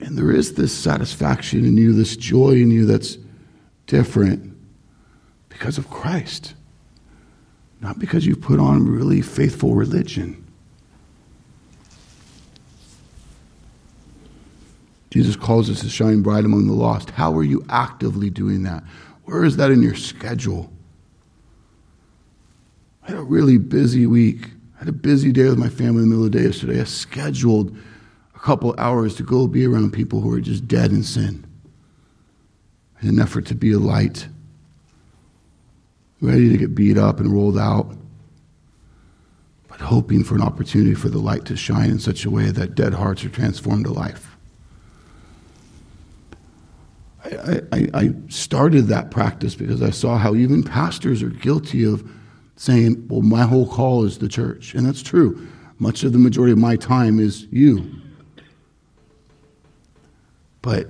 And 0.00 0.18
there 0.18 0.30
is 0.30 0.54
this 0.54 0.72
satisfaction 0.76 1.64
in 1.64 1.76
you, 1.76 1.92
this 1.92 2.16
joy 2.16 2.52
in 2.52 2.70
you 2.70 2.86
that's 2.86 3.18
different 3.86 4.56
because 5.48 5.78
of 5.78 5.90
Christ, 5.90 6.54
not 7.80 7.98
because 7.98 8.26
you 8.26 8.36
put 8.36 8.58
on 8.58 8.86
really 8.86 9.22
faithful 9.22 9.74
religion. 9.74 10.40
Jesus 15.10 15.36
calls 15.36 15.70
us 15.70 15.80
to 15.80 15.88
shine 15.88 16.22
bright 16.22 16.44
among 16.44 16.66
the 16.66 16.72
lost. 16.72 17.10
How 17.10 17.32
are 17.36 17.44
you 17.44 17.64
actively 17.68 18.30
doing 18.30 18.64
that? 18.64 18.82
Where 19.24 19.44
is 19.44 19.56
that 19.56 19.70
in 19.70 19.82
your 19.82 19.94
schedule? 19.94 20.70
I 23.02 23.10
had 23.10 23.18
a 23.18 23.22
really 23.22 23.58
busy 23.58 24.06
week. 24.06 24.46
I 24.76 24.80
had 24.80 24.88
a 24.88 24.92
busy 24.92 25.32
day 25.32 25.48
with 25.48 25.58
my 25.58 25.68
family 25.68 26.02
in 26.02 26.10
the 26.10 26.16
middle 26.16 26.26
of 26.26 26.32
the 26.32 26.38
day 26.38 26.44
yesterday. 26.44 26.80
I 26.80 26.84
scheduled 26.84 27.76
a 28.34 28.38
couple 28.38 28.74
hours 28.78 29.14
to 29.16 29.22
go 29.22 29.46
be 29.46 29.66
around 29.66 29.92
people 29.92 30.20
who 30.20 30.32
are 30.32 30.40
just 30.40 30.66
dead 30.68 30.90
in 30.90 31.02
sin 31.02 31.46
in 33.04 33.10
an 33.10 33.20
effort 33.20 33.44
to 33.46 33.54
be 33.54 33.72
a 33.72 33.78
light, 33.78 34.28
ready 36.22 36.48
to 36.48 36.56
get 36.56 36.74
beat 36.74 36.96
up 36.96 37.20
and 37.20 37.30
rolled 37.30 37.58
out, 37.58 37.94
but 39.68 39.80
hoping 39.80 40.24
for 40.24 40.34
an 40.34 40.42
opportunity 40.42 40.94
for 40.94 41.10
the 41.10 41.18
light 41.18 41.44
to 41.44 41.56
shine 41.56 41.90
in 41.90 41.98
such 41.98 42.24
a 42.24 42.30
way 42.30 42.50
that 42.50 42.74
dead 42.74 42.94
hearts 42.94 43.22
are 43.24 43.28
transformed 43.28 43.84
to 43.84 43.92
life. 43.92 44.33
I, 47.24 47.60
I, 47.72 47.88
I 47.94 48.14
started 48.28 48.88
that 48.88 49.10
practice 49.10 49.54
because 49.54 49.82
I 49.82 49.90
saw 49.90 50.18
how 50.18 50.34
even 50.34 50.62
pastors 50.62 51.22
are 51.22 51.30
guilty 51.30 51.84
of 51.84 52.08
saying, 52.56 53.06
well, 53.08 53.22
my 53.22 53.42
whole 53.42 53.66
call 53.66 54.04
is 54.04 54.18
the 54.18 54.28
church. 54.28 54.74
And 54.74 54.86
that's 54.86 55.02
true. 55.02 55.46
Much 55.78 56.04
of 56.04 56.12
the 56.12 56.18
majority 56.18 56.52
of 56.52 56.58
my 56.58 56.76
time 56.76 57.18
is 57.18 57.46
you. 57.50 57.90
But 60.62 60.88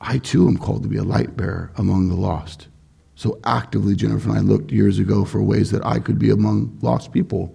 I 0.00 0.18
too 0.18 0.46
am 0.46 0.56
called 0.56 0.82
to 0.82 0.88
be 0.88 0.96
a 0.96 1.02
light 1.02 1.36
bearer 1.36 1.72
among 1.76 2.08
the 2.08 2.14
lost. 2.14 2.68
So 3.14 3.38
actively, 3.44 3.94
Jennifer 3.94 4.30
and 4.30 4.38
I 4.38 4.40
looked 4.40 4.72
years 4.72 4.98
ago 4.98 5.24
for 5.24 5.42
ways 5.42 5.70
that 5.72 5.84
I 5.84 5.98
could 5.98 6.18
be 6.18 6.30
among 6.30 6.78
lost 6.80 7.12
people, 7.12 7.54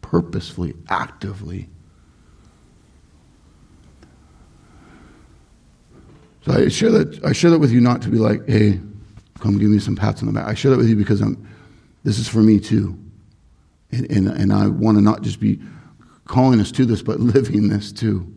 purposefully, 0.00 0.74
actively. 0.88 1.68
So 6.44 6.52
I 6.52 6.68
share 6.68 6.90
that 6.90 7.24
I 7.24 7.32
share 7.32 7.50
that 7.50 7.58
with 7.58 7.72
you 7.72 7.80
not 7.80 8.02
to 8.02 8.08
be 8.08 8.18
like, 8.18 8.46
hey, 8.46 8.80
come 9.40 9.58
give 9.58 9.70
me 9.70 9.78
some 9.78 9.96
pats 9.96 10.20
on 10.20 10.26
the 10.26 10.32
back. 10.32 10.46
I 10.46 10.54
share 10.54 10.70
that 10.70 10.76
with 10.76 10.88
you 10.88 10.96
because 10.96 11.20
I'm 11.20 11.48
this 12.04 12.18
is 12.18 12.28
for 12.28 12.42
me 12.42 12.60
too. 12.60 12.98
And, 13.90 14.10
and, 14.10 14.28
and 14.28 14.52
I 14.52 14.66
want 14.66 14.98
to 14.98 15.02
not 15.02 15.22
just 15.22 15.40
be 15.40 15.60
calling 16.26 16.60
us 16.60 16.70
to 16.72 16.84
this, 16.84 17.02
but 17.02 17.20
living 17.20 17.68
this 17.68 17.92
too. 17.92 18.30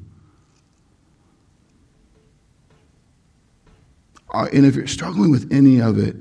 Uh, 4.34 4.48
and 4.54 4.66
if 4.66 4.76
you're 4.76 4.88
struggling 4.88 5.32
with 5.32 5.52
any 5.52 5.82
of 5.82 5.98
it, 5.98 6.16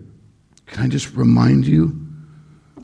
can 0.67 0.85
I 0.85 0.89
just 0.89 1.15
remind 1.15 1.67
you? 1.67 2.03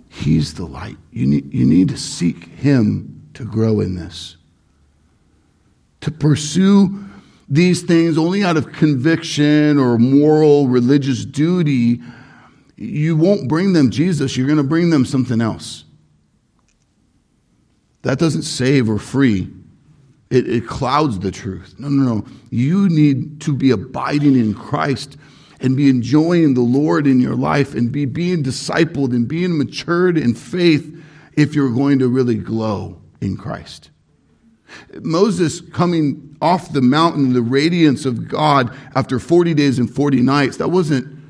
He's 0.08 0.54
the 0.54 0.66
light. 0.66 0.98
You 1.10 1.26
need, 1.26 1.52
you 1.54 1.64
need 1.64 1.88
to 1.88 1.96
seek 1.96 2.44
Him 2.44 3.30
to 3.34 3.44
grow 3.44 3.80
in 3.80 3.94
this. 3.94 4.36
To 6.02 6.10
pursue 6.10 7.02
these 7.48 7.82
things 7.82 8.16
only 8.16 8.42
out 8.42 8.56
of 8.56 8.72
conviction 8.72 9.78
or 9.78 9.98
moral 9.98 10.68
religious 10.68 11.24
duty 11.24 12.00
you 12.82 13.16
won't 13.16 13.48
bring 13.48 13.72
them 13.72 13.90
Jesus, 13.90 14.36
you're 14.36 14.46
going 14.46 14.56
to 14.56 14.64
bring 14.64 14.90
them 14.90 15.04
something 15.04 15.40
else. 15.40 15.84
That 18.02 18.18
doesn't 18.18 18.42
save 18.42 18.90
or 18.90 18.98
free. 18.98 19.48
It, 20.30 20.48
it, 20.48 20.66
clouds 20.66 21.20
the 21.20 21.30
truth. 21.30 21.74
No, 21.78 21.88
no, 21.88 22.14
no. 22.14 22.26
You 22.50 22.88
need 22.88 23.40
to 23.42 23.54
be 23.54 23.70
abiding 23.70 24.34
in 24.34 24.54
Christ 24.54 25.16
and 25.60 25.76
be 25.76 25.88
enjoying 25.88 26.54
the 26.54 26.62
Lord 26.62 27.06
in 27.06 27.20
your 27.20 27.36
life 27.36 27.74
and 27.74 27.92
be 27.92 28.06
being 28.06 28.42
discipled 28.42 29.10
and 29.10 29.28
being 29.28 29.56
matured 29.56 30.18
in 30.18 30.34
faith 30.34 31.04
if 31.34 31.54
you're 31.54 31.70
going 31.70 32.00
to 32.00 32.08
really 32.08 32.34
glow 32.34 33.00
in 33.20 33.36
Christ. 33.36 33.90
Moses 35.00 35.60
coming 35.60 36.36
off 36.40 36.72
the 36.72 36.82
mountain, 36.82 37.32
the 37.32 37.42
radiance 37.42 38.04
of 38.04 38.28
God 38.28 38.76
after 38.94 39.18
40 39.18 39.54
days 39.54 39.78
and 39.78 39.92
40 39.92 40.20
nights, 40.22 40.56
that 40.56 40.68
wasn't 40.68 41.22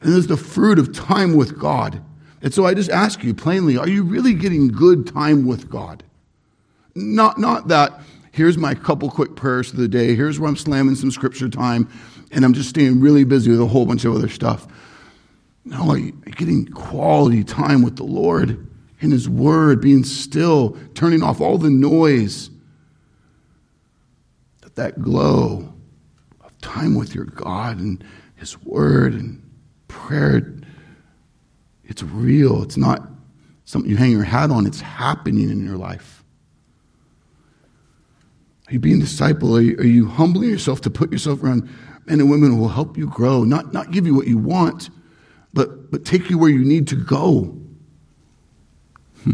and 0.00 0.12
there's 0.12 0.26
the 0.26 0.36
fruit 0.36 0.78
of 0.78 0.92
time 0.92 1.34
with 1.34 1.58
God. 1.58 2.00
And 2.40 2.54
so 2.54 2.64
I 2.64 2.74
just 2.74 2.90
ask 2.90 3.24
you 3.24 3.34
plainly, 3.34 3.76
are 3.76 3.88
you 3.88 4.04
really 4.04 4.32
getting 4.32 4.68
good 4.68 5.06
time 5.06 5.46
with 5.46 5.68
God? 5.68 6.04
Not, 6.94 7.38
not 7.38 7.68
that 7.68 8.00
here's 8.32 8.56
my 8.56 8.74
couple 8.74 9.10
quick 9.10 9.34
prayers 9.34 9.72
of 9.72 9.78
the 9.78 9.88
day, 9.88 10.14
here's 10.14 10.38
where 10.38 10.48
I'm 10.48 10.56
slamming 10.56 10.94
some 10.94 11.10
scripture 11.10 11.48
time, 11.48 11.88
and 12.30 12.44
I'm 12.44 12.54
just 12.54 12.68
staying 12.68 13.00
really 13.00 13.24
busy 13.24 13.50
with 13.50 13.60
a 13.60 13.66
whole 13.66 13.86
bunch 13.86 14.04
of 14.04 14.14
other 14.14 14.28
stuff. 14.28 14.68
No, 15.64 15.94
you 15.94 16.12
getting 16.12 16.66
quality 16.66 17.42
time 17.42 17.82
with 17.82 17.96
the 17.96 18.04
Lord 18.04 18.66
in 19.00 19.10
His 19.10 19.28
Word, 19.28 19.80
being 19.80 20.04
still, 20.04 20.76
turning 20.94 21.22
off 21.22 21.40
all 21.40 21.58
the 21.58 21.70
noise. 21.70 22.50
That 24.78 25.02
glow 25.02 25.74
of 26.40 26.56
time 26.60 26.94
with 26.94 27.12
your 27.12 27.24
God 27.24 27.80
and 27.80 28.04
His 28.36 28.62
Word 28.62 29.12
and 29.12 29.42
prayer, 29.88 30.54
it's 31.82 32.04
real. 32.04 32.62
It's 32.62 32.76
not 32.76 33.02
something 33.64 33.90
you 33.90 33.96
hang 33.96 34.12
your 34.12 34.22
hat 34.22 34.52
on, 34.52 34.66
it's 34.66 34.80
happening 34.80 35.50
in 35.50 35.66
your 35.66 35.76
life. 35.76 36.22
Are 38.68 38.72
you 38.72 38.78
being 38.78 38.98
a 38.98 39.00
disciple? 39.00 39.56
Are 39.56 39.60
you, 39.60 39.76
are 39.78 39.84
you 39.84 40.06
humbling 40.06 40.48
yourself 40.48 40.80
to 40.82 40.90
put 40.90 41.10
yourself 41.10 41.42
around 41.42 41.68
men 42.06 42.20
and 42.20 42.30
women 42.30 42.52
who 42.52 42.58
will 42.58 42.68
help 42.68 42.96
you 42.96 43.08
grow, 43.08 43.42
not, 43.42 43.72
not 43.72 43.90
give 43.90 44.06
you 44.06 44.14
what 44.14 44.28
you 44.28 44.38
want, 44.38 44.90
but, 45.54 45.90
but 45.90 46.04
take 46.04 46.30
you 46.30 46.38
where 46.38 46.50
you 46.50 46.64
need 46.64 46.86
to 46.86 46.94
go? 46.94 47.56
Hmm. 49.24 49.32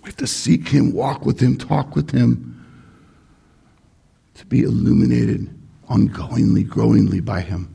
have 0.11 0.17
to 0.17 0.27
seek 0.27 0.67
Him, 0.67 0.91
walk 0.91 1.25
with 1.25 1.39
Him, 1.39 1.57
talk 1.57 1.95
with 1.95 2.11
Him, 2.11 2.65
to 4.33 4.45
be 4.45 4.63
illuminated 4.63 5.49
ongoingly, 5.89 6.67
growingly 6.67 7.21
by 7.21 7.39
Him 7.39 7.73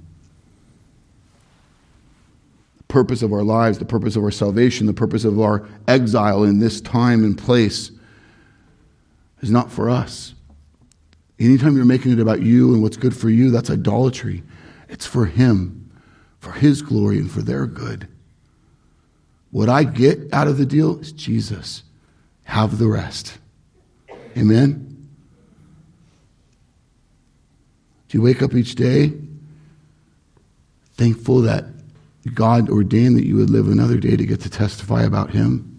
The 2.76 2.84
purpose 2.84 3.22
of 3.22 3.32
our 3.32 3.42
lives, 3.42 3.78
the 3.78 3.86
purpose 3.86 4.16
of 4.16 4.22
our 4.22 4.30
salvation, 4.30 4.86
the 4.86 4.92
purpose 4.92 5.24
of 5.24 5.40
our 5.40 5.66
exile 5.88 6.44
in 6.44 6.58
this 6.58 6.82
time 6.82 7.24
and 7.24 7.38
place 7.38 7.90
is 9.40 9.50
not 9.50 9.72
for 9.72 9.88
us. 9.88 10.34
Anytime 11.38 11.74
you're 11.74 11.86
making 11.86 12.12
it 12.12 12.20
about 12.20 12.42
you 12.42 12.74
and 12.74 12.82
what's 12.82 12.98
good 12.98 13.16
for 13.16 13.30
you, 13.30 13.50
that's 13.50 13.70
idolatry. 13.70 14.42
It's 14.90 15.06
for 15.06 15.24
Him, 15.24 15.90
for 16.40 16.52
His 16.52 16.82
glory, 16.82 17.16
and 17.16 17.30
for 17.30 17.40
their 17.40 17.66
good. 17.66 18.08
What 19.52 19.70
I 19.70 19.84
get 19.84 20.18
out 20.34 20.48
of 20.48 20.58
the 20.58 20.66
deal 20.66 20.98
is 20.98 21.12
Jesus. 21.12 21.82
Have 22.46 22.78
the 22.78 22.88
rest. 22.88 23.38
Amen? 24.36 25.08
Do 28.08 28.18
you 28.18 28.22
wake 28.22 28.42
up 28.42 28.54
each 28.54 28.74
day 28.74 29.12
thankful 30.96 31.42
that 31.42 31.64
God 32.34 32.68
ordained 32.68 33.16
that 33.16 33.26
you 33.26 33.36
would 33.36 33.50
live 33.50 33.68
another 33.68 33.98
day 33.98 34.16
to 34.16 34.26
get 34.26 34.40
to 34.40 34.50
testify 34.50 35.02
about 35.02 35.30
Him. 35.30 35.72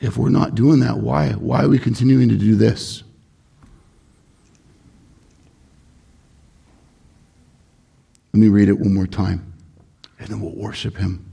If 0.00 0.16
we're 0.16 0.30
not 0.30 0.54
doing 0.54 0.80
that, 0.80 0.98
why? 0.98 1.30
Why 1.30 1.64
are 1.64 1.68
we 1.68 1.78
continuing 1.78 2.28
to 2.28 2.36
do 2.36 2.56
this? 2.56 3.02
Let 8.32 8.40
me 8.40 8.48
read 8.48 8.68
it 8.68 8.78
one 8.78 8.94
more 8.94 9.06
time, 9.06 9.52
and 10.18 10.28
then 10.28 10.40
we'll 10.40 10.56
worship 10.56 10.96
Him. 10.96 11.30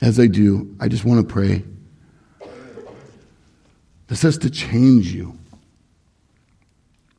As 0.00 0.18
I 0.18 0.26
do, 0.26 0.74
I 0.80 0.88
just 0.88 1.04
want 1.04 1.26
to 1.26 1.32
pray. 1.32 1.62
This 4.10 4.22
has 4.22 4.38
to 4.38 4.50
change 4.50 5.14
you. 5.14 5.38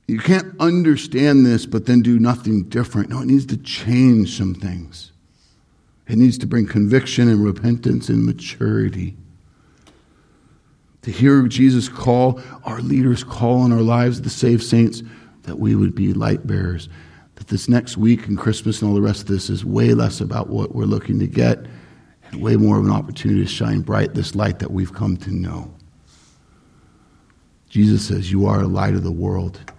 You 0.08 0.20
can't 0.20 0.54
understand 0.60 1.46
this, 1.46 1.66
but 1.66 1.86
then 1.86 2.02
do 2.02 2.20
nothing 2.20 2.64
different. 2.64 3.10
No, 3.10 3.22
it 3.22 3.28
needs 3.28 3.46
to 3.46 3.58
change 3.58 4.38
some 4.38 4.54
things. 4.54 5.14
It 6.10 6.18
needs 6.18 6.38
to 6.40 6.48
bring 6.48 6.68
conviction 6.68 7.30
and 7.30 7.46
repentance 7.46 8.10
and 8.10 8.26
maturity. 8.26 9.16
To 11.04 11.12
hear 11.12 11.48
Jesus 11.48 11.88
call, 11.88 12.42
our 12.66 12.82
leaders 12.82 13.24
call 13.24 13.62
on 13.62 13.72
our 13.72 13.82
lives, 13.82 14.22
the 14.22 14.30
saved 14.30 14.64
saints, 14.64 15.02
that 15.44 15.60
we 15.60 15.76
would 15.76 15.96
be 15.96 16.12
light 16.14 16.46
bearers. 16.46 16.90
That 17.36 17.48
this 17.48 17.70
next 17.70 17.96
week 17.96 18.28
and 18.28 18.38
Christmas 18.38 18.82
and 18.82 18.90
all 18.90 18.96
the 18.96 19.02
rest 19.02 19.22
of 19.22 19.28
this 19.28 19.50
is 19.50 19.64
way 19.64 19.94
less 19.94 20.20
about 20.20 20.50
what 20.50 20.76
we're 20.76 20.84
looking 20.84 21.20
to 21.20 21.28
get 21.28 21.60
and 22.26 22.42
way 22.42 22.58
more 22.58 22.78
of 22.78 22.84
an 22.84 22.92
opportunity 22.92 23.40
to 23.40 23.50
shine 23.50 23.80
bright 23.80 24.14
this 24.14 24.36
light 24.36 24.60
that 24.60 24.72
we've 24.72 24.94
come 24.94 25.16
to 25.16 25.32
know. 25.32 25.74
Jesus 27.72 28.06
says, 28.06 28.30
You 28.30 28.46
are 28.48 28.62
a 28.62 28.68
light 28.68 28.96
of 28.96 29.04
the 29.04 29.14
world. 29.14 29.72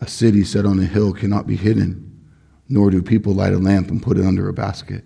A 0.00 0.06
city 0.06 0.44
set 0.44 0.64
on 0.64 0.78
a 0.78 0.84
hill 0.84 1.12
cannot 1.12 1.48
be 1.48 1.56
hidden, 1.56 2.30
nor 2.68 2.90
do 2.90 3.02
people 3.02 3.34
light 3.34 3.52
a 3.52 3.58
lamp 3.58 3.90
and 3.90 4.00
put 4.00 4.16
it 4.16 4.24
under 4.24 4.48
a 4.48 4.52
basket, 4.52 5.04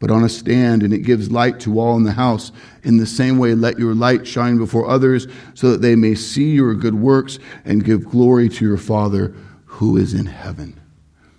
but 0.00 0.10
on 0.10 0.24
a 0.24 0.28
stand, 0.30 0.82
and 0.82 0.94
it 0.94 1.00
gives 1.00 1.30
light 1.30 1.60
to 1.60 1.78
all 1.78 1.96
in 1.96 2.04
the 2.04 2.12
house. 2.12 2.50
In 2.82 2.96
the 2.96 3.04
same 3.04 3.36
way, 3.36 3.54
let 3.54 3.78
your 3.78 3.94
light 3.94 4.26
shine 4.26 4.56
before 4.56 4.88
others, 4.88 5.28
so 5.52 5.72
that 5.72 5.82
they 5.82 5.96
may 5.96 6.14
see 6.14 6.52
your 6.52 6.74
good 6.74 6.94
works 6.94 7.38
and 7.66 7.84
give 7.84 8.08
glory 8.08 8.48
to 8.48 8.64
your 8.64 8.78
Father 8.78 9.34
who 9.66 9.98
is 9.98 10.14
in 10.14 10.24
heaven. 10.24 10.80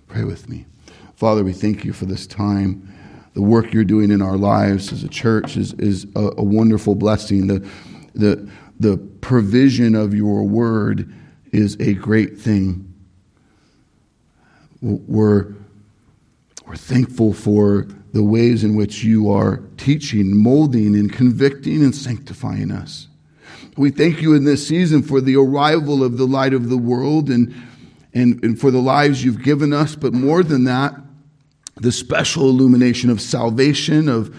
Pray 0.08 0.24
with 0.24 0.48
me. 0.48 0.68
Father, 1.16 1.44
we 1.44 1.52
thank 1.52 1.84
you 1.84 1.94
for 1.94 2.06
this 2.06 2.28
time. 2.28 2.94
The 3.34 3.42
work 3.42 3.74
you're 3.74 3.84
doing 3.84 4.12
in 4.12 4.22
our 4.22 4.38
lives 4.38 4.94
as 4.94 5.04
a 5.04 5.10
church 5.10 5.58
is, 5.58 5.74
is 5.74 6.06
a, 6.16 6.30
a 6.38 6.44
wonderful 6.44 6.94
blessing. 6.94 7.48
The, 7.48 7.68
the, 8.16 8.50
the 8.80 8.98
provision 8.98 9.96
of 9.96 10.14
your 10.14 10.44
word 10.44 11.14
is 11.52 11.78
a 11.80 11.94
great 11.94 12.38
thing. 12.38 12.94
We're, 14.82 15.54
we're 16.66 16.76
thankful 16.76 17.34
for 17.34 17.88
the 18.14 18.24
ways 18.24 18.64
in 18.64 18.76
which 18.76 19.04
you 19.04 19.30
are 19.32 19.58
teaching, 19.78 20.42
molding, 20.42 20.96
and 20.96 21.12
convicting 21.12 21.84
and 21.84 21.94
sanctifying 21.94 22.72
us. 22.72 23.08
We 23.78 23.90
thank 23.90 24.22
you 24.22 24.34
in 24.34 24.46
this 24.46 24.66
season 24.66 25.04
for 25.04 25.20
the 25.20 25.36
arrival 25.36 26.04
of 26.04 26.18
the 26.18 26.26
light 26.26 26.54
of 26.54 26.70
the 26.70 26.78
world 26.78 27.30
and, 27.30 27.54
and, 28.14 28.42
and 28.44 28.60
for 28.60 28.72
the 28.72 28.80
lives 28.80 29.24
you've 29.24 29.44
given 29.44 29.74
us, 29.74 29.96
but 29.96 30.14
more 30.14 30.44
than 30.44 30.64
that, 30.64 30.96
the 31.78 31.92
special 31.92 32.50
illumination 32.50 33.10
of 33.10 33.20
salvation, 33.20 34.08
of 34.08 34.34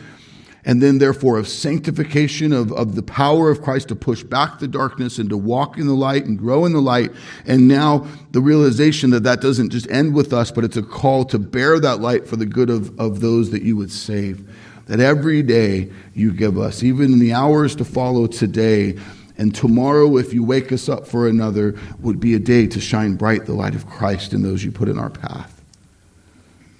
and 0.66 0.82
then 0.82 0.98
therefore 0.98 1.38
of 1.38 1.46
sanctification, 1.46 2.52
of, 2.52 2.72
of 2.72 2.96
the 2.96 3.02
power 3.02 3.50
of 3.50 3.62
Christ 3.62 3.88
to 3.88 3.96
push 3.96 4.24
back 4.24 4.58
the 4.58 4.66
darkness 4.66 5.18
and 5.18 5.30
to 5.30 5.36
walk 5.36 5.78
in 5.78 5.86
the 5.86 5.94
light 5.94 6.26
and 6.26 6.36
grow 6.36 6.64
in 6.64 6.72
the 6.72 6.80
light. 6.80 7.12
And 7.46 7.68
now 7.68 8.06
the 8.32 8.40
realization 8.40 9.10
that 9.10 9.22
that 9.22 9.40
doesn't 9.40 9.70
just 9.70 9.88
end 9.90 10.12
with 10.12 10.32
us, 10.32 10.50
but 10.50 10.64
it's 10.64 10.76
a 10.76 10.82
call 10.82 11.24
to 11.26 11.38
bear 11.38 11.78
that 11.78 12.00
light 12.00 12.26
for 12.26 12.34
the 12.34 12.46
good 12.46 12.68
of, 12.68 12.98
of 12.98 13.20
those 13.20 13.52
that 13.52 13.62
you 13.62 13.76
would 13.76 13.92
save. 13.92 14.46
That 14.86 14.98
every 14.98 15.42
day 15.42 15.90
you 16.14 16.32
give 16.32 16.58
us, 16.58 16.82
even 16.82 17.12
in 17.12 17.20
the 17.20 17.32
hours 17.32 17.76
to 17.76 17.84
follow 17.84 18.26
today, 18.26 18.98
and 19.38 19.54
tomorrow, 19.54 20.16
if 20.16 20.32
you 20.32 20.42
wake 20.42 20.72
us 20.72 20.88
up 20.88 21.06
for 21.06 21.28
another, 21.28 21.78
would 22.00 22.18
be 22.18 22.34
a 22.34 22.38
day 22.38 22.66
to 22.68 22.80
shine 22.80 23.16
bright 23.16 23.44
the 23.44 23.52
light 23.52 23.74
of 23.74 23.86
Christ 23.86 24.32
in 24.32 24.42
those 24.42 24.64
you 24.64 24.72
put 24.72 24.88
in 24.88 24.98
our 24.98 25.10
path. 25.10 25.55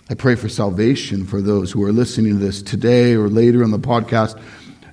I 0.08 0.14
pray 0.14 0.36
for 0.36 0.48
salvation 0.48 1.24
for 1.24 1.42
those 1.42 1.72
who 1.72 1.82
are 1.82 1.92
listening 1.92 2.38
to 2.38 2.44
this 2.44 2.62
today 2.62 3.14
or 3.14 3.28
later 3.28 3.64
on 3.64 3.72
the 3.72 3.78
podcast. 3.78 4.40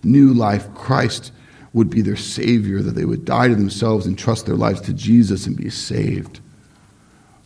New 0.04 0.34
life, 0.34 0.74
Christ 0.74 1.32
would 1.74 1.90
be 1.90 2.02
their 2.02 2.16
Savior, 2.16 2.82
that 2.82 2.92
they 2.92 3.06
would 3.06 3.26
die 3.26 3.48
to 3.48 3.56
themselves 3.56 4.06
and 4.06 4.18
trust 4.18 4.46
their 4.46 4.56
lives 4.56 4.82
to 4.82 4.94
Jesus 4.94 5.46
and 5.46 5.56
be 5.56 5.70
saved. 5.70 6.40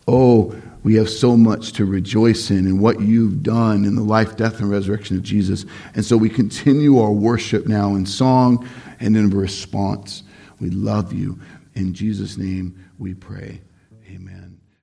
Oh, 0.06 0.54
we 0.82 0.94
have 0.94 1.10
so 1.10 1.36
much 1.36 1.72
to 1.72 1.84
rejoice 1.84 2.50
in 2.50 2.66
in 2.66 2.78
what 2.78 3.00
you've 3.00 3.42
done 3.42 3.84
in 3.84 3.96
the 3.96 4.02
life, 4.02 4.36
death, 4.36 4.60
and 4.60 4.70
resurrection 4.70 5.16
of 5.16 5.22
Jesus. 5.22 5.66
And 5.94 6.04
so 6.04 6.16
we 6.16 6.30
continue 6.30 6.98
our 6.98 7.12
worship 7.12 7.66
now 7.66 7.94
in 7.94 8.06
song 8.06 8.66
and 9.00 9.16
in 9.16 9.28
response. 9.28 10.22
We 10.60 10.70
love 10.70 11.12
you. 11.12 11.38
In 11.74 11.92
Jesus' 11.92 12.38
name 12.38 12.82
we 12.98 13.12
pray. 13.12 13.60